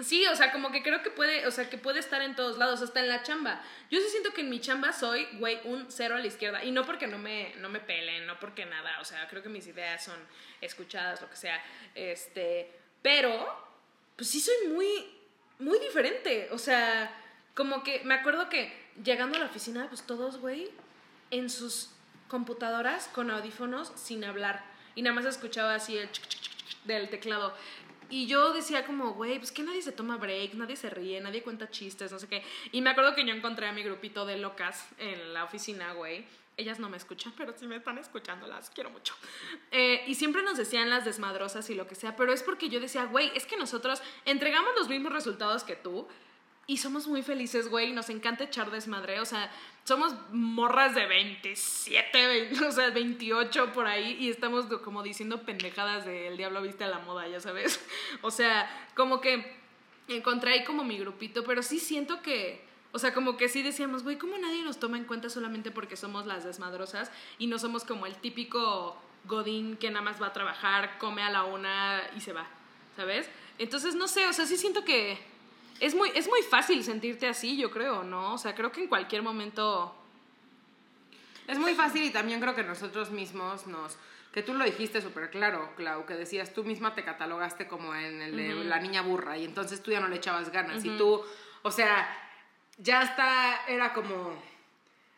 Sí, 0.00 0.26
o 0.26 0.36
sea, 0.36 0.52
como 0.52 0.70
que 0.70 0.82
creo 0.82 1.02
que 1.02 1.08
puede, 1.08 1.46
o 1.46 1.50
sea, 1.50 1.70
que 1.70 1.78
puede 1.78 1.98
estar 1.98 2.20
en 2.20 2.36
todos 2.36 2.58
lados, 2.58 2.82
hasta 2.82 3.00
en 3.00 3.08
la 3.08 3.22
chamba. 3.22 3.62
Yo 3.90 3.98
sí 3.98 4.08
siento 4.10 4.34
que 4.34 4.42
en 4.42 4.50
mi 4.50 4.60
chamba 4.60 4.92
soy, 4.92 5.26
güey, 5.38 5.60
un 5.64 5.90
cero 5.90 6.16
a 6.16 6.18
la 6.18 6.26
izquierda. 6.26 6.62
Y 6.62 6.72
no 6.72 6.84
porque 6.84 7.06
no 7.06 7.16
me, 7.16 7.54
no 7.56 7.70
me 7.70 7.80
pelen, 7.80 8.26
no 8.26 8.38
porque 8.38 8.66
nada. 8.66 9.00
O 9.00 9.06
sea, 9.06 9.26
creo 9.28 9.42
que 9.42 9.48
mis 9.48 9.66
ideas 9.66 10.04
son 10.04 10.18
escuchadas, 10.60 11.22
lo 11.22 11.30
que 11.30 11.36
sea. 11.36 11.58
Este, 11.94 12.70
pero, 13.00 13.71
pues 14.16 14.28
sí 14.28 14.40
soy 14.40 14.68
muy, 14.68 14.88
muy 15.58 15.78
diferente. 15.78 16.48
O 16.52 16.58
sea, 16.58 17.14
como 17.54 17.82
que 17.82 18.02
me 18.04 18.14
acuerdo 18.14 18.48
que 18.48 18.72
llegando 19.02 19.36
a 19.36 19.40
la 19.40 19.46
oficina, 19.46 19.88
pues 19.88 20.06
todos, 20.06 20.38
güey, 20.38 20.70
en 21.30 21.50
sus 21.50 21.90
computadoras 22.28 23.08
con 23.08 23.30
audífonos 23.30 23.92
sin 23.96 24.24
hablar. 24.24 24.64
Y 24.94 25.02
nada 25.02 25.14
más 25.14 25.24
escuchaba 25.24 25.74
así 25.74 25.96
el 25.96 26.10
chic, 26.12 26.28
chic, 26.28 26.40
chic 26.40 26.82
del 26.84 27.10
teclado. 27.10 27.54
Y 28.10 28.26
yo 28.26 28.52
decía 28.52 28.84
como, 28.84 29.14
güey, 29.14 29.38
pues 29.38 29.52
que 29.52 29.62
nadie 29.62 29.80
se 29.80 29.90
toma 29.90 30.18
break, 30.18 30.52
nadie 30.54 30.76
se 30.76 30.90
ríe, 30.90 31.18
nadie 31.20 31.42
cuenta 31.42 31.70
chistes, 31.70 32.12
no 32.12 32.18
sé 32.18 32.28
qué. 32.28 32.42
Y 32.70 32.82
me 32.82 32.90
acuerdo 32.90 33.14
que 33.14 33.26
yo 33.26 33.32
encontré 33.32 33.66
a 33.66 33.72
mi 33.72 33.82
grupito 33.82 34.26
de 34.26 34.36
locas 34.36 34.86
en 34.98 35.32
la 35.32 35.44
oficina, 35.44 35.94
güey. 35.94 36.26
Ellas 36.56 36.78
no 36.78 36.88
me 36.88 36.96
escuchan, 36.96 37.32
pero 37.36 37.54
sí 37.56 37.66
me 37.66 37.76
están 37.76 37.98
escuchando, 37.98 38.46
las 38.46 38.70
quiero 38.70 38.90
mucho. 38.90 39.14
Eh, 39.70 40.04
y 40.06 40.14
siempre 40.14 40.42
nos 40.42 40.58
decían 40.58 40.90
las 40.90 41.04
desmadrosas 41.04 41.68
y 41.70 41.74
lo 41.74 41.86
que 41.86 41.94
sea, 41.94 42.14
pero 42.14 42.32
es 42.32 42.42
porque 42.42 42.68
yo 42.68 42.78
decía, 42.78 43.04
güey, 43.06 43.30
es 43.34 43.46
que 43.46 43.56
nosotros 43.56 44.02
entregamos 44.24 44.72
los 44.76 44.88
mismos 44.88 45.12
resultados 45.12 45.64
que 45.64 45.76
tú, 45.76 46.06
y 46.66 46.76
somos 46.76 47.08
muy 47.08 47.22
felices, 47.22 47.68
güey. 47.68 47.92
Nos 47.92 48.08
encanta 48.08 48.44
echar 48.44 48.70
desmadre. 48.70 49.20
O 49.20 49.24
sea, 49.24 49.50
somos 49.84 50.14
morras 50.30 50.94
de 50.94 51.06
27, 51.06 52.26
20, 52.26 52.64
o 52.66 52.72
sea, 52.72 52.90
28 52.90 53.72
por 53.72 53.86
ahí. 53.86 54.16
Y 54.20 54.30
estamos 54.30 54.66
como 54.82 55.02
diciendo 55.02 55.42
pendejadas 55.42 56.06
de 56.06 56.28
El 56.28 56.36
Diablo 56.36 56.62
Viste 56.62 56.84
a 56.84 56.88
la 56.88 57.00
Moda, 57.00 57.26
ya 57.28 57.40
sabes. 57.40 57.84
O 58.22 58.30
sea, 58.30 58.88
como 58.94 59.20
que 59.20 59.56
encontré 60.08 60.52
ahí 60.52 60.64
como 60.64 60.84
mi 60.84 60.98
grupito. 60.98 61.42
Pero 61.44 61.62
sí 61.62 61.78
siento 61.78 62.22
que. 62.22 62.64
O 62.92 62.98
sea, 62.98 63.14
como 63.14 63.36
que 63.38 63.48
sí 63.48 63.62
decíamos, 63.62 64.02
güey, 64.02 64.18
¿cómo 64.18 64.36
nadie 64.36 64.62
nos 64.62 64.78
toma 64.78 64.98
en 64.98 65.04
cuenta 65.04 65.30
solamente 65.30 65.70
porque 65.70 65.96
somos 65.96 66.26
las 66.26 66.44
desmadrosas 66.44 67.10
y 67.38 67.46
no 67.46 67.58
somos 67.58 67.84
como 67.84 68.06
el 68.06 68.16
típico 68.16 68.96
godín 69.24 69.76
que 69.76 69.90
nada 69.90 70.02
más 70.02 70.20
va 70.20 70.28
a 70.28 70.32
trabajar, 70.32 70.98
come 70.98 71.22
a 71.22 71.30
la 71.30 71.44
una 71.44 72.02
y 72.16 72.20
se 72.20 72.32
va, 72.32 72.46
¿sabes? 72.96 73.28
Entonces, 73.58 73.94
no 73.94 74.08
sé, 74.08 74.26
o 74.26 74.32
sea, 74.32 74.46
sí 74.46 74.56
siento 74.56 74.84
que 74.84 75.18
es 75.80 75.94
muy, 75.94 76.10
es 76.14 76.28
muy 76.28 76.42
fácil 76.42 76.84
sentirte 76.84 77.26
así, 77.26 77.56
yo 77.56 77.70
creo, 77.70 78.02
¿no? 78.04 78.34
O 78.34 78.38
sea, 78.38 78.54
creo 78.54 78.72
que 78.72 78.82
en 78.82 78.88
cualquier 78.88 79.22
momento... 79.22 79.96
Es 81.48 81.58
muy 81.58 81.74
fácil 81.74 82.04
y 82.04 82.10
también 82.10 82.40
creo 82.40 82.54
que 82.54 82.62
nosotros 82.62 83.10
mismos 83.10 83.66
nos... 83.66 83.96
Que 84.32 84.42
tú 84.42 84.54
lo 84.54 84.64
dijiste 84.64 85.02
súper 85.02 85.30
claro, 85.30 85.74
Clau, 85.76 86.06
que 86.06 86.14
decías, 86.14 86.54
tú 86.54 86.64
misma 86.64 86.94
te 86.94 87.04
catalogaste 87.04 87.66
como 87.66 87.94
en 87.94 88.22
el 88.22 88.36
de 88.36 88.64
la 88.64 88.80
niña 88.80 89.02
burra 89.02 89.36
y 89.36 89.44
entonces 89.44 89.82
tú 89.82 89.90
ya 89.90 90.00
no 90.00 90.08
le 90.08 90.16
echabas 90.16 90.50
ganas 90.50 90.84
y 90.84 90.96
tú, 90.96 91.20
o 91.62 91.70
sea, 91.70 92.08
ya 92.78 93.02
está, 93.02 93.64
era 93.66 93.92
como... 93.92 94.34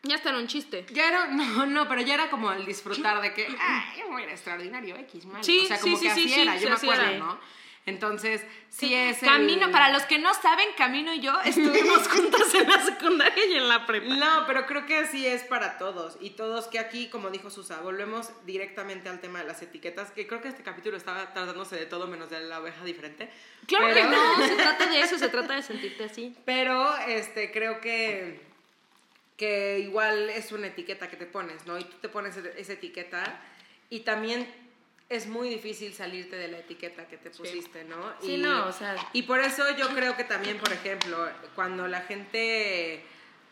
Ya 0.02 0.16
está 0.16 0.30
en 0.30 0.36
un 0.36 0.46
chiste. 0.46 0.84
Ya 0.92 1.08
era, 1.08 1.26
no, 1.32 1.66
no, 1.66 1.88
pero 1.88 2.02
ya 2.02 2.14
era 2.14 2.30
como 2.30 2.52
el 2.52 2.64
disfrutar 2.66 3.20
de 3.22 3.32
que, 3.32 3.46
ah, 3.58 3.92
yo 3.98 4.08
voy 4.08 4.22
a 4.22 4.24
ir 4.24 4.30
a 4.30 4.32
extraordinario, 4.32 4.96
X, 4.96 5.24
mal. 5.26 5.42
Sí, 5.42 5.60
o 5.64 5.66
sea, 5.66 5.80
como 5.80 5.96
sí, 5.96 6.06
que 6.06 6.14
sí, 6.14 6.20
así 6.24 6.34
sí, 6.34 6.40
era, 6.40 6.58
sí, 6.58 6.64
yo 6.64 6.70
me 6.70 6.76
acuerdo, 6.76 7.02
era. 7.02 7.18
¿no? 7.18 7.38
Entonces, 7.86 8.40
sí 8.70 8.94
es 8.94 9.22
el- 9.22 9.28
Camino, 9.28 9.70
para 9.70 9.90
los 9.92 10.04
que 10.04 10.18
no 10.18 10.32
saben, 10.32 10.66
Camino 10.76 11.12
y 11.12 11.20
yo 11.20 11.38
estuvimos 11.44 12.08
juntas 12.08 12.54
en 12.54 12.70
la 12.70 12.80
secundaria 12.82 13.44
y 13.46 13.54
en 13.56 13.68
la 13.68 13.84
prepa. 13.86 14.14
No, 14.16 14.46
pero 14.46 14.64
creo 14.64 14.86
que 14.86 14.96
así 14.96 15.26
es 15.26 15.42
para 15.42 15.76
todos. 15.76 16.16
Y 16.20 16.30
todos 16.30 16.66
que 16.68 16.78
aquí, 16.78 17.08
como 17.08 17.30
dijo 17.30 17.50
Susa, 17.50 17.80
volvemos 17.82 18.30
directamente 18.46 19.10
al 19.10 19.20
tema 19.20 19.40
de 19.40 19.44
las 19.48 19.60
etiquetas, 19.60 20.10
que 20.12 20.26
creo 20.26 20.40
que 20.40 20.48
este 20.48 20.62
capítulo 20.62 20.96
estaba 20.96 21.32
tratándose 21.34 21.76
de 21.76 21.84
todo 21.84 22.06
menos 22.06 22.30
de 22.30 22.40
la 22.40 22.60
oveja 22.60 22.82
diferente. 22.84 23.28
Claro 23.66 23.92
que 23.94 24.04
no, 24.04 24.46
se 24.46 24.54
trata 24.56 24.86
de 24.86 25.00
eso, 25.00 25.18
se 25.18 25.28
trata 25.28 25.54
de 25.54 25.62
sentirte 25.62 26.04
así. 26.04 26.34
Pero 26.46 26.96
este, 27.06 27.50
creo 27.52 27.82
que, 27.82 28.40
que 29.36 29.80
igual 29.80 30.30
es 30.30 30.52
una 30.52 30.68
etiqueta 30.68 31.08
que 31.10 31.16
te 31.16 31.26
pones, 31.26 31.66
¿no? 31.66 31.78
Y 31.78 31.84
tú 31.84 31.96
te 32.00 32.08
pones 32.08 32.34
esa 32.36 32.72
etiqueta 32.72 33.40
y 33.90 34.00
también 34.00 34.48
es 35.08 35.26
muy 35.26 35.48
difícil 35.48 35.92
salirte 35.92 36.36
de 36.36 36.48
la 36.48 36.58
etiqueta 36.58 37.06
que 37.06 37.16
te 37.16 37.30
pusiste, 37.30 37.84
¿no? 37.84 37.96
Sí, 38.20 38.34
y, 38.34 38.38
no, 38.38 38.66
o 38.66 38.72
sea- 38.72 38.96
Y 39.12 39.22
por 39.22 39.40
eso 39.40 39.64
yo 39.76 39.88
creo 39.88 40.16
que 40.16 40.24
también, 40.24 40.58
por 40.58 40.72
ejemplo, 40.72 41.28
cuando 41.54 41.86
la 41.88 42.00
gente... 42.02 43.04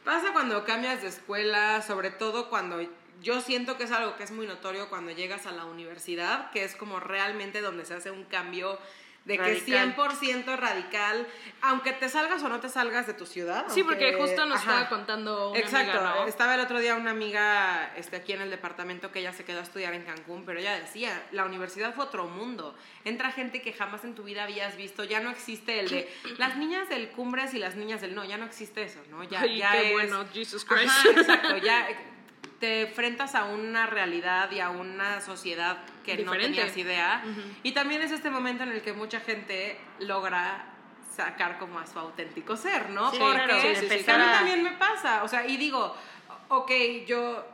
Pasa 0.05 0.33
cuando 0.33 0.65
cambias 0.65 1.03
de 1.03 1.09
escuela, 1.09 1.83
sobre 1.83 2.11
todo 2.11 2.49
cuando... 2.51 2.85
Yo 3.21 3.41
siento 3.41 3.77
que 3.77 3.85
es 3.85 3.93
algo 3.93 4.17
que 4.17 4.25
es 4.25 4.33
muy 4.33 4.47
notorio 4.49 4.89
cuando 4.89 5.13
llegas 5.13 5.47
a 5.47 5.53
la 5.53 5.65
universidad, 5.65 6.51
que 6.51 6.65
es 6.65 6.75
como 6.75 6.99
realmente 6.99 7.61
donde 7.61 7.85
se 7.85 7.95
hace 7.95 8.11
un 8.11 8.25
cambio 8.25 8.79
de 9.25 9.37
Radical. 9.37 9.95
que 9.95 10.03
100% 10.03 10.57
radical, 10.57 11.27
aunque 11.61 11.93
te 11.93 12.09
salgas 12.09 12.43
o 12.43 12.49
no 12.49 12.59
te 12.59 12.69
salgas 12.69 13.07
de 13.07 13.15
tu 13.15 13.25
ciudad. 13.25 13.67
Sí, 13.69 13.85
porque 13.85 14.15
justo 14.15 14.47
nos 14.47 14.59
ajá. 14.61 14.71
estaba 14.81 14.89
contando 14.89 15.51
una 15.51 15.59
Exacto, 15.61 15.99
amiga, 15.99 16.15
¿no? 16.23 16.27
estaba 16.27 16.55
el 16.57 16.61
otro 16.61 16.81
día 16.81 16.97
una 16.97 17.13
amiga 17.13 17.93
este, 17.97 18.17
aquí 18.17 18.33
en 18.33 18.41
el 18.43 18.51
departamento 18.51 19.13
que 19.13 19.21
ella 19.21 19.33
se 19.33 19.45
quedó 19.45 19.61
a 19.61 19.63
estudiar 19.63 19.95
en 19.95 20.03
Cancún, 20.05 20.45
pero 20.45 20.59
ella 20.59 20.79
decía, 20.79 21.23
la 21.31 21.45
universidad 21.45 21.95
fue 21.95 22.05
otro 22.05 22.27
mundo. 22.27 22.77
Entra 23.05 23.31
gente 23.31 23.63
que 23.63 23.73
jamás 23.73 24.03
en 24.05 24.15
tu 24.17 24.25
vida 24.25 24.43
habías 24.43 24.77
visto, 24.77 25.05
ya 25.05 25.21
no 25.21 25.31
existe 25.31 25.79
el 25.79 25.89
de 25.89 26.13
las 26.39 26.57
niñas 26.57 26.89
del 26.89 27.11
Cumbres 27.11 27.55
y 27.55 27.59
las 27.59 27.77
niñas 27.77 28.01
del 28.01 28.15
no, 28.17 28.25
ya 28.25 28.39
no 28.39 28.45
existe 28.47 28.83
eso, 28.83 29.01
¿no? 29.09 29.23
Ya, 29.25 29.41
Ay, 29.43 29.59
ya 29.59 29.71
qué 29.73 29.87
es- 29.87 29.93
bueno, 29.93 30.25
Jesus 30.33 30.65
Christ. 30.65 30.89
Ajá, 30.89 31.09
exacto, 31.11 31.57
ya 31.59 31.87
te 32.63 32.83
enfrentas 32.83 33.35
a 33.35 33.47
una 33.47 33.87
realidad 33.87 34.49
y 34.53 34.61
a 34.61 34.71
una 34.71 35.21
sociedad 35.21 35.79
que 36.05 36.17
Diferente. 36.17 36.49
no 36.49 36.55
tenías 36.55 36.77
idea. 36.77 37.25
Y 37.65 37.73
también 37.73 38.03
es 38.03 38.13
este 38.13 38.31
momento 38.31 38.63
en 38.63 38.69
el 38.69 38.83
que 38.83 38.93
mucha 38.93 39.19
gente 39.19 39.77
logra 39.99 40.67
sacar 41.13 41.59
como 41.59 41.81
a 41.81 41.87
su 41.89 41.99
auténtico 41.99 42.57
ser, 42.57 42.91
¿no? 42.91 43.11
Sí, 43.11 43.19
Porque 43.19 43.43
claro, 43.43 43.61
sí, 43.61 44.09
a 44.09 44.17
mí 44.17 44.25
también 44.31 44.63
me 44.63 44.71
pasa, 44.75 45.25
o 45.25 45.29
sea, 45.29 45.45
y 45.45 45.57
digo, 45.57 45.97
ok, 46.51 46.71
yo 47.05 47.45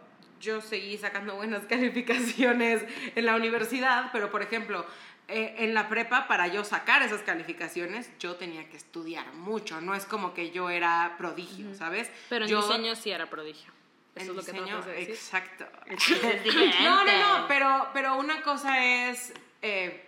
yo 0.40 0.60
seguí 0.60 0.98
sacando 0.98 1.36
buenas 1.36 1.64
calificaciones 1.68 2.84
en 3.16 3.24
la 3.24 3.34
universidad, 3.34 4.10
pero 4.12 4.30
por 4.30 4.42
ejemplo, 4.42 4.84
eh, 5.26 5.54
en 5.60 5.72
la 5.72 5.88
prepa, 5.88 6.28
para 6.28 6.48
yo 6.48 6.64
sacar 6.64 7.00
esas 7.00 7.22
calificaciones, 7.22 8.10
yo 8.18 8.36
tenía 8.36 8.68
que 8.68 8.76
estudiar 8.76 9.32
mucho. 9.32 9.80
No 9.80 9.94
es 9.94 10.04
como 10.04 10.34
que 10.34 10.50
yo 10.50 10.68
era 10.68 11.14
prodigio, 11.16 11.74
¿sabes? 11.74 12.10
Pero 12.28 12.44
en 12.44 12.50
yo, 12.50 12.60
diseño 12.60 12.94
sí 12.94 13.10
era 13.10 13.30
prodigio. 13.30 13.77
Eso 14.22 14.30
es 14.32 14.36
lo 14.36 14.44
que 14.44 14.52
de 14.52 14.92
decir. 14.92 15.10
Exacto. 15.10 15.66
No, 16.82 17.04
no, 17.04 17.38
no, 17.40 17.48
pero, 17.48 17.88
pero 17.92 18.16
una 18.16 18.42
cosa 18.42 18.84
es 19.10 19.32
eh, 19.62 20.04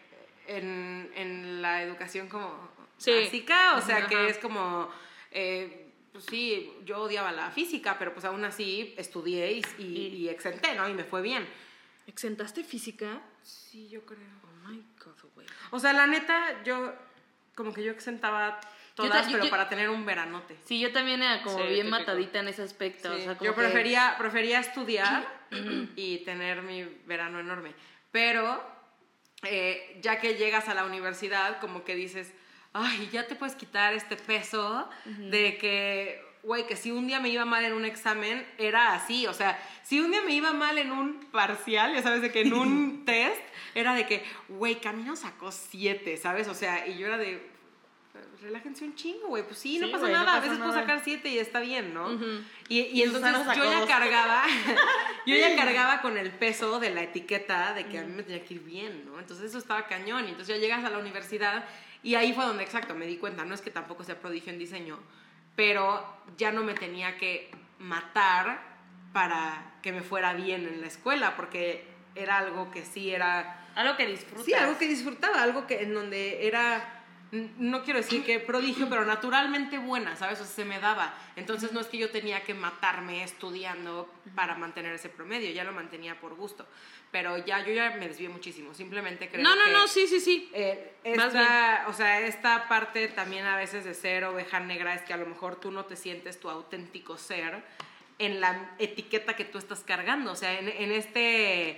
en, 0.46 1.11
en 1.14 1.62
la 1.62 1.82
educación 1.82 2.28
como 2.28 2.70
Sí. 2.96 3.12
básica, 3.24 3.76
o 3.76 3.80
sea, 3.80 3.98
Ajá. 3.98 4.08
que 4.08 4.28
es 4.28 4.36
como, 4.38 4.90
eh, 5.30 5.90
pues 6.12 6.26
sí, 6.26 6.70
yo 6.84 6.98
odiaba 6.98 7.32
la 7.32 7.50
física, 7.50 7.96
pero 7.98 8.12
pues 8.12 8.26
aún 8.26 8.44
así 8.44 8.94
estudié 8.98 9.52
y, 9.52 9.62
y, 9.78 10.06
y 10.16 10.28
exenté, 10.28 10.74
¿no? 10.74 10.86
Y 10.88 10.92
me 10.92 11.04
fue 11.04 11.22
bien. 11.22 11.48
¿Exentaste 12.06 12.62
física? 12.62 13.22
Sí, 13.42 13.88
yo 13.88 14.04
creo. 14.04 14.18
Oh 14.44 14.68
my 14.68 14.82
god, 15.02 15.14
güey. 15.34 15.46
O 15.70 15.78
sea, 15.78 15.92
la 15.94 16.06
neta, 16.06 16.62
yo 16.62 16.92
como 17.54 17.72
que 17.72 17.82
yo 17.82 17.92
exentaba 17.92 18.61
todas, 18.95 19.26
pero 19.30 19.45
yo- 19.45 19.51
para 19.51 19.68
tener 19.68 19.88
un 19.91 20.05
veranote. 20.07 20.57
Sí, 20.64 20.78
yo 20.80 20.93
también 20.93 21.22
era 21.22 21.43
como 21.43 21.57
Sí, 21.59 21.62
bien 21.64 21.86
típico. 21.86 21.99
matadita 21.99 22.38
en 22.41 22.49
ese 22.49 22.62
aspecto. 22.62 23.14
Sí, 23.14 23.20
o 23.20 23.24
sea, 23.24 23.34
como 23.38 23.47
yo 23.51 23.55
que- 23.55 23.61
prefería, 23.62 24.14
prefería 24.18 24.61
estudiar 24.61 25.26
y 25.97 26.18
tener 26.24 26.62
mi 26.62 26.84
verano 27.07 27.41
enorme. 27.41 27.72
Pero 28.11 28.62
eh, 29.43 29.99
ya 30.03 30.20
que 30.20 30.34
llegas 30.34 30.68
a 30.68 30.74
la 30.74 30.84
universidad, 30.84 31.61
como 31.61 31.82
que 31.84 31.95
dices, 31.95 32.32
ay, 32.72 33.09
ya 33.12 33.26
te 33.26 33.34
puedes 33.36 33.55
quitar 33.57 33.95
este 33.95 34.16
peso 34.16 34.88
de 35.07 35.57
que, 35.57 36.22
güey, 36.43 36.66
que 36.66 36.76
si 36.76 36.91
un 36.91 37.07
día 37.07 37.20
me 37.20 37.30
iba 37.30 37.45
mal 37.47 37.64
en 37.64 37.72
un 37.72 37.84
examen, 37.86 38.47
era 38.59 38.95
así. 38.95 39.26
O 39.26 39.32
sea, 39.34 39.59
si 39.82 39.99
un 40.01 40.11
día 40.11 40.20
me 40.22 40.32
iba 40.34 40.53
mal 40.53 40.76
en 40.78 40.93
un 40.93 41.24
parcial, 41.32 41.95
ya 41.95 42.03
sabes, 42.03 42.20
de 42.22 42.30
que 42.30 42.43
en 42.43 42.53
un 42.53 43.05
test, 43.07 43.41
era 43.74 43.95
de 43.95 44.07
que, 44.07 44.22
güey, 44.49 44.80
Camino 44.80 45.16
sacó 45.16 45.51
siete, 45.53 46.16
¿sabes? 46.18 46.47
O 46.49 46.55
sea, 46.55 46.86
y 46.86 46.99
yo 46.99 47.07
era 47.07 47.16
de, 47.16 47.49
relájense 48.40 48.84
un 48.84 48.94
chingo, 48.94 49.28
güey. 49.28 49.42
Pues 49.42 49.58
sí, 49.58 49.78
no 49.78 49.90
pasa 49.90 50.06
no 50.06 50.12
nada. 50.12 50.36
a 50.36 50.40
veces 50.40 50.58
puedo 50.58 50.72
sacar 50.72 51.00
siete 51.04 51.28
y 51.28 51.38
está 51.38 51.61
bien, 51.61 51.94
¿no? 51.94 52.12
Y, 52.68 52.80
y 52.80 52.86
Y 52.92 53.02
entonces 53.02 53.32
yo 53.56 53.64
ya 53.64 53.86
cargaba, 53.86 54.44
yo 55.26 55.36
ya 55.36 55.56
cargaba 55.56 56.00
con 56.00 56.16
el 56.16 56.30
peso 56.30 56.80
de 56.80 56.90
la 56.90 57.02
etiqueta 57.02 57.74
de 57.74 57.86
que 57.86 57.98
a 57.98 58.04
mí 58.04 58.12
me 58.12 58.22
tenía 58.22 58.44
que 58.44 58.54
ir 58.54 58.61
bien, 58.62 59.06
¿no? 59.06 59.18
Entonces 59.18 59.46
eso 59.46 59.58
estaba 59.58 59.86
cañón. 59.86 60.24
Y 60.26 60.30
entonces 60.30 60.56
ya 60.56 60.61
llegas 60.61 60.84
a 60.84 60.90
la 60.90 60.98
universidad 60.98 61.64
y 62.02 62.14
ahí 62.14 62.32
fue 62.32 62.44
donde, 62.44 62.62
exacto, 62.62 62.94
me 62.94 63.06
di 63.06 63.16
cuenta. 63.16 63.44
No 63.44 63.54
es 63.54 63.61
que 63.61 63.70
tampoco 63.70 64.04
sea 64.04 64.18
prodigio 64.18 64.52
en 64.52 64.58
diseño, 64.58 64.98
pero 65.56 66.04
ya 66.36 66.52
no 66.52 66.64
me 66.64 66.74
tenía 66.74 67.18
que 67.18 67.50
matar 67.78 68.70
para 69.12 69.74
que 69.82 69.92
me 69.92 70.02
fuera 70.02 70.34
bien 70.34 70.66
en 70.66 70.80
la 70.80 70.86
escuela, 70.86 71.36
porque 71.36 71.84
era 72.14 72.38
algo 72.38 72.70
que 72.70 72.84
sí 72.84 73.11
era 73.11 73.66
Algo 73.74 73.96
que 73.96 74.06
disfrutas. 74.06 74.44
Sí, 74.44 74.54
algo 74.54 74.78
que 74.78 74.86
disfrutaba, 74.86 75.42
algo 75.42 75.66
que 75.66 75.82
en 75.82 75.94
donde 75.94 76.46
era, 76.46 76.99
no 77.33 77.85
quiero 77.85 78.01
decir 78.01 78.24
que 78.24 78.41
prodigio, 78.41 78.89
pero 78.89 79.05
naturalmente 79.05 79.78
buena, 79.78 80.16
¿sabes? 80.16 80.41
O 80.41 80.45
sea, 80.45 80.53
se 80.53 80.64
me 80.64 80.81
daba. 80.81 81.14
Entonces 81.37 81.72
no 81.72 81.81
es 81.81 81.87
que 81.87 81.97
yo 81.99 82.11
tenía 82.11 82.43
que 82.43 82.55
matarme 82.55 83.22
estudiando 83.22 84.12
para 84.35 84.57
mantener 84.57 84.95
ese 84.95 85.09
promedio, 85.09 85.51
ya 85.53 85.62
lo 85.64 85.72
mantenía 85.72 86.18
por 86.20 86.35
gusto. 86.35 86.66
Pero 87.12 87.39
ya, 87.39 87.64
yo 87.64 87.72
ya 87.72 87.91
me 87.99 88.07
desvié 88.09 88.28
muchísimo, 88.28 88.72
simplemente 88.74 89.28
creo 89.28 89.43
No, 89.43 89.55
no, 89.57 89.64
que, 89.64 89.70
no, 89.72 89.89
sí, 89.89 90.07
sí, 90.07 90.20
sí. 90.20 90.49
eh, 90.53 90.93
esta, 91.03 91.87
o 91.89 91.93
sea, 91.93 92.20
esta 92.20 92.68
parte 92.68 93.09
también 93.09 93.45
a 93.47 93.57
veces 93.57 93.85
de 93.85 93.95
ser 93.95 94.24
oveja 94.24 94.61
negra 94.61 94.95
es 94.95 95.03
que 95.03 95.12
a 95.12 95.16
lo 95.16 95.26
mejor 95.26 95.57
tú 95.61 95.70
no 95.72 95.85
te 95.87 95.97
sientes 95.97 96.39
tu 96.39 96.49
auténtico 96.51 97.16
ser 97.16 97.62
en 98.18 98.41
la 98.41 98.74
etiqueta 98.78 99.35
que 99.35 99.45
tú 99.45 99.59
estás 99.59 99.81
cargando. 99.81 100.31
O 100.33 100.37
sea, 100.37 100.59
en, 100.59 100.68
en 100.68 100.93
este, 100.93 101.70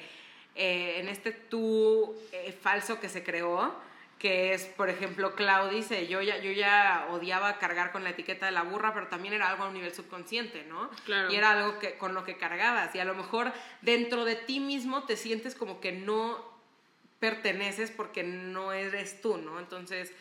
eh, 0.55 0.99
en 0.99 1.09
este 1.09 1.33
tú 1.33 2.15
eh, 2.33 2.53
falso 2.61 3.01
que 3.01 3.09
se 3.09 3.23
creó, 3.23 3.75
que 4.23 4.55
es, 4.55 4.67
por 4.67 4.89
ejemplo, 4.89 5.35
Clau 5.35 5.69
dice, 5.69 6.07
yo 6.07 6.23
ya, 6.23 6.39
yo 6.39 6.53
ya 6.53 7.09
odiaba 7.11 7.59
cargar 7.59 7.91
con 7.91 8.05
la 8.05 8.11
etiqueta 8.11 8.47
de 8.47 8.53
la 8.53 8.63
burra, 8.63 8.95
pero 8.95 9.09
también 9.09 9.35
era 9.35 9.49
algo 9.49 9.65
a 9.65 9.67
un 9.67 9.75
nivel 9.75 9.93
subconsciente, 9.93 10.63
¿no? 10.69 10.89
Claro. 11.05 11.33
Y 11.33 11.35
era 11.35 11.51
algo 11.51 11.81
que, 11.81 11.99
con 11.99 12.15
lo 12.15 12.23
que 12.23 12.37
cargabas. 12.37 12.95
Y 12.95 13.01
a 13.01 13.05
lo 13.05 13.15
mejor 13.17 13.53
dentro 13.81 14.25
de 14.25 14.37
ti 14.37 14.61
mismo 14.61 15.03
te 15.07 15.17
sientes 15.17 15.57
como 15.57 15.81
que 15.81 15.91
no 15.91 16.41
perteneces 17.19 17.91
porque 17.91 18.23
no 18.23 18.73
eres 18.73 19.21
tú, 19.21 19.39
¿no? 19.39 19.59
Entonces, 19.59 20.13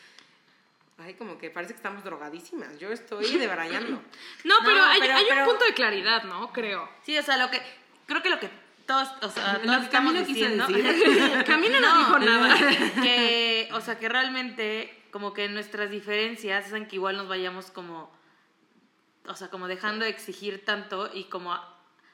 ay, 0.98 1.14
como 1.14 1.38
que 1.38 1.52
parece 1.52 1.74
que 1.74 1.78
estamos 1.78 2.04
drogadísimas. 2.04 2.80
Yo 2.80 2.92
estoy 2.92 3.26
debrayando. 3.38 4.02
No, 4.44 4.56
pero 4.66 4.84
hay, 4.84 5.00
pero- 5.00 5.14
hay 5.16 5.26
pero- 5.30 5.42
un 5.44 5.50
punto 5.50 5.66
de 5.66 5.74
claridad, 5.76 6.24
¿no? 6.24 6.52
Creo. 6.54 6.90
Sí, 7.04 7.16
o 7.18 7.24
sea, 7.24 7.38
lo 7.38 7.52
que. 7.52 7.62
Creo 8.08 8.22
que 8.24 8.30
lo 8.30 8.40
que 8.40 8.50
todos. 8.92 9.10
O 9.22 9.30
sea, 9.30 9.54
Lo 9.54 9.64
todos 9.64 9.78
que 9.78 9.84
estamos 9.86 10.14
Camila 10.14 10.26
quiso 10.26 10.40
diciendo. 10.40 10.68
decir. 10.68 11.44
Camila 11.46 11.80
no, 11.80 11.98
dijo 12.00 12.20
nada. 12.20 12.56
Que, 13.02 13.70
o 13.74 13.82
sea, 13.82 13.98
que 13.98 14.10
realmente, 14.10 15.06
como 15.12 15.34
que 15.34 15.48
nuestras 15.50 15.90
diferencias 15.90 16.66
hacen 16.66 16.88
que 16.88 16.98
igual 16.98 17.18
nos 17.18 17.28
vayamos 17.28 17.72
como. 17.72 18.12
O 19.28 19.36
sea, 19.36 19.50
como 19.50 19.68
dejando 19.68 20.06
de 20.06 20.12
exigir 20.12 20.66
tanto 20.66 21.10
y 21.14 21.26
como. 21.26 21.58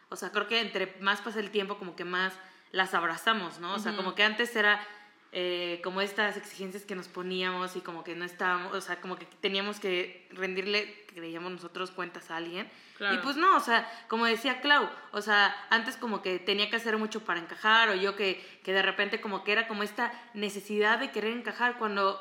O 0.09 0.15
sea, 0.15 0.32
creo 0.32 0.47
que 0.47 0.59
entre 0.59 0.95
más 1.01 1.21
pasa 1.21 1.39
el 1.39 1.51
tiempo, 1.51 1.78
como 1.78 1.95
que 1.95 2.05
más 2.05 2.34
las 2.71 2.93
abrazamos, 2.93 3.59
¿no? 3.59 3.73
O 3.73 3.80
sea, 3.80 3.95
como 3.95 4.13
que 4.15 4.23
antes 4.23 4.55
era. 4.55 4.86
Eh, 5.34 5.82
como 5.84 6.01
estas 6.01 6.38
exigencias 6.38 6.84
que 6.84 6.95
nos 6.95 7.07
poníamos 7.07 7.75
y 7.75 7.82
como 7.82 8.03
que 8.03 8.15
no 8.15 8.23
estábamos, 8.23 8.73
o 8.73 8.82
sea, 8.82 9.01
como 9.01 9.17
que 9.17 9.25
teníamos 9.41 9.80
que 9.80 10.28
rendirle, 10.32 11.05
creíamos 11.13 11.51
nosotros, 11.51 11.91
cuentas 11.91 12.32
a 12.32 12.38
alguien. 12.38 12.69
Claro. 12.97 13.15
Y 13.15 13.17
pues 13.19 13.36
no, 13.36 13.57
o 13.57 13.59
sea, 13.59 13.89
como 14.07 14.25
decía 14.25 14.61
Clau, 14.61 14.89
o 15.11 15.21
sea, 15.21 15.55
antes 15.69 15.97
como 15.97 16.21
que 16.21 16.39
tenía 16.39 16.69
que 16.69 16.78
hacer 16.78 16.97
mucho 16.97 17.23
para 17.25 17.39
encajar 17.39 17.89
o 17.89 17.95
yo 17.95 18.15
que, 18.15 18.43
que 18.63 18.73
de 18.73 18.82
repente 18.82 19.21
como 19.21 19.43
que 19.43 19.51
era 19.51 19.67
como 19.67 19.84
esta 19.84 20.11
necesidad 20.34 20.97
de 20.97 21.11
querer 21.11 21.38
encajar 21.38 21.78
cuando, 21.78 22.19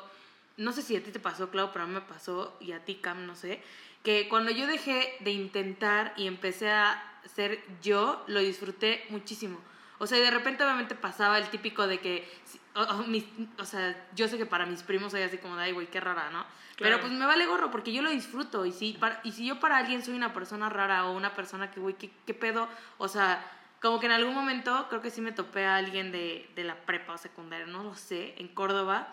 no 0.57 0.71
sé 0.73 0.81
si 0.81 0.95
a 0.95 1.03
ti 1.03 1.11
te 1.11 1.19
pasó 1.19 1.49
Clau, 1.49 1.71
pero 1.71 1.85
a 1.85 1.87
mí 1.87 1.93
me 1.93 2.01
pasó 2.01 2.57
y 2.59 2.73
a 2.73 2.83
ti 2.83 2.95
Cam, 2.95 3.25
no 3.25 3.35
sé, 3.35 3.61
que 4.03 4.27
cuando 4.29 4.51
yo 4.51 4.67
dejé 4.67 5.15
de 5.21 5.31
intentar 5.31 6.13
y 6.17 6.27
empecé 6.27 6.71
a 6.71 7.03
ser 7.33 7.63
yo, 7.81 8.23
lo 8.27 8.39
disfruté 8.39 9.05
muchísimo. 9.09 9.59
O 9.99 10.05
sea, 10.05 10.17
y 10.19 10.21
de 10.21 10.31
repente 10.31 10.63
obviamente 10.63 10.95
pasaba 10.95 11.37
el 11.37 11.49
típico 11.49 11.87
de 11.87 11.99
que, 11.99 12.29
o, 12.77 12.81
o 12.81 12.97
mis- 13.07 13.25
o 13.59 13.65
sea, 13.65 14.07
yo 14.15 14.27
sé 14.27 14.37
que 14.37 14.45
para 14.45 14.65
mis 14.65 14.83
primos 14.83 15.11
soy 15.11 15.21
así 15.23 15.37
como 15.37 15.55
de, 15.57 15.63
ay, 15.63 15.71
güey, 15.73 15.87
qué 15.87 15.99
rara, 15.99 16.29
¿no? 16.29 16.45
Pero 16.77 16.99
pues 17.01 17.11
me 17.11 17.25
vale 17.25 17.45
gorro 17.47 17.71
porque 17.71 17.91
yo 17.91 18.01
lo 18.03 18.11
disfruto 18.11 18.65
y 18.65 18.71
si, 18.71 18.93
para, 18.93 19.19
y 19.23 19.31
si 19.31 19.45
yo 19.47 19.59
para 19.59 19.77
alguien 19.77 20.03
soy 20.03 20.13
una 20.13 20.31
persona 20.33 20.69
rara 20.69 21.05
o 21.05 21.17
una 21.17 21.33
persona 21.33 21.71
que, 21.71 21.79
güey, 21.79 21.95
¿qué, 21.95 22.11
qué 22.25 22.33
pedo? 22.35 22.69
O 22.99 23.07
sea, 23.07 23.43
como 23.81 23.99
que 23.99 24.05
en 24.05 24.11
algún 24.11 24.35
momento 24.35 24.85
creo 24.89 25.01
que 25.01 25.09
sí 25.09 25.21
me 25.21 25.31
topé 25.31 25.65
a 25.65 25.75
alguien 25.77 26.11
de, 26.11 26.49
de 26.55 26.63
la 26.63 26.75
prepa 26.75 27.13
o 27.13 27.17
secundaria, 27.17 27.65
no 27.65 27.83
lo 27.83 27.95
sé, 27.95 28.35
en 28.37 28.47
Córdoba, 28.47 29.07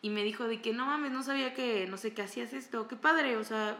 y 0.00 0.10
me 0.10 0.22
dijo 0.22 0.44
de 0.46 0.60
que 0.62 0.72
no 0.72 0.86
mames, 0.86 1.10
no 1.10 1.22
sabía 1.24 1.54
que, 1.54 1.86
no 1.88 1.96
sé, 1.96 2.14
que 2.14 2.22
hacías 2.22 2.52
esto, 2.52 2.86
qué 2.86 2.94
padre, 2.96 3.36
o 3.36 3.42
sea, 3.44 3.76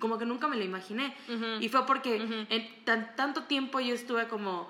como 0.00 0.16
que 0.18 0.24
nunca 0.24 0.48
me 0.48 0.56
lo 0.56 0.64
imaginé. 0.64 1.14
Y 1.62 1.68
fue 1.68 1.84
porque 1.86 2.16
en 2.48 2.84
tan, 2.84 3.14
tanto 3.16 3.42
tiempo 3.44 3.80
yo 3.80 3.94
estuve 3.94 4.28
como 4.28 4.68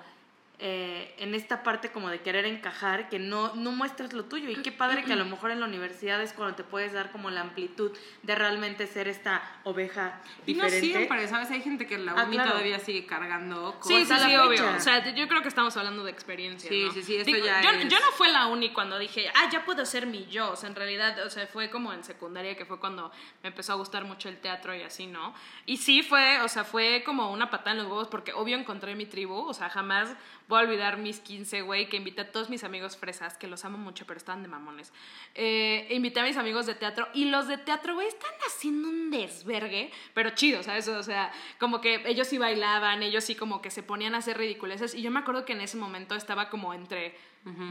eh, 0.61 1.15
en 1.19 1.33
esta 1.35 1.63
parte 1.63 1.89
como 1.89 2.09
de 2.09 2.19
querer 2.19 2.45
encajar 2.45 3.07
que 3.09 3.17
no, 3.17 3.55
no 3.55 3.71
muestras 3.71 4.11
lo 4.13 4.25
tuyo. 4.25 4.49
Y 4.49 4.57
qué 4.61 4.71
padre 4.73 5.03
que 5.05 5.13
a 5.13 5.15
lo 5.15 5.23
mejor 5.25 5.51
en 5.51 5.59
la 5.61 5.65
universidad 5.65 6.21
es 6.21 6.33
cuando 6.33 6.55
te 6.55 6.63
puedes 6.65 6.91
dar 6.91 7.11
como 7.11 7.29
la 7.29 7.41
amplitud 7.41 7.97
de 8.23 8.35
realmente 8.35 8.85
ser 8.87 9.07
esta 9.07 9.41
oveja 9.63 10.21
Y 10.45 10.53
no 10.55 10.65
diferente. 10.65 10.97
siempre, 10.97 11.27
¿sabes? 11.29 11.49
Hay 11.51 11.61
gente 11.61 11.87
que 11.87 11.95
en 11.95 12.05
la 12.05 12.11
Ah, 12.11 12.25
uni 12.25 12.35
claro. 12.35 12.51
todavía 12.51 12.77
sigue 12.79 13.05
cargando 13.05 13.71
Sí, 13.81 13.93
sí, 13.93 13.99
cosas. 14.01 14.23
sí, 14.23 14.31
la 14.33 14.45
obvio. 14.45 14.69
O 14.75 14.79
sea, 14.81 15.13
yo 15.13 15.27
creo 15.29 15.41
que 15.41 15.47
estamos 15.47 15.77
hablando 15.77 16.03
de 16.03 16.11
experiencia. 16.11 16.69
Sí, 16.69 16.83
¿no? 16.87 16.91
sí, 16.91 17.03
sí, 17.03 17.15
esto 17.15 17.31
Digo, 17.31 17.45
ya 17.45 17.61
yo, 17.61 17.69
es- 17.71 17.87
yo 17.87 17.97
no 17.99 18.11
fue 18.11 18.29
la 18.29 18.47
uni 18.47 18.73
cuando 18.73 18.99
dije, 18.99 19.31
ah, 19.35 19.49
ya 19.49 19.63
puedo 19.63 19.85
ser 19.85 20.07
mi 20.07 20.25
yo. 20.25 20.51
O 20.51 20.55
sea, 20.57 20.67
en 20.69 20.75
realidad, 20.75 21.25
o 21.25 21.29
sea, 21.29 21.47
fue 21.47 21.69
como 21.69 21.93
en 21.93 22.03
secundaria 22.03 22.57
que 22.57 22.65
fue 22.65 22.79
cuando 22.79 23.11
me 23.43 23.49
empezó 23.49 23.71
a 23.73 23.75
gustar 23.75 24.03
mucho 24.03 24.27
el 24.27 24.37
teatro 24.39 24.75
y 24.75 24.81
así, 24.81 25.07
¿no? 25.07 25.33
Y 25.65 25.77
sí 25.77 26.03
fue, 26.03 26.41
o 26.41 26.49
sea, 26.49 26.65
fue 26.65 27.01
como 27.05 27.31
una 27.31 27.49
patada 27.49 27.71
en 27.71 27.77
los 27.77 27.87
huevos 27.87 28.07
porque 28.09 28.33
obvio 28.33 28.57
encontré 28.57 28.93
mi 28.95 29.05
tribu. 29.05 29.35
O 29.47 29.53
sea, 29.53 29.69
jamás 29.69 30.09
voy 30.49 30.61
a 30.61 30.63
olvidar 30.63 30.97
mis 30.97 31.19
15, 31.19 31.61
güey, 31.61 31.87
que 31.87 31.97
invité 31.97 32.21
a 32.21 32.31
todos 32.31 32.49
mis 32.49 32.63
amigos 32.63 32.97
fresas, 32.97 33.37
que 33.37 33.47
los 33.47 33.63
amo 33.65 33.77
mucho, 33.77 34.07
pero 34.07 34.17
estaban 34.17 34.41
de 34.41 34.49
mamones. 34.49 34.91
Eh, 35.35 35.87
invité 35.91 36.21
a 36.21 36.23
mis 36.23 36.37
amigos 36.37 36.65
de 36.65 36.73
teatro 36.73 37.07
y 37.13 37.25
los 37.25 37.47
de 37.47 37.59
teatro, 37.59 37.93
güey, 37.93 38.07
están 38.07 38.31
haciendo 38.47 38.89
un 38.89 39.11
desvergue, 39.11 39.91
pero 40.15 40.31
chido, 40.31 40.63
¿sabes? 40.63 40.87
O 40.87 41.03
sea, 41.03 41.31
como 41.59 41.81
que 41.81 42.01
ellos 42.07 42.27
sí 42.27 42.39
bailaban, 42.39 43.03
ellos 43.03 43.23
sí 43.23 43.35
como 43.35 43.61
que 43.61 43.69
se 43.69 43.83
ponían 43.83 44.15
a 44.15 44.17
hacer 44.17 44.39
ridiculeces 44.39 44.95
y 44.95 45.03
yo 45.03 45.11
me 45.11 45.19
acuerdo 45.19 45.45
que 45.45 45.53
en 45.53 45.61
ese 45.61 45.77
momento 45.77 46.15
estaba 46.15 46.49
como 46.49 46.73
entre 46.73 47.15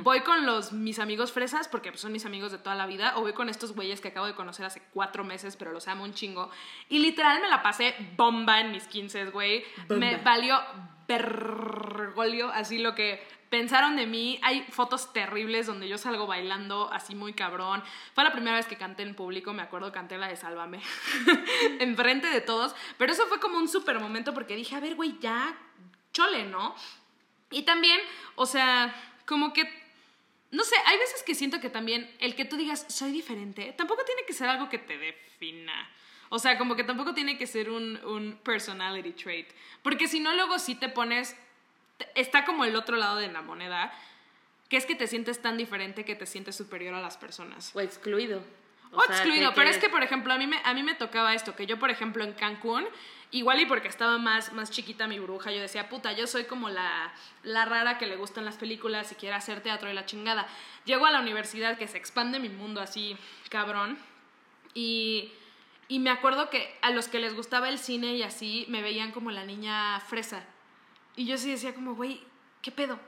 voy 0.03 0.21
con 0.21 0.47
los 0.47 0.73
mis 0.73 0.99
amigos 0.99 1.33
fresas 1.33 1.69
porque 1.69 1.91
pues, 1.91 2.01
son 2.01 2.13
mis 2.13 2.25
amigos 2.25 2.53
de 2.53 2.59
toda 2.59 2.75
la 2.75 2.87
vida 2.87 3.15
o 3.17 3.21
voy 3.21 3.33
con 3.33 3.49
estos 3.49 3.75
güeyes 3.75 4.01
que 4.01 4.09
acabo 4.09 4.27
de 4.27 4.35
conocer 4.35 4.65
hace 4.65 4.83
cuatro 4.93 5.25
meses 5.25 5.57
pero 5.57 5.73
los 5.73 5.87
amo 5.89 6.05
un 6.05 6.15
chingo 6.15 6.51
y 6.89 6.99
literal 6.99 7.41
me 7.41 7.49
la 7.49 7.63
pasé 7.63 7.95
bomba 8.17 8.61
en 8.61 8.73
mis 8.73 8.87
15 8.87 9.27
güey. 9.27 9.65
Me 9.89 10.17
valió 10.17 10.59
vergolio 11.07 12.51
así 12.51 12.79
lo 12.79 12.95
que 12.95 13.23
pensaron 13.51 13.97
de 13.97 14.07
mí. 14.07 14.39
Hay 14.43 14.63
fotos 14.71 15.13
terribles 15.13 15.67
donde 15.67 15.89
yo 15.89 15.97
salgo 15.97 16.27
bailando 16.27 16.93
así 16.93 17.15
muy 17.15 17.33
cabrón. 17.33 17.83
Fue 18.15 18.25
la 18.25 18.33
primera 18.33 18.57
vez 18.57 18.67
que 18.67 18.77
canté 18.77 19.03
en 19.03 19.15
público 19.15 19.53
me 19.53 19.63
acuerdo 19.63 19.93
canté 19.93 20.19
la 20.19 20.29
de 20.29 20.37
Sálvame 20.37 20.81
enfrente 21.81 22.29
de 22.29 22.41
todos 22.41 22.75
pero 22.97 23.13
eso 23.13 23.27
fue 23.27 23.39
como 23.41 23.59
un 23.59 23.69
super 23.69 24.01
momento 24.01 24.35
porque 24.35 24.57
dije 24.57 24.75
a 24.75 24.81
ver 24.81 24.95
güey 24.97 25.19
ya 25.21 25.57
chole 26.13 26.45
no 26.45 26.75
y 27.51 27.63
también, 27.63 27.99
o 28.35 28.45
sea, 28.45 28.95
como 29.29 29.53
que, 29.53 29.71
no 30.51 30.65
sé, 30.65 30.75
hay 30.87 30.99
veces 30.99 31.23
que 31.23 31.35
siento 31.35 31.61
que 31.61 31.69
también 31.69 32.11
el 32.19 32.35
que 32.35 32.47
tú 32.47 32.57
digas 32.57 32.87
soy 32.89 33.13
diferente, 33.13 33.75
tampoco 33.77 34.03
tiene 34.05 34.23
que 34.27 34.33
ser 34.33 34.49
algo 34.49 34.71
que 34.71 34.79
te 34.79 34.97
defina. 34.97 35.91
O 36.31 36.39
sea, 36.39 36.57
como 36.57 36.77
que 36.77 36.85
tampoco 36.85 37.13
tiene 37.13 37.37
que 37.37 37.47
ser 37.47 37.69
un, 37.69 38.03
un 38.05 38.39
personality 38.43 39.13
trait. 39.13 39.49
Porque 39.83 40.09
si 40.09 40.19
no, 40.19 40.33
luego 40.35 40.59
sí 40.59 40.75
te 40.75 40.89
pones. 40.89 41.37
Está 42.15 42.45
como 42.45 42.65
el 42.65 42.75
otro 42.75 42.97
lado 42.97 43.17
de 43.17 43.31
la 43.31 43.43
moneda, 43.43 43.93
que 44.69 44.77
es 44.79 44.87
que 44.87 44.95
te 44.95 45.07
sientes 45.07 45.43
tan 45.43 45.59
diferente 45.59 46.05
que 46.05 46.15
te 46.15 46.27
sientes 46.27 46.57
superior 46.57 46.95
a 46.95 47.01
las 47.01 47.19
personas. 47.19 47.75
O 47.75 47.81
excluido. 47.81 48.43
O, 48.93 49.03
sea, 49.03 49.17
excluido, 49.17 49.53
pero 49.55 49.69
es 49.69 49.79
que, 49.79 49.89
por 49.89 50.03
ejemplo, 50.03 50.33
a 50.33 50.39
mí, 50.39 50.47
me, 50.47 50.61
a 50.65 50.73
mí 50.75 50.83
me 50.83 50.95
tocaba 50.95 51.35
esto, 51.35 51.55
que 51.55 51.67
yo, 51.67 51.79
por 51.79 51.91
ejemplo, 51.91 52.25
en 52.25 52.33
Cancún, 52.33 52.87
igual 53.31 53.61
y 53.61 53.67
porque 53.67 53.89
estaba 53.89 54.19
más, 54.19 54.53
más 54.53 54.71
chiquita 54.71 55.07
mi 55.07 55.19
bruja, 55.19 55.53
yo 55.53 55.61
decía, 55.61 55.89
puta, 55.89 56.13
yo 56.13 56.27
soy 56.27 56.45
como 56.45 56.71
la, 56.71 57.13
la 57.43 57.65
rara 57.65 57.99
que 57.99 58.07
le 58.07 58.17
gustan 58.17 58.45
las 58.45 58.57
películas 58.57 59.13
y 59.13 59.15
quiere 59.17 59.35
hacer 59.35 59.61
teatro 59.61 59.91
y 59.91 59.95
la 59.95 60.07
chingada. 60.07 60.47
Llego 60.85 61.07
a 61.07 61.11
la 61.11 61.21
universidad, 61.21 61.77
que 61.77 61.87
se 61.87 61.99
expande 61.99 62.39
mi 62.39 62.49
mundo 62.49 62.81
así, 62.81 63.17
cabrón, 63.51 63.99
y, 64.73 65.33
y 65.89 65.99
me 65.99 66.11
acuerdo 66.11 66.49
que 66.49 66.79
a 66.81 66.91
los 66.91 67.09
que 67.09 67.19
les 67.19 67.35
gustaba 67.35 67.69
el 67.69 67.79
cine 67.79 68.15
y 68.15 68.23
así, 68.23 68.65
me 68.69 68.81
veían 68.81 69.13
como 69.13 69.31
la 69.31 69.45
niña 69.45 70.01
fresa. 70.01 70.45
Y 71.17 71.27
yo 71.27 71.37
sí 71.37 71.51
decía 71.51 71.75
como, 71.75 71.95
güey, 71.95 72.23
¿qué 72.63 72.71
pedo? 72.71 72.99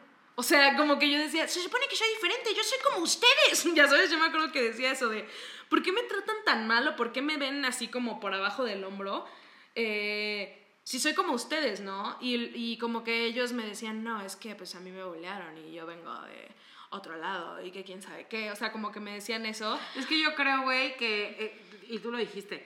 O 0.40 0.42
sea, 0.42 0.74
como 0.74 0.98
que 0.98 1.10
yo 1.10 1.18
decía, 1.18 1.46
se 1.46 1.60
supone 1.60 1.86
que 1.86 1.96
soy 1.96 2.08
diferente, 2.14 2.54
yo 2.56 2.64
soy 2.64 2.78
como 2.82 3.04
ustedes. 3.04 3.62
Ya 3.74 3.86
sabes, 3.86 4.10
yo 4.10 4.18
me 4.18 4.24
acuerdo 4.24 4.50
que 4.50 4.62
decía 4.62 4.90
eso 4.90 5.10
de, 5.10 5.28
¿por 5.68 5.82
qué 5.82 5.92
me 5.92 6.02
tratan 6.04 6.36
tan 6.46 6.66
mal 6.66 6.88
o 6.88 6.96
por 6.96 7.12
qué 7.12 7.20
me 7.20 7.36
ven 7.36 7.62
así 7.66 7.88
como 7.88 8.20
por 8.20 8.32
abajo 8.32 8.64
del 8.64 8.82
hombro? 8.84 9.26
Eh, 9.74 10.66
si 10.82 10.98
soy 10.98 11.12
como 11.12 11.34
ustedes, 11.34 11.80
¿no? 11.80 12.16
Y, 12.22 12.52
y 12.54 12.78
como 12.78 13.04
que 13.04 13.26
ellos 13.26 13.52
me 13.52 13.66
decían, 13.66 14.02
no, 14.02 14.22
es 14.22 14.34
que 14.34 14.54
pues 14.54 14.74
a 14.74 14.80
mí 14.80 14.90
me 14.90 15.04
bolearon 15.04 15.58
y 15.58 15.74
yo 15.74 15.84
vengo 15.84 16.10
de 16.22 16.48
otro 16.88 17.18
lado 17.18 17.62
y 17.62 17.70
que 17.70 17.84
quién 17.84 18.00
sabe 18.00 18.26
qué. 18.26 18.50
O 18.50 18.56
sea, 18.56 18.72
como 18.72 18.92
que 18.92 19.00
me 19.00 19.12
decían 19.12 19.44
eso. 19.44 19.78
Es 19.94 20.06
que 20.06 20.18
yo 20.18 20.34
creo, 20.34 20.62
güey, 20.62 20.96
que, 20.96 21.36
eh, 21.38 21.62
y 21.90 21.98
tú 21.98 22.10
lo 22.10 22.16
dijiste, 22.16 22.64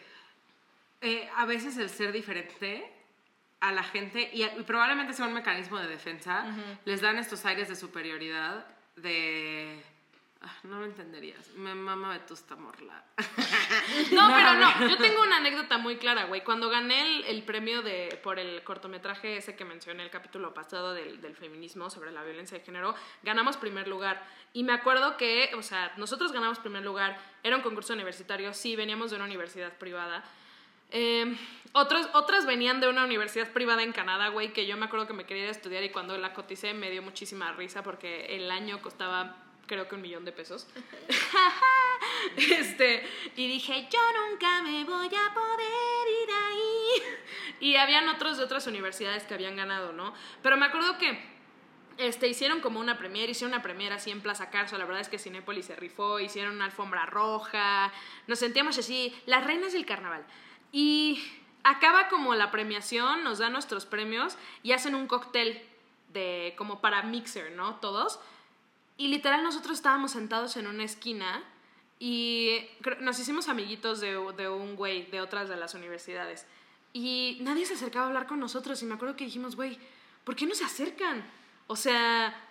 eh, 1.00 1.28
a 1.34 1.44
veces 1.44 1.76
el 1.78 1.90
ser 1.90 2.12
diferente 2.12 2.93
a 3.68 3.72
la 3.72 3.82
gente, 3.82 4.30
y, 4.32 4.44
y 4.44 4.62
probablemente 4.66 5.12
sea 5.14 5.26
un 5.26 5.34
mecanismo 5.34 5.78
de 5.78 5.88
defensa, 5.88 6.44
les 6.84 7.00
dan 7.00 7.18
estos 7.18 7.44
aires 7.46 7.68
de 7.68 7.76
superioridad, 7.76 8.66
de... 8.96 9.82
ah, 10.42 10.54
no 10.64 10.80
lo 10.80 10.84
entenderías. 10.84 11.48
Me 11.56 11.74
mama 11.74 12.10
Vetusta 12.10 12.56
Morla. 12.56 13.02
No, 14.12 14.32
pero 14.34 14.54
no, 14.54 14.88
yo 14.88 14.96
tengo 14.98 15.22
una 15.22 15.36
anécdota 15.38 15.78
muy 15.78 15.96
clara, 15.96 16.24
güey. 16.24 16.42
Cuando 16.44 16.68
gané 16.68 17.00
el, 17.00 17.24
el 17.24 17.42
premio 17.42 17.82
de, 17.82 18.18
por 18.22 18.38
el 18.38 18.62
cortometraje 18.62 19.36
ese 19.36 19.56
que 19.56 19.64
mencioné 19.64 20.02
el 20.02 20.10
capítulo 20.10 20.52
pasado 20.52 20.92
del, 20.94 21.20
del 21.20 21.34
feminismo 21.36 21.90
sobre 21.90 22.12
la 22.12 22.22
violencia 22.22 22.58
de 22.58 22.64
género, 22.64 22.94
ganamos 23.22 23.56
primer 23.56 23.88
lugar. 23.88 24.22
Y 24.52 24.62
me 24.62 24.72
acuerdo 24.72 25.16
que, 25.16 25.50
o 25.56 25.62
sea, 25.62 25.92
nosotros 25.96 26.32
ganamos 26.32 26.58
primer 26.58 26.82
lugar, 26.84 27.18
era 27.42 27.56
un 27.56 27.62
concurso 27.62 27.92
universitario, 27.94 28.52
sí, 28.52 28.76
veníamos 28.76 29.10
de 29.10 29.16
una 29.16 29.24
universidad 29.24 29.72
privada. 29.78 30.22
Eh, 30.94 31.36
otros, 31.72 32.08
otras 32.14 32.46
venían 32.46 32.80
de 32.80 32.88
una 32.88 33.04
universidad 33.04 33.52
privada 33.52 33.82
en 33.82 33.92
Canadá, 33.92 34.28
güey, 34.28 34.52
que 34.52 34.64
yo 34.64 34.76
me 34.76 34.86
acuerdo 34.86 35.08
que 35.08 35.12
me 35.12 35.26
quería 35.26 35.42
ir 35.42 35.48
a 35.48 35.52
estudiar 35.52 35.82
y 35.82 35.90
cuando 35.90 36.16
la 36.16 36.32
coticé 36.32 36.72
me 36.72 36.88
dio 36.88 37.02
muchísima 37.02 37.50
risa 37.52 37.82
porque 37.82 38.36
el 38.36 38.48
año 38.48 38.80
costaba 38.80 39.36
creo 39.66 39.88
que 39.88 39.96
un 39.96 40.02
millón 40.02 40.24
de 40.24 40.30
pesos. 40.30 40.68
este, 42.36 43.04
y 43.34 43.48
dije, 43.48 43.88
yo 43.90 43.98
nunca 44.30 44.62
me 44.62 44.84
voy 44.84 45.08
a 45.08 45.34
poder 45.34 46.08
ir 46.22 46.30
ahí. 46.30 47.02
Y 47.58 47.76
habían 47.76 48.08
otros 48.08 48.38
de 48.38 48.44
otras 48.44 48.68
universidades 48.68 49.24
que 49.24 49.34
habían 49.34 49.56
ganado, 49.56 49.92
¿no? 49.92 50.14
Pero 50.42 50.56
me 50.56 50.66
acuerdo 50.66 50.96
que 50.98 51.18
este, 51.98 52.28
hicieron 52.28 52.60
como 52.60 52.78
una 52.78 52.98
premiere, 52.98 53.32
hicieron 53.32 53.52
una 53.52 53.62
premiere 53.62 53.96
así 53.96 54.12
en 54.12 54.20
Plaza 54.20 54.50
Carso, 54.50 54.78
la 54.78 54.84
verdad 54.84 55.00
es 55.00 55.08
que 55.08 55.18
Cinépolis 55.18 55.66
se 55.66 55.76
rifó, 55.76 56.20
hicieron 56.20 56.54
una 56.54 56.66
alfombra 56.66 57.06
roja, 57.06 57.92
nos 58.26 58.38
sentíamos 58.38 58.78
así, 58.78 59.12
las 59.26 59.44
reinas 59.44 59.72
del 59.72 59.86
carnaval. 59.86 60.24
Y 60.74 61.22
acaba 61.62 62.08
como 62.08 62.34
la 62.34 62.50
premiación, 62.50 63.22
nos 63.22 63.38
dan 63.38 63.52
nuestros 63.52 63.86
premios 63.86 64.36
y 64.64 64.72
hacen 64.72 64.96
un 64.96 65.06
cóctel 65.06 65.62
de 66.12 66.52
como 66.58 66.80
para 66.80 67.04
mixer, 67.04 67.52
¿no? 67.52 67.76
Todos. 67.76 68.18
Y 68.96 69.06
literal 69.06 69.44
nosotros 69.44 69.76
estábamos 69.76 70.10
sentados 70.10 70.56
en 70.56 70.66
una 70.66 70.82
esquina 70.82 71.44
y 72.00 72.58
nos 72.98 73.20
hicimos 73.20 73.48
amiguitos 73.48 74.00
de, 74.00 74.18
de 74.36 74.48
un 74.48 74.74
güey 74.74 75.08
de 75.12 75.20
otras 75.20 75.48
de 75.48 75.54
las 75.54 75.74
universidades. 75.74 76.44
Y 76.92 77.38
nadie 77.42 77.66
se 77.66 77.74
acercaba 77.74 78.06
a 78.06 78.08
hablar 78.08 78.26
con 78.26 78.40
nosotros 78.40 78.82
y 78.82 78.86
me 78.86 78.94
acuerdo 78.94 79.14
que 79.14 79.26
dijimos, 79.26 79.54
güey, 79.54 79.78
¿por 80.24 80.34
qué 80.34 80.44
no 80.44 80.56
se 80.56 80.64
acercan? 80.64 81.24
O 81.68 81.76
sea, 81.76 82.43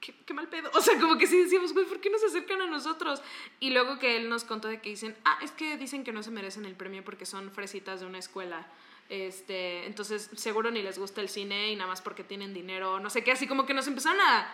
qué, 0.00 0.34
mal 0.34 0.48
pedo. 0.48 0.70
O 0.74 0.80
sea, 0.80 0.98
como 0.98 1.18
que 1.18 1.26
sí 1.26 1.38
decíamos, 1.38 1.72
güey, 1.72 1.86
¿por 1.86 2.00
qué 2.00 2.10
no 2.10 2.18
se 2.18 2.26
acercan 2.26 2.60
a 2.62 2.66
nosotros? 2.66 3.22
Y 3.60 3.70
luego 3.70 3.98
que 3.98 4.16
él 4.16 4.28
nos 4.28 4.44
contó 4.44 4.68
de 4.68 4.80
que 4.80 4.90
dicen, 4.90 5.16
ah, 5.24 5.38
es 5.42 5.50
que 5.52 5.76
dicen 5.76 6.04
que 6.04 6.12
no 6.12 6.22
se 6.22 6.30
merecen 6.30 6.64
el 6.64 6.74
premio 6.74 7.04
porque 7.04 7.26
son 7.26 7.50
fresitas 7.50 8.00
de 8.00 8.06
una 8.06 8.18
escuela. 8.18 8.66
Este, 9.08 9.86
entonces 9.86 10.30
seguro 10.36 10.70
ni 10.70 10.82
les 10.82 10.98
gusta 10.98 11.22
el 11.22 11.30
cine 11.30 11.72
y 11.72 11.76
nada 11.76 11.88
más 11.88 12.02
porque 12.02 12.24
tienen 12.24 12.52
dinero, 12.52 13.00
no 13.00 13.08
sé 13.08 13.24
qué, 13.24 13.32
así 13.32 13.46
como 13.46 13.64
que 13.64 13.72
nos 13.72 13.86
empezaron 13.86 14.20
a 14.20 14.46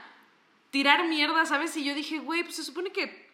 tirar 0.71 1.07
mierda, 1.09 1.45
¿sabes? 1.45 1.77
Y 1.77 1.85
yo 1.85 1.95
dije, 1.95 2.19
güey, 2.19 2.43
pues 2.43 2.57
se 2.57 2.65
supone 2.65 2.91
que, 2.91 3.31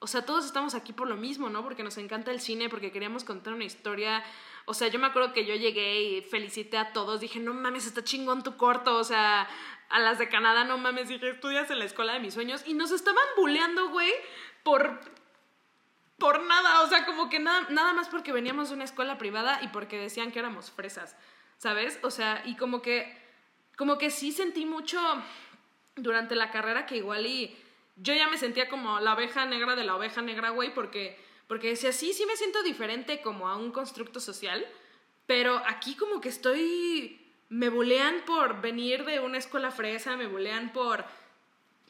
o 0.00 0.06
sea, 0.06 0.24
todos 0.24 0.44
estamos 0.44 0.74
aquí 0.74 0.92
por 0.92 1.08
lo 1.08 1.16
mismo, 1.16 1.48
¿no? 1.48 1.62
Porque 1.62 1.82
nos 1.82 1.96
encanta 1.98 2.30
el 2.30 2.40
cine, 2.40 2.68
porque 2.68 2.92
queríamos 2.92 3.24
contar 3.24 3.54
una 3.54 3.64
historia. 3.64 4.22
O 4.66 4.74
sea, 4.74 4.88
yo 4.88 4.98
me 4.98 5.06
acuerdo 5.06 5.32
que 5.32 5.46
yo 5.46 5.54
llegué 5.54 6.02
y 6.02 6.20
felicité 6.22 6.78
a 6.78 6.92
todos, 6.92 7.20
dije, 7.20 7.40
no 7.40 7.54
mames, 7.54 7.86
está 7.86 8.04
chingón 8.04 8.42
tu 8.42 8.56
corto, 8.56 8.96
o 8.96 9.04
sea, 9.04 9.48
a 9.88 9.98
las 9.98 10.18
de 10.18 10.28
Canadá, 10.28 10.64
no 10.64 10.78
mames, 10.78 11.08
dije, 11.08 11.30
estudias 11.30 11.70
en 11.70 11.78
la 11.78 11.84
escuela 11.84 12.14
de 12.14 12.20
mis 12.20 12.34
sueños. 12.34 12.62
Y 12.66 12.74
nos 12.74 12.90
estaban 12.90 13.24
buleando, 13.36 13.88
güey, 13.88 14.12
por 14.62 15.00
por 16.18 16.42
nada, 16.44 16.82
o 16.82 16.88
sea, 16.88 17.04
como 17.04 17.28
que 17.28 17.38
nada, 17.38 17.66
nada 17.70 17.92
más 17.92 18.08
porque 18.08 18.32
veníamos 18.32 18.68
de 18.68 18.76
una 18.76 18.84
escuela 18.84 19.18
privada 19.18 19.60
y 19.62 19.68
porque 19.68 19.98
decían 19.98 20.30
que 20.30 20.38
éramos 20.38 20.70
fresas, 20.70 21.16
¿sabes? 21.58 21.98
O 22.02 22.10
sea, 22.10 22.42
y 22.46 22.56
como 22.56 22.82
que, 22.82 23.14
como 23.76 23.98
que 23.98 24.10
sí 24.10 24.32
sentí 24.32 24.64
mucho 24.64 25.00
durante 25.96 26.34
la 26.34 26.50
carrera 26.50 26.86
que 26.86 26.96
igual 26.96 27.26
y 27.26 27.56
yo 27.96 28.14
ya 28.14 28.28
me 28.28 28.38
sentía 28.38 28.68
como 28.68 29.00
la 29.00 29.12
abeja 29.12 29.44
negra 29.46 29.76
de 29.76 29.84
la 29.84 29.96
oveja 29.96 30.22
negra, 30.22 30.50
güey, 30.50 30.72
porque, 30.72 31.18
porque 31.46 31.68
decía, 31.68 31.92
sí, 31.92 32.12
sí 32.12 32.26
me 32.26 32.36
siento 32.36 32.62
diferente 32.62 33.20
como 33.20 33.48
a 33.48 33.56
un 33.56 33.70
constructo 33.70 34.20
social, 34.20 34.66
pero 35.26 35.62
aquí 35.66 35.96
como 35.96 36.20
que 36.20 36.28
estoy, 36.28 37.23
me 37.48 37.68
bulean 37.68 38.22
por 38.26 38.60
venir 38.60 39.04
de 39.04 39.20
una 39.20 39.38
escuela 39.38 39.70
fresa, 39.70 40.16
me 40.16 40.26
bulean 40.26 40.72
por 40.72 41.04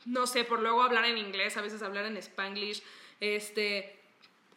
no 0.04 0.26
sé, 0.26 0.44
por 0.44 0.60
luego 0.60 0.82
hablar 0.82 1.04
en 1.06 1.18
inglés, 1.18 1.56
a 1.56 1.62
veces 1.62 1.82
hablar 1.82 2.04
en 2.04 2.16
spanglish, 2.18 2.82
este, 3.20 3.98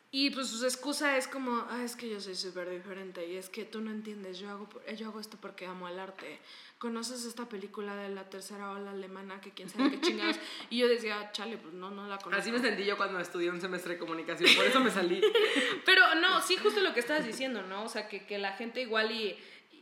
y 0.09 0.29
pues 0.29 0.47
su 0.47 0.63
excusa 0.65 1.17
es 1.17 1.27
como, 1.27 1.65
ah, 1.69 1.83
es 1.83 1.95
que 1.95 2.09
yo 2.09 2.19
soy 2.19 2.35
súper 2.35 2.69
diferente 2.69 3.27
y 3.27 3.35
es 3.35 3.49
que 3.49 3.65
tú 3.65 3.81
no 3.81 3.91
entiendes, 3.91 4.39
yo 4.39 4.49
hago, 4.49 4.69
yo 4.95 5.07
hago 5.07 5.19
esto 5.19 5.37
porque 5.39 5.65
amo 5.65 5.87
el 5.87 5.99
arte. 5.99 6.39
¿Conoces 6.77 7.25
esta 7.25 7.49
película 7.49 7.95
de 7.95 8.09
la 8.09 8.29
tercera 8.29 8.71
ola 8.71 8.91
alemana 8.91 9.41
que 9.41 9.51
quién 9.51 9.69
sabe 9.69 9.91
qué 9.91 10.01
chingados? 10.01 10.37
Y 10.69 10.77
yo 10.77 10.87
decía, 10.87 11.31
chale, 11.33 11.57
pues 11.57 11.73
no, 11.73 11.91
no 11.91 12.07
la 12.07 12.17
conozco. 12.17 12.39
Así 12.39 12.51
me 12.51 12.59
sentí 12.59 12.85
yo 12.85 12.95
cuando 12.95 13.19
estudié 13.19 13.49
un 13.49 13.59
semestre 13.59 13.93
de 13.93 13.99
comunicación, 13.99 14.49
por 14.55 14.65
eso 14.65 14.79
me 14.79 14.91
salí. 14.91 15.21
Pero 15.85 16.15
no, 16.15 16.41
sí, 16.41 16.55
justo 16.55 16.79
lo 16.79 16.93
que 16.93 16.99
estabas 17.01 17.25
diciendo, 17.25 17.63
¿no? 17.63 17.83
O 17.83 17.89
sea, 17.89 18.07
que, 18.07 18.25
que 18.25 18.37
la 18.37 18.53
gente 18.53 18.81
igual 18.81 19.11
y... 19.11 19.37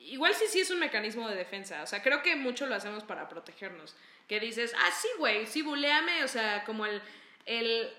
Igual 0.06 0.34
sí, 0.36 0.46
sí 0.48 0.60
es 0.60 0.70
un 0.70 0.80
mecanismo 0.80 1.28
de 1.28 1.36
defensa. 1.36 1.84
O 1.84 1.88
sea, 1.88 2.02
creo 2.02 2.22
que 2.22 2.36
mucho 2.36 2.66
lo 2.66 2.76
hacemos 2.76 3.04
para 3.04 3.28
protegernos. 3.28 3.96
Que 4.28 4.40
dices, 4.40 4.74
ah, 4.78 4.92
sí, 4.92 5.08
güey, 5.18 5.46
sí, 5.48 5.62
buleame. 5.62 6.24
O 6.24 6.28
sea, 6.28 6.64
como 6.64 6.86
el... 6.86 7.02
el 7.46 7.90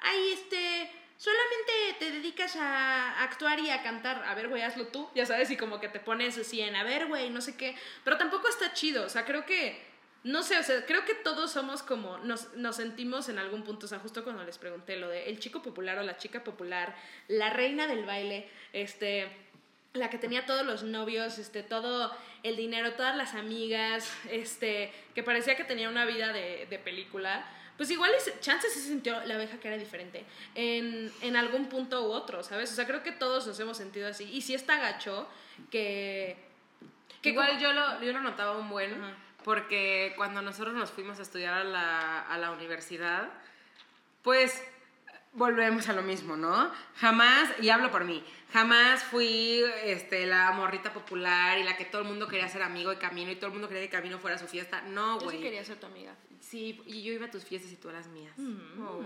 Ay, 0.00 0.32
este... 0.32 0.90
Solamente 1.16 1.72
te 1.98 2.10
dedicas 2.12 2.56
a 2.56 3.22
actuar 3.22 3.60
y 3.60 3.68
a 3.68 3.82
cantar. 3.82 4.24
A 4.24 4.34
ver, 4.34 4.48
güey, 4.48 4.62
hazlo 4.62 4.86
tú. 4.86 5.10
Ya 5.14 5.26
sabes, 5.26 5.50
y 5.50 5.56
como 5.58 5.78
que 5.78 5.90
te 5.90 6.00
pones 6.00 6.38
así 6.38 6.62
en, 6.62 6.74
a 6.76 6.82
ver, 6.82 7.08
güey, 7.08 7.28
no 7.28 7.42
sé 7.42 7.58
qué. 7.58 7.76
Pero 8.04 8.16
tampoco 8.16 8.48
está 8.48 8.72
chido. 8.72 9.04
O 9.04 9.08
sea, 9.10 9.26
creo 9.26 9.44
que... 9.44 9.90
No 10.22 10.42
sé, 10.42 10.58
o 10.58 10.62
sea, 10.62 10.84
creo 10.84 11.06
que 11.06 11.14
todos 11.14 11.50
somos 11.50 11.82
como, 11.82 12.18
nos, 12.18 12.52
nos 12.52 12.76
sentimos 12.76 13.30
en 13.30 13.38
algún 13.38 13.64
punto, 13.64 13.86
o 13.86 13.88
sea, 13.88 14.00
justo 14.00 14.22
cuando 14.22 14.44
les 14.44 14.58
pregunté 14.58 14.96
lo 14.96 15.08
de 15.08 15.30
el 15.30 15.40
chico 15.40 15.62
popular 15.62 15.96
o 15.96 16.02
la 16.02 16.18
chica 16.18 16.44
popular, 16.44 16.94
la 17.26 17.48
reina 17.48 17.86
del 17.86 18.04
baile, 18.04 18.46
este, 18.74 19.34
la 19.92 20.08
que 20.10 20.18
tenía 20.18 20.46
todos 20.46 20.64
los 20.64 20.82
novios, 20.84 21.38
este, 21.38 21.62
todo 21.62 22.14
el 22.42 22.56
dinero, 22.56 22.92
todas 22.94 23.16
las 23.16 23.34
amigas, 23.34 24.10
este, 24.30 24.92
que 25.14 25.22
parecía 25.22 25.56
que 25.56 25.64
tenía 25.64 25.88
una 25.88 26.04
vida 26.04 26.32
de, 26.32 26.66
de 26.70 26.78
película, 26.78 27.44
pues 27.76 27.90
igual 27.90 28.12
ese- 28.14 28.38
chance 28.40 28.68
sí 28.70 28.78
se 28.80 28.88
sintió 28.88 29.18
la 29.24 29.34
abeja 29.34 29.58
que 29.58 29.68
era 29.68 29.76
diferente 29.78 30.24
en, 30.54 31.10
en 31.22 31.34
algún 31.36 31.68
punto 31.68 32.06
u 32.08 32.12
otro, 32.12 32.42
¿sabes? 32.44 32.70
O 32.70 32.74
sea, 32.74 32.86
creo 32.86 33.02
que 33.02 33.10
todos 33.10 33.46
nos 33.46 33.58
hemos 33.58 33.76
sentido 33.78 34.06
así. 34.08 34.24
Y 34.32 34.42
sí 34.42 34.54
está 34.54 34.78
gacho 34.78 35.26
que... 35.70 36.36
que 37.22 37.30
Igual 37.30 37.48
como- 37.48 37.60
yo 37.60 37.72
lo, 37.72 38.02
yo 38.02 38.12
lo 38.12 38.20
notaba 38.20 38.56
un 38.58 38.68
buen, 38.68 38.92
Ajá. 38.94 39.14
porque 39.44 40.12
cuando 40.16 40.40
nosotros 40.42 40.74
nos 40.74 40.90
fuimos 40.90 41.18
a 41.18 41.22
estudiar 41.22 41.54
a 41.54 41.64
la, 41.64 42.20
a 42.20 42.38
la 42.38 42.50
universidad, 42.52 43.28
pues 44.22 44.62
volvemos 45.32 45.88
a 45.88 45.92
lo 45.92 46.02
mismo, 46.02 46.36
¿no? 46.36 46.70
Jamás, 46.96 47.50
y 47.60 47.68
hablo 47.70 47.90
por 47.90 48.04
mí, 48.04 48.22
jamás 48.52 49.04
fui 49.04 49.62
este, 49.84 50.26
la 50.26 50.50
morrita 50.52 50.92
popular 50.92 51.58
y 51.58 51.62
la 51.62 51.76
que 51.76 51.84
todo 51.84 52.02
el 52.02 52.08
mundo 52.08 52.26
quería 52.26 52.48
ser 52.48 52.62
amigo 52.62 52.90
de 52.90 52.98
Camino 52.98 53.30
y 53.30 53.36
todo 53.36 53.46
el 53.46 53.52
mundo 53.52 53.68
quería 53.68 53.82
que 53.84 53.90
Camino 53.90 54.18
fuera 54.18 54.38
su 54.38 54.46
fiesta. 54.46 54.82
No, 54.82 55.18
Yo 55.18 55.26
güey. 55.26 55.36
sí 55.36 55.42
quería 55.42 55.64
ser 55.64 55.78
tu 55.78 55.86
amiga. 55.86 56.14
Sí, 56.40 56.80
y 56.86 57.02
yo 57.02 57.12
iba 57.12 57.26
a 57.26 57.30
tus 57.30 57.44
fiestas 57.44 57.70
y 57.70 57.76
tú 57.76 57.88
a 57.90 57.92
las 57.92 58.08
mías. 58.08 58.36
Mm. 58.36 58.82
Oh. 58.82 59.02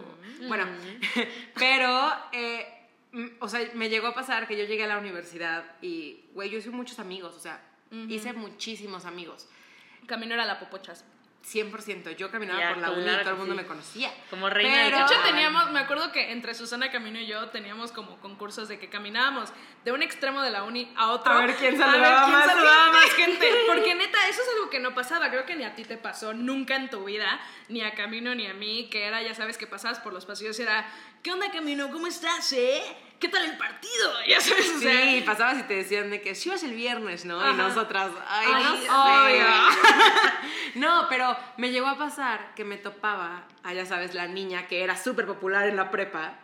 Bueno, 0.49 0.67
pero 1.59 2.13
eh, 2.33 2.67
mm, 3.13 3.27
o 3.41 3.49
sea, 3.49 3.61
me 3.75 3.91
llegó 3.91 4.07
a 4.07 4.15
pasar 4.15 4.47
que 4.49 4.57
yo 4.57 4.65
llegué 4.65 4.85
a 4.85 4.89
la 4.89 4.99
universidad 4.99 5.65
y, 5.83 6.25
güey, 6.33 6.49
yo 6.49 6.59
hice 6.59 6.71
muchos 6.71 6.99
amigos, 6.99 7.35
o 7.37 7.41
sea, 7.41 7.61
hice 8.09 8.33
muchísimos 8.33 9.05
amigos. 9.05 9.49
Camino 10.07 10.35
era 10.35 10.45
la 10.45 10.59
popochas. 10.59 11.05
100%. 11.45 12.17
Yo 12.17 12.31
caminaba 12.31 12.59
Ya, 12.61 12.69
por 12.71 12.79
la 12.79 12.91
uni 12.93 13.03
y 13.05 13.17
todo 13.19 13.31
el 13.31 13.37
mundo 13.37 13.53
sí. 13.55 13.61
me 13.61 13.67
conocía. 13.67 14.11
Como 14.31 14.49
reina 14.49 14.73
Pero- 14.85 14.99
De 14.99 15.05
hecho, 15.05 15.15
teníamos, 15.25 15.71
me 15.73 15.81
acuerdo 15.81 16.11
que 16.11 16.33
entre 16.33 16.55
Susana 16.55 16.91
Camino 16.91 17.19
y 17.21 17.27
yo 17.27 17.49
teníamos 17.51 17.93
como 17.93 18.19
concursos 18.21 18.69
de 18.69 18.79
que 18.79 18.89
caminábamos 18.89 19.51
de 19.85 19.93
un 19.93 20.03
extremo 20.03 20.41
de 20.43 20.51
la 20.51 20.63
uni 20.65 20.91
a 20.97 21.11
otro. 21.11 21.33
A 21.33 21.41
ver 21.47 21.55
quién 21.57 21.81
a 21.83 21.87
ver 21.87 21.95
saludaba 21.95 22.25
quién 22.25 22.33
más 22.39 22.47
saludaba 22.47 22.85
gente. 22.85 22.99
más 22.99 23.13
gente. 23.15 23.51
Porque 23.67 23.95
neta, 23.95 24.29
eso 24.29 24.41
es 24.43 24.49
algo 24.57 24.71
que 24.71 24.81
no 24.81 24.95
pasaba. 24.95 25.29
Creo 25.31 25.45
que 25.45 25.55
ni 25.57 25.65
a 25.65 25.75
ti 25.75 25.85
te 25.85 25.99
pasó 25.99 26.33
nunca 26.33 26.77
en 26.77 26.89
tu 26.89 27.05
vida, 27.05 27.41
ni 27.69 27.83
a 27.83 27.95
Camino 27.95 28.35
ni 28.35 28.47
a 28.47 28.55
mí, 28.55 28.89
que 28.91 29.05
era, 29.05 29.23
ya 29.23 29.35
sabes, 29.35 29.59
que 29.59 29.67
pasabas 29.67 29.99
por 30.01 30.13
los 30.15 30.25
pasillos 30.25 30.59
y 30.59 30.63
era, 30.63 30.87
¿qué 31.23 31.31
onda 31.33 31.51
Camino? 31.51 31.91
¿Cómo 31.91 32.07
estás, 32.07 32.53
eh? 32.53 32.83
¿Qué 33.25 33.31
tal 33.31 33.43
el 33.47 33.57
partido? 33.57 34.13
Ya 34.29 34.39
sabes, 34.39 34.71
o 34.77 34.81
sea, 34.81 35.03
Sí, 35.03 35.23
pasabas 35.25 35.61
y 35.61 35.63
te 35.63 35.77
decían 35.77 36.11
de 36.11 36.21
que 36.21 36.35
si 36.35 36.51
vas 36.51 36.63
el 36.63 36.75
viernes, 36.75 37.25
¿no? 37.25 37.41
Ajá. 37.41 37.53
Y 37.53 37.57
nosotras, 37.57 38.13
ay, 38.29 38.49
Ay, 38.53 38.65
no 38.65 38.77
sé. 38.77 38.89
no, 40.75 41.07
pero 41.09 41.35
me 41.57 41.71
llegó 41.71 41.87
a 41.87 41.97
pasar 41.97 42.53
que 42.55 42.65
me 42.65 42.77
topaba 42.77 43.47
a, 43.63 43.73
ya 43.73 43.87
sabes, 43.87 44.13
la 44.13 44.27
niña 44.27 44.67
que 44.67 44.83
era 44.85 44.95
súper 45.03 45.27
popular 45.27 45.67
en 45.71 45.77
la 45.77 45.91
prepa 45.91 46.39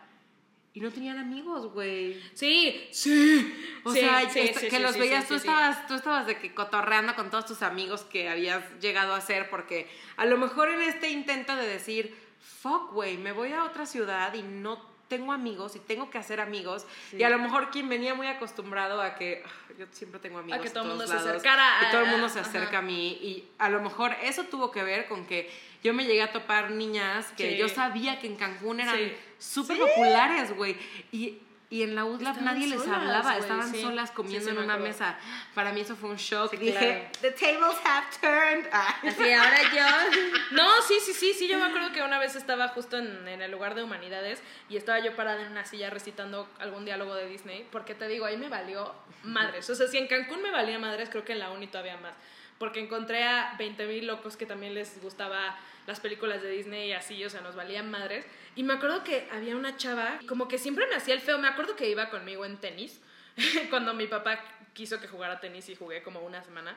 y 0.73 0.79
no 0.79 0.89
tenían 0.89 1.19
amigos, 1.19 1.71
güey. 1.71 2.19
Sí, 2.33 2.87
sí. 2.91 3.55
O 3.83 3.91
Sí, 3.93 3.99
sea, 3.99 4.27
sí, 4.27 4.47
sí, 4.47 4.67
que 4.67 4.77
sí, 4.77 4.79
los 4.79 4.93
sí, 4.93 4.99
veías, 5.01 5.25
sí, 5.25 5.27
tú, 5.27 5.33
sí, 5.35 5.41
sí. 5.41 5.47
estabas, 5.49 5.85
tú 5.85 5.93
estabas 5.93 6.25
de 6.25 6.39
que 6.39 6.51
cotorreando 6.55 7.13
con 7.13 7.29
todos 7.29 7.45
tus 7.45 7.61
amigos 7.61 8.05
que 8.05 8.27
habías 8.27 8.63
llegado 8.79 9.13
a 9.13 9.17
hacer, 9.17 9.51
porque 9.51 9.87
a 10.17 10.25
lo 10.25 10.37
mejor 10.37 10.69
en 10.69 10.81
este 10.81 11.09
intento 11.09 11.55
de 11.55 11.67
decir, 11.67 12.17
fuck, 12.39 12.91
güey, 12.93 13.17
me 13.17 13.33
voy 13.33 13.53
a 13.53 13.65
otra 13.65 13.85
ciudad 13.85 14.33
y 14.33 14.41
no 14.41 14.89
tengo 15.11 15.33
amigos 15.33 15.75
y 15.75 15.79
tengo 15.79 16.09
que 16.09 16.17
hacer 16.17 16.39
amigos, 16.39 16.85
y 17.11 17.21
a 17.23 17.29
lo 17.29 17.37
mejor 17.37 17.69
quien 17.69 17.89
venía 17.89 18.13
muy 18.15 18.27
acostumbrado 18.27 19.01
a 19.01 19.15
que 19.15 19.43
"Ah, 19.45 19.49
yo 19.77 19.85
siempre 19.91 20.19
tengo 20.21 20.39
amigos 20.39 20.61
que 20.61 20.67
en 20.67 20.73
todo 20.73 20.83
el 20.83 20.89
mundo 20.91 21.05
se 21.05 21.13
lados", 21.15 21.29
acercara 21.29 21.65
y 21.81 21.85
a- 21.85 21.91
todo 21.91 22.01
el 22.01 22.07
mundo 22.11 22.29
se 22.29 22.39
ajá. 22.39 22.49
acerca 22.49 22.77
a 22.77 22.81
mí, 22.81 23.07
y 23.21 23.43
a 23.59 23.67
lo 23.69 23.81
mejor 23.81 24.15
eso 24.23 24.43
tuvo 24.45 24.71
que 24.71 24.83
ver 24.83 25.07
con 25.07 25.25
que 25.25 25.51
yo 25.83 25.93
me 25.93 26.05
llegué 26.05 26.21
a 26.23 26.31
topar 26.31 26.71
niñas 26.71 27.25
que 27.35 27.51
Sí. 27.51 27.57
yo 27.57 27.67
sabía 27.67 28.19
que 28.19 28.27
en 28.27 28.35
Cancún 28.37 28.79
eran 28.79 28.95
Sí. 28.97 29.13
súper 29.37 29.77
populares, 29.79 30.55
güey, 30.55 30.77
y... 31.11 31.39
Y 31.71 31.83
en 31.83 31.95
la 31.95 32.03
UDLAP 32.03 32.41
nadie 32.41 32.67
les 32.67 32.81
solas, 32.81 32.97
hablaba, 32.97 33.29
güey, 33.29 33.39
estaban 33.39 33.71
sí. 33.71 33.81
solas 33.81 34.11
comiendo 34.11 34.45
Sí, 34.45 34.51
sí, 34.51 34.57
en 34.57 34.63
una 34.65 34.75
mesa. 34.75 35.17
Para 35.55 35.71
mí 35.71 35.79
eso 35.79 35.95
fue 35.95 36.09
un 36.09 36.17
shock. 36.17 36.51
Dije, 36.51 36.77
claro. 36.77 37.09
the 37.21 37.31
tables 37.31 37.77
have 37.85 38.07
turned. 38.19 38.67
Así, 38.73 39.31
ahora 39.33 39.57
yo. 39.73 39.85
No, 40.51 40.81
sí, 40.81 40.95
sí, 40.99 41.13
sí, 41.13 41.33
sí, 41.33 41.47
yo 41.47 41.57
me 41.57 41.67
acuerdo 41.67 41.93
que 41.93 42.03
una 42.03 42.19
vez 42.19 42.35
estaba 42.35 42.67
justo 42.67 42.97
en, 42.97 43.25
en 43.25 43.41
el 43.41 43.49
lugar 43.49 43.73
de 43.73 43.83
humanidades 43.83 44.43
y 44.67 44.75
estaba 44.75 44.99
yo 44.99 45.15
parada 45.15 45.41
en 45.41 45.49
una 45.49 45.63
silla 45.63 45.89
recitando 45.89 46.49
algún 46.59 46.83
diálogo 46.83 47.15
de 47.15 47.25
Disney, 47.29 47.65
porque 47.71 47.95
te 47.95 48.09
digo, 48.09 48.25
ahí 48.25 48.35
me 48.35 48.49
valió 48.49 48.93
madres. 49.23 49.69
O 49.69 49.75
sea, 49.75 49.87
si 49.87 49.97
en 49.97 50.07
Cancún 50.07 50.41
me 50.41 50.51
valía 50.51 50.77
madres, 50.77 51.07
creo 51.09 51.23
que 51.23 51.31
en 51.31 51.39
la 51.39 51.51
uni 51.51 51.67
todavía 51.67 51.95
más. 51.95 52.15
Porque 52.61 52.79
encontré 52.79 53.23
a 53.23 53.55
20 53.57 53.87
mil 53.87 54.05
locos 54.05 54.37
que 54.37 54.45
también 54.45 54.75
les 54.75 55.01
gustaba 55.01 55.57
las 55.87 55.99
películas 55.99 56.43
de 56.43 56.51
Disney 56.51 56.89
y 56.89 56.93
así, 56.93 57.25
o 57.25 57.29
sea, 57.31 57.41
nos 57.41 57.55
valían 57.55 57.89
madres. 57.89 58.23
Y 58.55 58.61
me 58.61 58.73
acuerdo 58.73 59.03
que 59.03 59.27
había 59.31 59.55
una 59.55 59.77
chava, 59.77 60.19
como 60.27 60.47
que 60.47 60.59
siempre 60.59 60.85
me 60.85 60.93
hacía 60.93 61.15
el 61.15 61.21
feo, 61.21 61.39
me 61.39 61.47
acuerdo 61.47 61.75
que 61.75 61.89
iba 61.89 62.11
conmigo 62.11 62.45
en 62.45 62.57
tenis, 62.57 63.01
cuando 63.71 63.95
mi 63.95 64.05
papá 64.05 64.39
quiso 64.73 65.01
que 65.01 65.07
jugara 65.07 65.39
tenis 65.39 65.69
y 65.69 65.75
jugué 65.75 66.03
como 66.03 66.19
una 66.19 66.43
semana. 66.43 66.75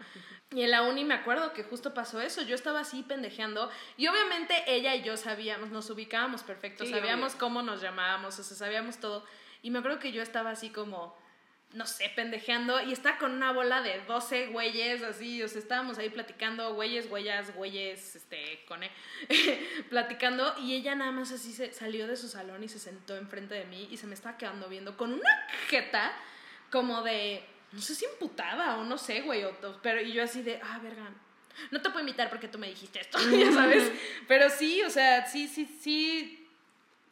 Y 0.55 0.63
en 0.63 0.71
la 0.71 0.81
uni 0.85 1.05
me 1.05 1.13
acuerdo 1.13 1.53
que 1.53 1.65
justo 1.65 1.93
pasó 1.93 2.19
eso, 2.23 2.41
yo 2.41 2.55
estaba 2.55 2.81
así 2.81 3.03
pendejeando 3.03 3.71
y 3.99 4.07
obviamente 4.07 4.55
ella 4.67 4.95
y 4.95 5.03
yo 5.03 5.19
sabíamos, 5.19 5.69
nos 5.69 5.91
ubicábamos 5.91 6.43
perfecto, 6.45 6.87
Sí, 6.87 6.91
sabíamos 6.93 7.33
obvio. 7.33 7.41
cómo 7.41 7.61
nos 7.61 7.83
llamábamos, 7.83 8.39
o 8.39 8.43
sea, 8.43 8.57
sabíamos 8.57 9.01
todo. 9.01 9.23
Y 9.61 9.71
me 9.71 9.81
acuerdo 9.81 9.99
que 9.99 10.13
yo 10.13 10.23
estaba 10.23 10.49
así 10.49 10.71
como, 10.71 11.15
no 11.75 11.87
sé, 11.87 12.11
pendejeando 12.15 12.81
y 12.83 12.93
estaba 12.93 13.19
con 13.19 13.33
una 13.33 13.53
bola 13.53 13.83
de 13.83 14.01
12 14.07 14.47
güeyes, 14.47 15.03
así, 15.03 15.43
o 15.43 15.49
sea, 15.49 15.59
estábamos 15.59 15.99
ahí 15.99 16.09
platicando, 16.09 16.73
güeyes, 16.75 17.09
güeyas, 17.09 17.55
güeyes, 17.55 18.15
este, 18.15 18.65
con 18.67 18.83
E, 18.85 18.91
platicando 19.91 20.55
y 20.61 20.75
ella 20.75 20.95
nada 20.95 21.11
más 21.11 21.33
así 21.33 21.53
se 21.53 21.73
salió 21.73 22.07
de 22.07 22.17
su 22.17 22.29
salón 22.29 22.63
y 22.63 22.69
se 22.69 22.79
sentó 22.79 23.17
enfrente 23.17 23.55
de 23.55 23.65
mí 23.65 23.89
y 23.91 23.97
se 23.97 24.07
me 24.07 24.15
estaba 24.15 24.39
quedando 24.39 24.69
viendo 24.69 24.97
con 24.97 25.13
una 25.13 25.49
jeta 25.69 26.13
como 26.71 27.03
de, 27.03 27.45
no 27.73 27.81
sé 27.81 27.97
si 27.97 28.05
emputada 28.05 28.79
o 28.79 28.85
no 28.85 28.97
sé, 28.97 29.23
güey, 29.23 29.43
o 29.43 29.53
pero 29.83 30.01
y 30.01 30.13
yo 30.13 30.23
así 30.23 30.43
de, 30.43 30.61
ah, 30.63 30.79
verga, 30.81 31.11
no 31.73 31.83
te 31.83 31.91
puedo 31.91 32.01
invitar 32.01 32.31
porque 32.31 32.47
tú 32.47 32.59
me 32.59 32.69
dijiste 32.69 33.01
esto, 33.01 33.19
ya 33.37 33.53
sabes, 33.53 33.91
pero 34.29 34.49
sí, 34.49 34.81
o 34.83 34.91
sea, 34.91 35.27
sí, 35.27 35.49
sí, 35.49 35.67
sí, 35.81 36.49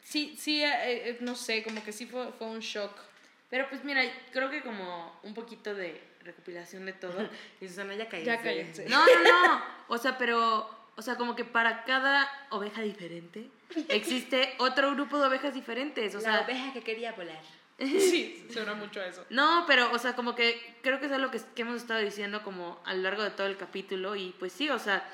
sí, 0.04 0.36
sí, 0.38 0.62
eh, 0.62 1.10
eh, 1.10 1.18
no 1.20 1.34
sé, 1.34 1.64
como 1.64 1.82
que 1.82 1.90
sí 1.90 2.06
fue, 2.06 2.30
fue 2.38 2.46
un 2.46 2.60
shock. 2.60 3.11
Pero 3.52 3.68
pues 3.68 3.84
mira, 3.84 4.00
creo 4.32 4.48
que 4.48 4.62
como 4.62 5.20
un 5.24 5.34
poquito 5.34 5.74
de 5.74 6.02
recopilación 6.24 6.86
de 6.86 6.94
todo. 6.94 7.28
Y 7.60 7.68
Susana, 7.68 7.94
ya 7.94 8.08
cállense. 8.08 8.26
Ya 8.30 8.40
cállense. 8.40 8.88
No, 8.88 9.04
no, 9.04 9.22
no. 9.46 9.62
O 9.88 9.98
sea, 9.98 10.16
pero, 10.16 10.70
o 10.96 11.02
sea, 11.02 11.16
como 11.16 11.36
que 11.36 11.44
para 11.44 11.84
cada 11.84 12.26
oveja 12.48 12.80
diferente 12.80 13.50
existe 13.88 14.54
otro 14.56 14.92
grupo 14.92 15.18
de 15.18 15.26
ovejas 15.26 15.52
diferentes. 15.52 16.14
O 16.14 16.20
sea, 16.22 16.40
oveja 16.40 16.72
que 16.72 16.82
quería 16.82 17.12
volar. 17.12 17.42
Sí, 17.78 18.46
suena 18.50 18.72
mucho 18.72 19.00
a 19.00 19.06
eso. 19.06 19.26
no, 19.28 19.64
pero, 19.66 19.92
o 19.92 19.98
sea, 19.98 20.14
como 20.14 20.34
que 20.34 20.78
creo 20.82 20.98
que 20.98 21.06
es 21.06 21.12
algo 21.12 21.30
que, 21.30 21.40
que 21.54 21.60
hemos 21.62 21.76
estado 21.76 22.00
diciendo 22.00 22.42
como 22.42 22.80
a 22.86 22.94
lo 22.94 23.02
largo 23.02 23.22
de 23.22 23.32
todo 23.32 23.48
el 23.48 23.58
capítulo. 23.58 24.16
Y 24.16 24.34
pues 24.38 24.52
sí, 24.54 24.70
o 24.70 24.78
sea, 24.78 25.06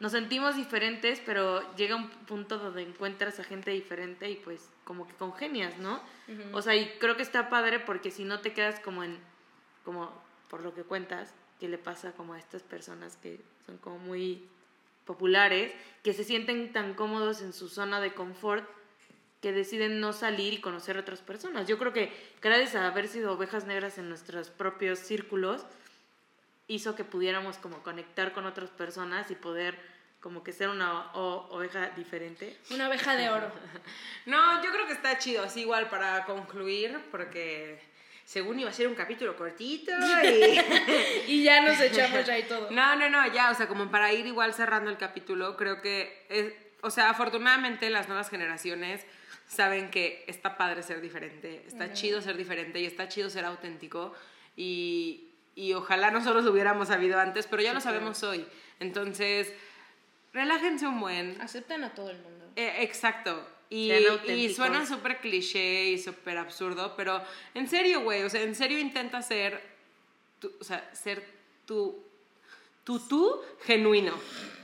nos 0.00 0.12
sentimos 0.12 0.56
diferentes, 0.56 1.20
pero 1.24 1.74
llega 1.76 1.96
un 1.96 2.10
punto 2.10 2.58
donde 2.58 2.82
encuentras 2.82 3.38
a 3.38 3.44
gente 3.44 3.70
diferente 3.70 4.28
y 4.28 4.36
pues 4.36 4.68
como 4.84 5.06
que 5.06 5.14
congenias, 5.14 5.78
¿no? 5.78 6.00
O 6.52 6.62
sea, 6.62 6.74
y 6.74 6.88
creo 6.98 7.16
que 7.16 7.22
está 7.22 7.48
padre 7.48 7.80
porque 7.80 8.10
si 8.10 8.24
no 8.24 8.40
te 8.40 8.52
quedas 8.52 8.80
como 8.80 9.04
en, 9.04 9.18
como 9.84 10.12
por 10.48 10.62
lo 10.62 10.74
que 10.74 10.82
cuentas, 10.82 11.32
que 11.60 11.68
le 11.68 11.78
pasa 11.78 12.12
como 12.12 12.34
a 12.34 12.38
estas 12.38 12.62
personas 12.62 13.16
que 13.16 13.40
son 13.64 13.78
como 13.78 13.98
muy 13.98 14.46
populares, 15.04 15.72
que 16.02 16.12
se 16.12 16.24
sienten 16.24 16.72
tan 16.72 16.94
cómodos 16.94 17.42
en 17.42 17.52
su 17.52 17.68
zona 17.68 18.00
de 18.00 18.12
confort 18.14 18.68
que 19.40 19.52
deciden 19.52 20.00
no 20.00 20.14
salir 20.14 20.54
y 20.54 20.60
conocer 20.60 20.96
a 20.96 21.00
otras 21.00 21.20
personas. 21.20 21.68
Yo 21.68 21.78
creo 21.78 21.92
que 21.92 22.10
gracias 22.40 22.74
a 22.76 22.86
haber 22.86 23.08
sido 23.08 23.32
ovejas 23.32 23.66
negras 23.66 23.98
en 23.98 24.08
nuestros 24.08 24.48
propios 24.48 24.98
círculos, 24.98 25.66
hizo 26.68 26.94
que 26.94 27.04
pudiéramos 27.04 27.58
como 27.58 27.82
conectar 27.82 28.32
con 28.32 28.46
otras 28.46 28.70
personas 28.70 29.30
y 29.30 29.34
poder 29.34 29.78
como 30.20 30.42
que 30.42 30.52
ser 30.52 30.70
una 30.70 31.12
o- 31.12 31.48
oveja 31.50 31.90
diferente. 31.90 32.56
Una 32.70 32.88
oveja 32.88 33.14
de 33.16 33.28
oro. 33.28 33.50
No, 34.26 34.62
yo 34.64 34.70
creo 34.72 34.86
que 34.86 34.94
está 34.94 35.18
chido, 35.18 35.42
así 35.44 35.60
igual 35.60 35.90
para 35.90 36.24
concluir, 36.24 36.98
porque 37.10 37.78
según 38.24 38.58
iba 38.58 38.70
a 38.70 38.72
ser 38.72 38.88
un 38.88 38.94
capítulo 38.94 39.36
cortito 39.36 39.92
y... 40.24 40.58
Y 41.28 41.42
ya 41.44 41.60
nos 41.60 41.78
echamos 41.78 42.24
ya 42.24 42.38
y 42.38 42.44
todo. 42.44 42.70
No, 42.70 42.96
no, 42.96 43.10
no, 43.10 43.30
ya, 43.34 43.50
o 43.50 43.54
sea, 43.54 43.68
como 43.68 43.90
para 43.90 44.12
ir 44.14 44.26
igual 44.26 44.54
cerrando 44.54 44.88
el 44.90 44.96
capítulo, 44.96 45.58
creo 45.58 45.82
que, 45.82 46.24
es, 46.30 46.54
o 46.80 46.88
sea, 46.88 47.10
afortunadamente 47.10 47.90
las 47.90 48.08
nuevas 48.08 48.30
generaciones 48.30 49.04
saben 49.46 49.90
que 49.90 50.24
está 50.26 50.56
padre 50.56 50.82
ser 50.82 51.02
diferente, 51.02 51.64
está 51.66 51.92
chido 51.92 52.22
ser 52.22 52.38
diferente 52.38 52.80
y 52.80 52.86
está 52.86 53.08
chido 53.08 53.28
ser 53.28 53.44
auténtico 53.44 54.14
y, 54.56 55.33
y 55.54 55.72
ojalá 55.72 56.10
nosotros 56.10 56.44
lo 56.44 56.52
hubiéramos 56.52 56.88
sabido 56.88 57.18
antes, 57.18 57.46
pero 57.46 57.62
ya 57.62 57.72
lo 57.72 57.80
sabemos 57.80 58.22
hoy. 58.22 58.46
Entonces, 58.80 59.52
relájense 60.32 60.86
un 60.86 61.00
buen. 61.00 61.40
Aceptan 61.40 61.84
a 61.84 61.94
todo 61.94 62.10
el 62.10 62.18
mundo. 62.18 62.50
Eh, 62.56 62.82
exacto. 62.82 63.48
Y, 63.70 64.52
suena 64.54 64.86
súper 64.86 65.18
cliché 65.18 65.86
y 65.86 65.98
súper 65.98 66.38
absurdo, 66.38 66.94
pero 66.96 67.20
en 67.54 67.68
serio, 67.68 68.02
güey, 68.02 68.22
o 68.22 68.30
sea, 68.30 68.42
en 68.42 68.54
serio 68.54 68.78
intenta 68.78 69.20
ser, 69.22 69.60
tu, 70.38 70.52
o 70.60 70.64
sea, 70.64 70.88
ser 70.94 71.24
tu, 71.66 72.04
tu 72.84 73.00
tú 73.00 73.40
genuino, 73.64 74.14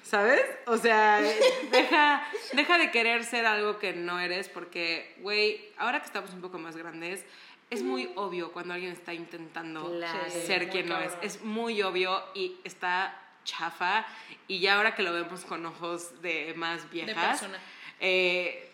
¿sabes? 0.04 0.42
O 0.66 0.76
sea, 0.76 1.20
deja, 1.72 2.22
deja 2.52 2.78
de 2.78 2.90
querer 2.92 3.24
ser 3.24 3.46
algo 3.46 3.78
que 3.78 3.94
no 3.94 4.20
eres 4.20 4.48
porque, 4.48 5.16
güey, 5.20 5.72
ahora 5.76 5.98
que 6.00 6.06
estamos 6.06 6.32
un 6.32 6.40
poco 6.40 6.58
más 6.58 6.76
grandes, 6.76 7.24
es 7.70 7.82
muy 7.82 8.10
obvio 8.16 8.52
cuando 8.52 8.74
alguien 8.74 8.92
está 8.92 9.14
intentando 9.14 9.90
Claro. 9.96 10.30
ser 10.30 10.68
quien 10.70 10.88
no 10.88 10.98
es. 10.98 11.12
Es 11.22 11.42
muy 11.42 11.80
obvio 11.82 12.22
y 12.34 12.56
está 12.64 13.16
chafa 13.44 14.04
y 14.48 14.58
ya 14.60 14.76
ahora 14.76 14.94
que 14.94 15.02
lo 15.02 15.12
vemos 15.12 15.44
con 15.44 15.64
ojos 15.66 16.20
de 16.20 16.52
más 16.56 16.90
viejas, 16.90 17.40
persona. 17.40 17.58
eh, 18.00 18.66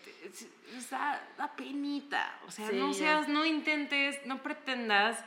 da, 0.91 1.21
da 1.37 1.55
penita. 1.55 2.37
O 2.47 2.51
sea, 2.51 2.69
Sí, 2.69 2.75
no 2.75 2.93
seas, 2.93 3.27
no 3.27 3.45
intentes, 3.45 4.19
no 4.25 4.41
pretendas. 4.43 5.23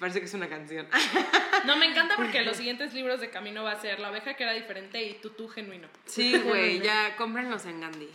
Parece 0.00 0.20
que 0.20 0.26
es 0.26 0.34
una 0.34 0.48
canción. 0.48 0.88
No, 1.64 1.76
me 1.76 1.86
encanta 1.86 2.16
porque 2.16 2.42
los 2.44 2.56
siguientes 2.56 2.92
libros 2.92 3.20
de 3.20 3.30
camino 3.30 3.62
va 3.62 3.72
a 3.72 3.80
ser 3.80 4.00
La 4.00 4.10
oveja 4.10 4.34
que 4.34 4.42
era 4.42 4.52
diferente 4.52 5.00
y 5.00 5.14
Tutú 5.14 5.48
genuino. 5.48 5.86
Sí, 6.06 6.36
güey, 6.44 6.80
ya 6.80 7.14
cómprenlos 7.16 7.64
en 7.66 7.80
Gandhi. 7.80 8.08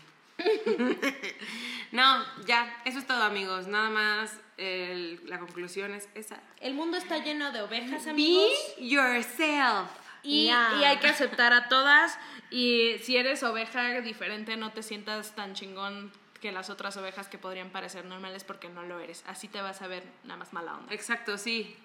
no, 1.91 2.26
ya, 2.45 2.82
eso 2.86 2.99
es 2.99 3.07
todo, 3.07 3.24
amigos. 3.24 3.68
Nada 3.68 3.89
más, 3.89 4.38
el- 4.57 5.21
la 5.25 5.39
conclusión 5.39 5.93
es 5.93 6.09
esa. 6.15 6.39
El 6.59 6.73
mundo 6.73 6.97
está 6.97 7.19
lleno 7.19 7.51
de 7.51 7.61
ovejas, 7.61 8.05
Be 8.05 8.11
amigos. 8.11 8.51
yourself. 8.79 9.89
Y, 10.23 10.49
hay 10.49 10.97
que 10.97 11.07
aceptar 11.07 11.53
a 11.53 11.69
todas. 11.69 12.17
Y 12.49 12.95
si 13.03 13.17
eres 13.17 13.43
oveja 13.43 14.01
diferente, 14.01 14.57
no 14.57 14.71
te 14.73 14.83
sientas 14.83 15.35
tan 15.35 15.53
chingón 15.53 16.11
que 16.41 16.51
las 16.51 16.69
otras 16.69 16.95
ovejas 16.97 17.27
que 17.27 17.37
podrían 17.37 17.69
parecer 17.71 18.05
normales 18.05 18.43
porque 18.43 18.69
no 18.69 18.83
lo 18.83 18.99
eres. 18.99 19.23
Así 19.27 19.47
te 19.47 19.59
vas 19.61 19.81
a 19.81 19.87
ver 19.87 20.03
nada 20.23 20.37
más 20.37 20.53
mala 20.53 20.75
onda. 20.75 20.93
Exacto, 20.93 21.37
sí. 21.37 21.75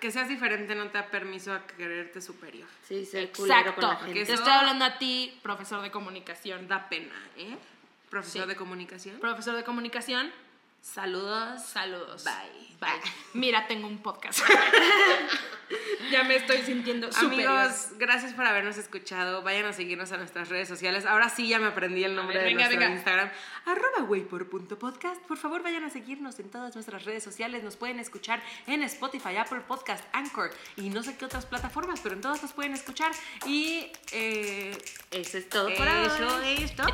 Que 0.00 0.10
seas 0.10 0.28
diferente 0.28 0.74
no 0.74 0.86
te 0.88 0.98
da 0.98 1.06
permiso 1.06 1.52
a 1.54 1.66
quererte 1.66 2.20
superior. 2.20 2.68
Sí, 2.86 3.06
ser 3.06 3.24
Exacto. 3.24 3.74
con 3.74 3.82
la 3.88 3.98
Porque 3.98 4.12
gente. 4.14 4.26
Te 4.26 4.32
estoy 4.34 4.52
hablando 4.52 4.84
a 4.84 4.98
ti, 4.98 5.38
profesor 5.42 5.80
de 5.82 5.90
comunicación. 5.90 6.68
Da 6.68 6.88
pena, 6.88 7.14
¿eh? 7.36 7.56
Profesor 8.10 8.42
Sí. 8.42 8.48
de 8.48 8.56
comunicación. 8.56 9.18
Profesor 9.20 9.56
de 9.56 9.64
comunicación, 9.64 10.30
Saludos. 10.82 11.62
saludos. 11.64 12.24
Bye. 12.24 12.76
Bye. 12.80 13.00
Mira, 13.34 13.68
tengo 13.68 13.86
un 13.86 13.98
podcast. 14.02 14.40
ya 16.10 16.24
me 16.24 16.34
estoy 16.34 16.58
sintiendo 16.62 17.12
superior. 17.12 17.50
Amigos, 17.52 17.90
gracias 17.98 18.32
por 18.34 18.44
habernos 18.44 18.76
escuchado. 18.76 19.42
Vayan 19.42 19.66
a 19.66 19.72
seguirnos 19.72 20.10
a 20.10 20.16
nuestras 20.16 20.48
redes 20.48 20.66
sociales. 20.66 21.06
Ahora 21.06 21.28
sí 21.28 21.46
ya 21.48 21.60
me 21.60 21.68
aprendí 21.68 22.02
el 22.02 22.16
nombre 22.16 22.36
ver, 22.38 22.48
de 22.48 22.50
venga, 22.54 22.64
nuestro 22.64 22.80
venga. 22.80 22.94
Instagram. 22.96 23.30
Arroba 23.66 24.02
waypor.podcast. 24.10 25.22
Por 25.22 25.38
favor, 25.38 25.62
vayan 25.62 25.84
a 25.84 25.90
seguirnos 25.90 26.40
en 26.40 26.50
todas 26.50 26.74
nuestras 26.74 27.04
redes 27.04 27.22
sociales. 27.22 27.62
Nos 27.62 27.76
pueden 27.76 28.00
escuchar 28.00 28.42
en 28.66 28.82
Spotify, 28.82 29.36
Apple 29.36 29.60
Podcast, 29.60 30.04
Anchor 30.12 30.50
y 30.76 30.90
no 30.90 31.04
sé 31.04 31.16
qué 31.16 31.26
otras 31.26 31.46
plataformas, 31.46 32.00
pero 32.00 32.16
en 32.16 32.20
todas 32.22 32.42
nos 32.42 32.52
pueden 32.52 32.72
escuchar. 32.74 33.12
Y 33.46 33.92
eh, 34.10 34.76
Eso 35.12 35.38
es 35.38 35.48
todo 35.48 35.72
por 35.76 35.86
eso 35.86 36.36
hoy. 36.38 36.64
es 36.64 36.74
todo. 36.74 36.88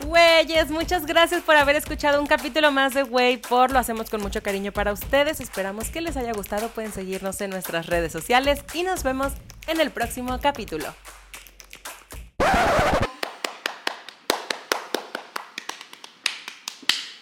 Güeyes, 0.00 0.70
muchas 0.70 1.06
gracias 1.06 1.42
por 1.42 1.56
haber 1.56 1.76
escuchado 1.76 2.20
un 2.20 2.26
capítulo 2.26 2.72
más 2.72 2.94
de 2.94 3.04
Güey 3.04 3.36
por. 3.36 3.70
Lo 3.70 3.78
hacemos 3.78 4.10
con 4.10 4.20
mucho 4.20 4.42
cariño 4.42 4.72
para 4.72 4.92
ustedes. 4.92 5.40
Esperamos 5.40 5.90
que 5.90 6.00
les 6.00 6.16
haya 6.16 6.32
gustado. 6.32 6.68
Pueden 6.68 6.92
seguirnos 6.92 7.40
en 7.40 7.50
nuestras 7.50 7.86
redes 7.86 8.12
sociales 8.12 8.64
y 8.74 8.82
nos 8.82 9.04
vemos 9.04 9.32
en 9.68 9.80
el 9.80 9.90
próximo 9.90 10.38
capítulo. 10.40 10.92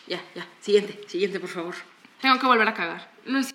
Ya, 0.07 0.21
ya. 0.35 0.47
Siguiente, 0.61 0.99
siguiente, 1.09 1.41
por 1.41 1.51
favor. 1.51 1.75
Tengo 2.21 2.39
que 2.39 2.47
volver 2.47 2.69
a 2.69 2.75
cagar. 2.75 3.11
No 3.27 3.39
es 3.39 3.55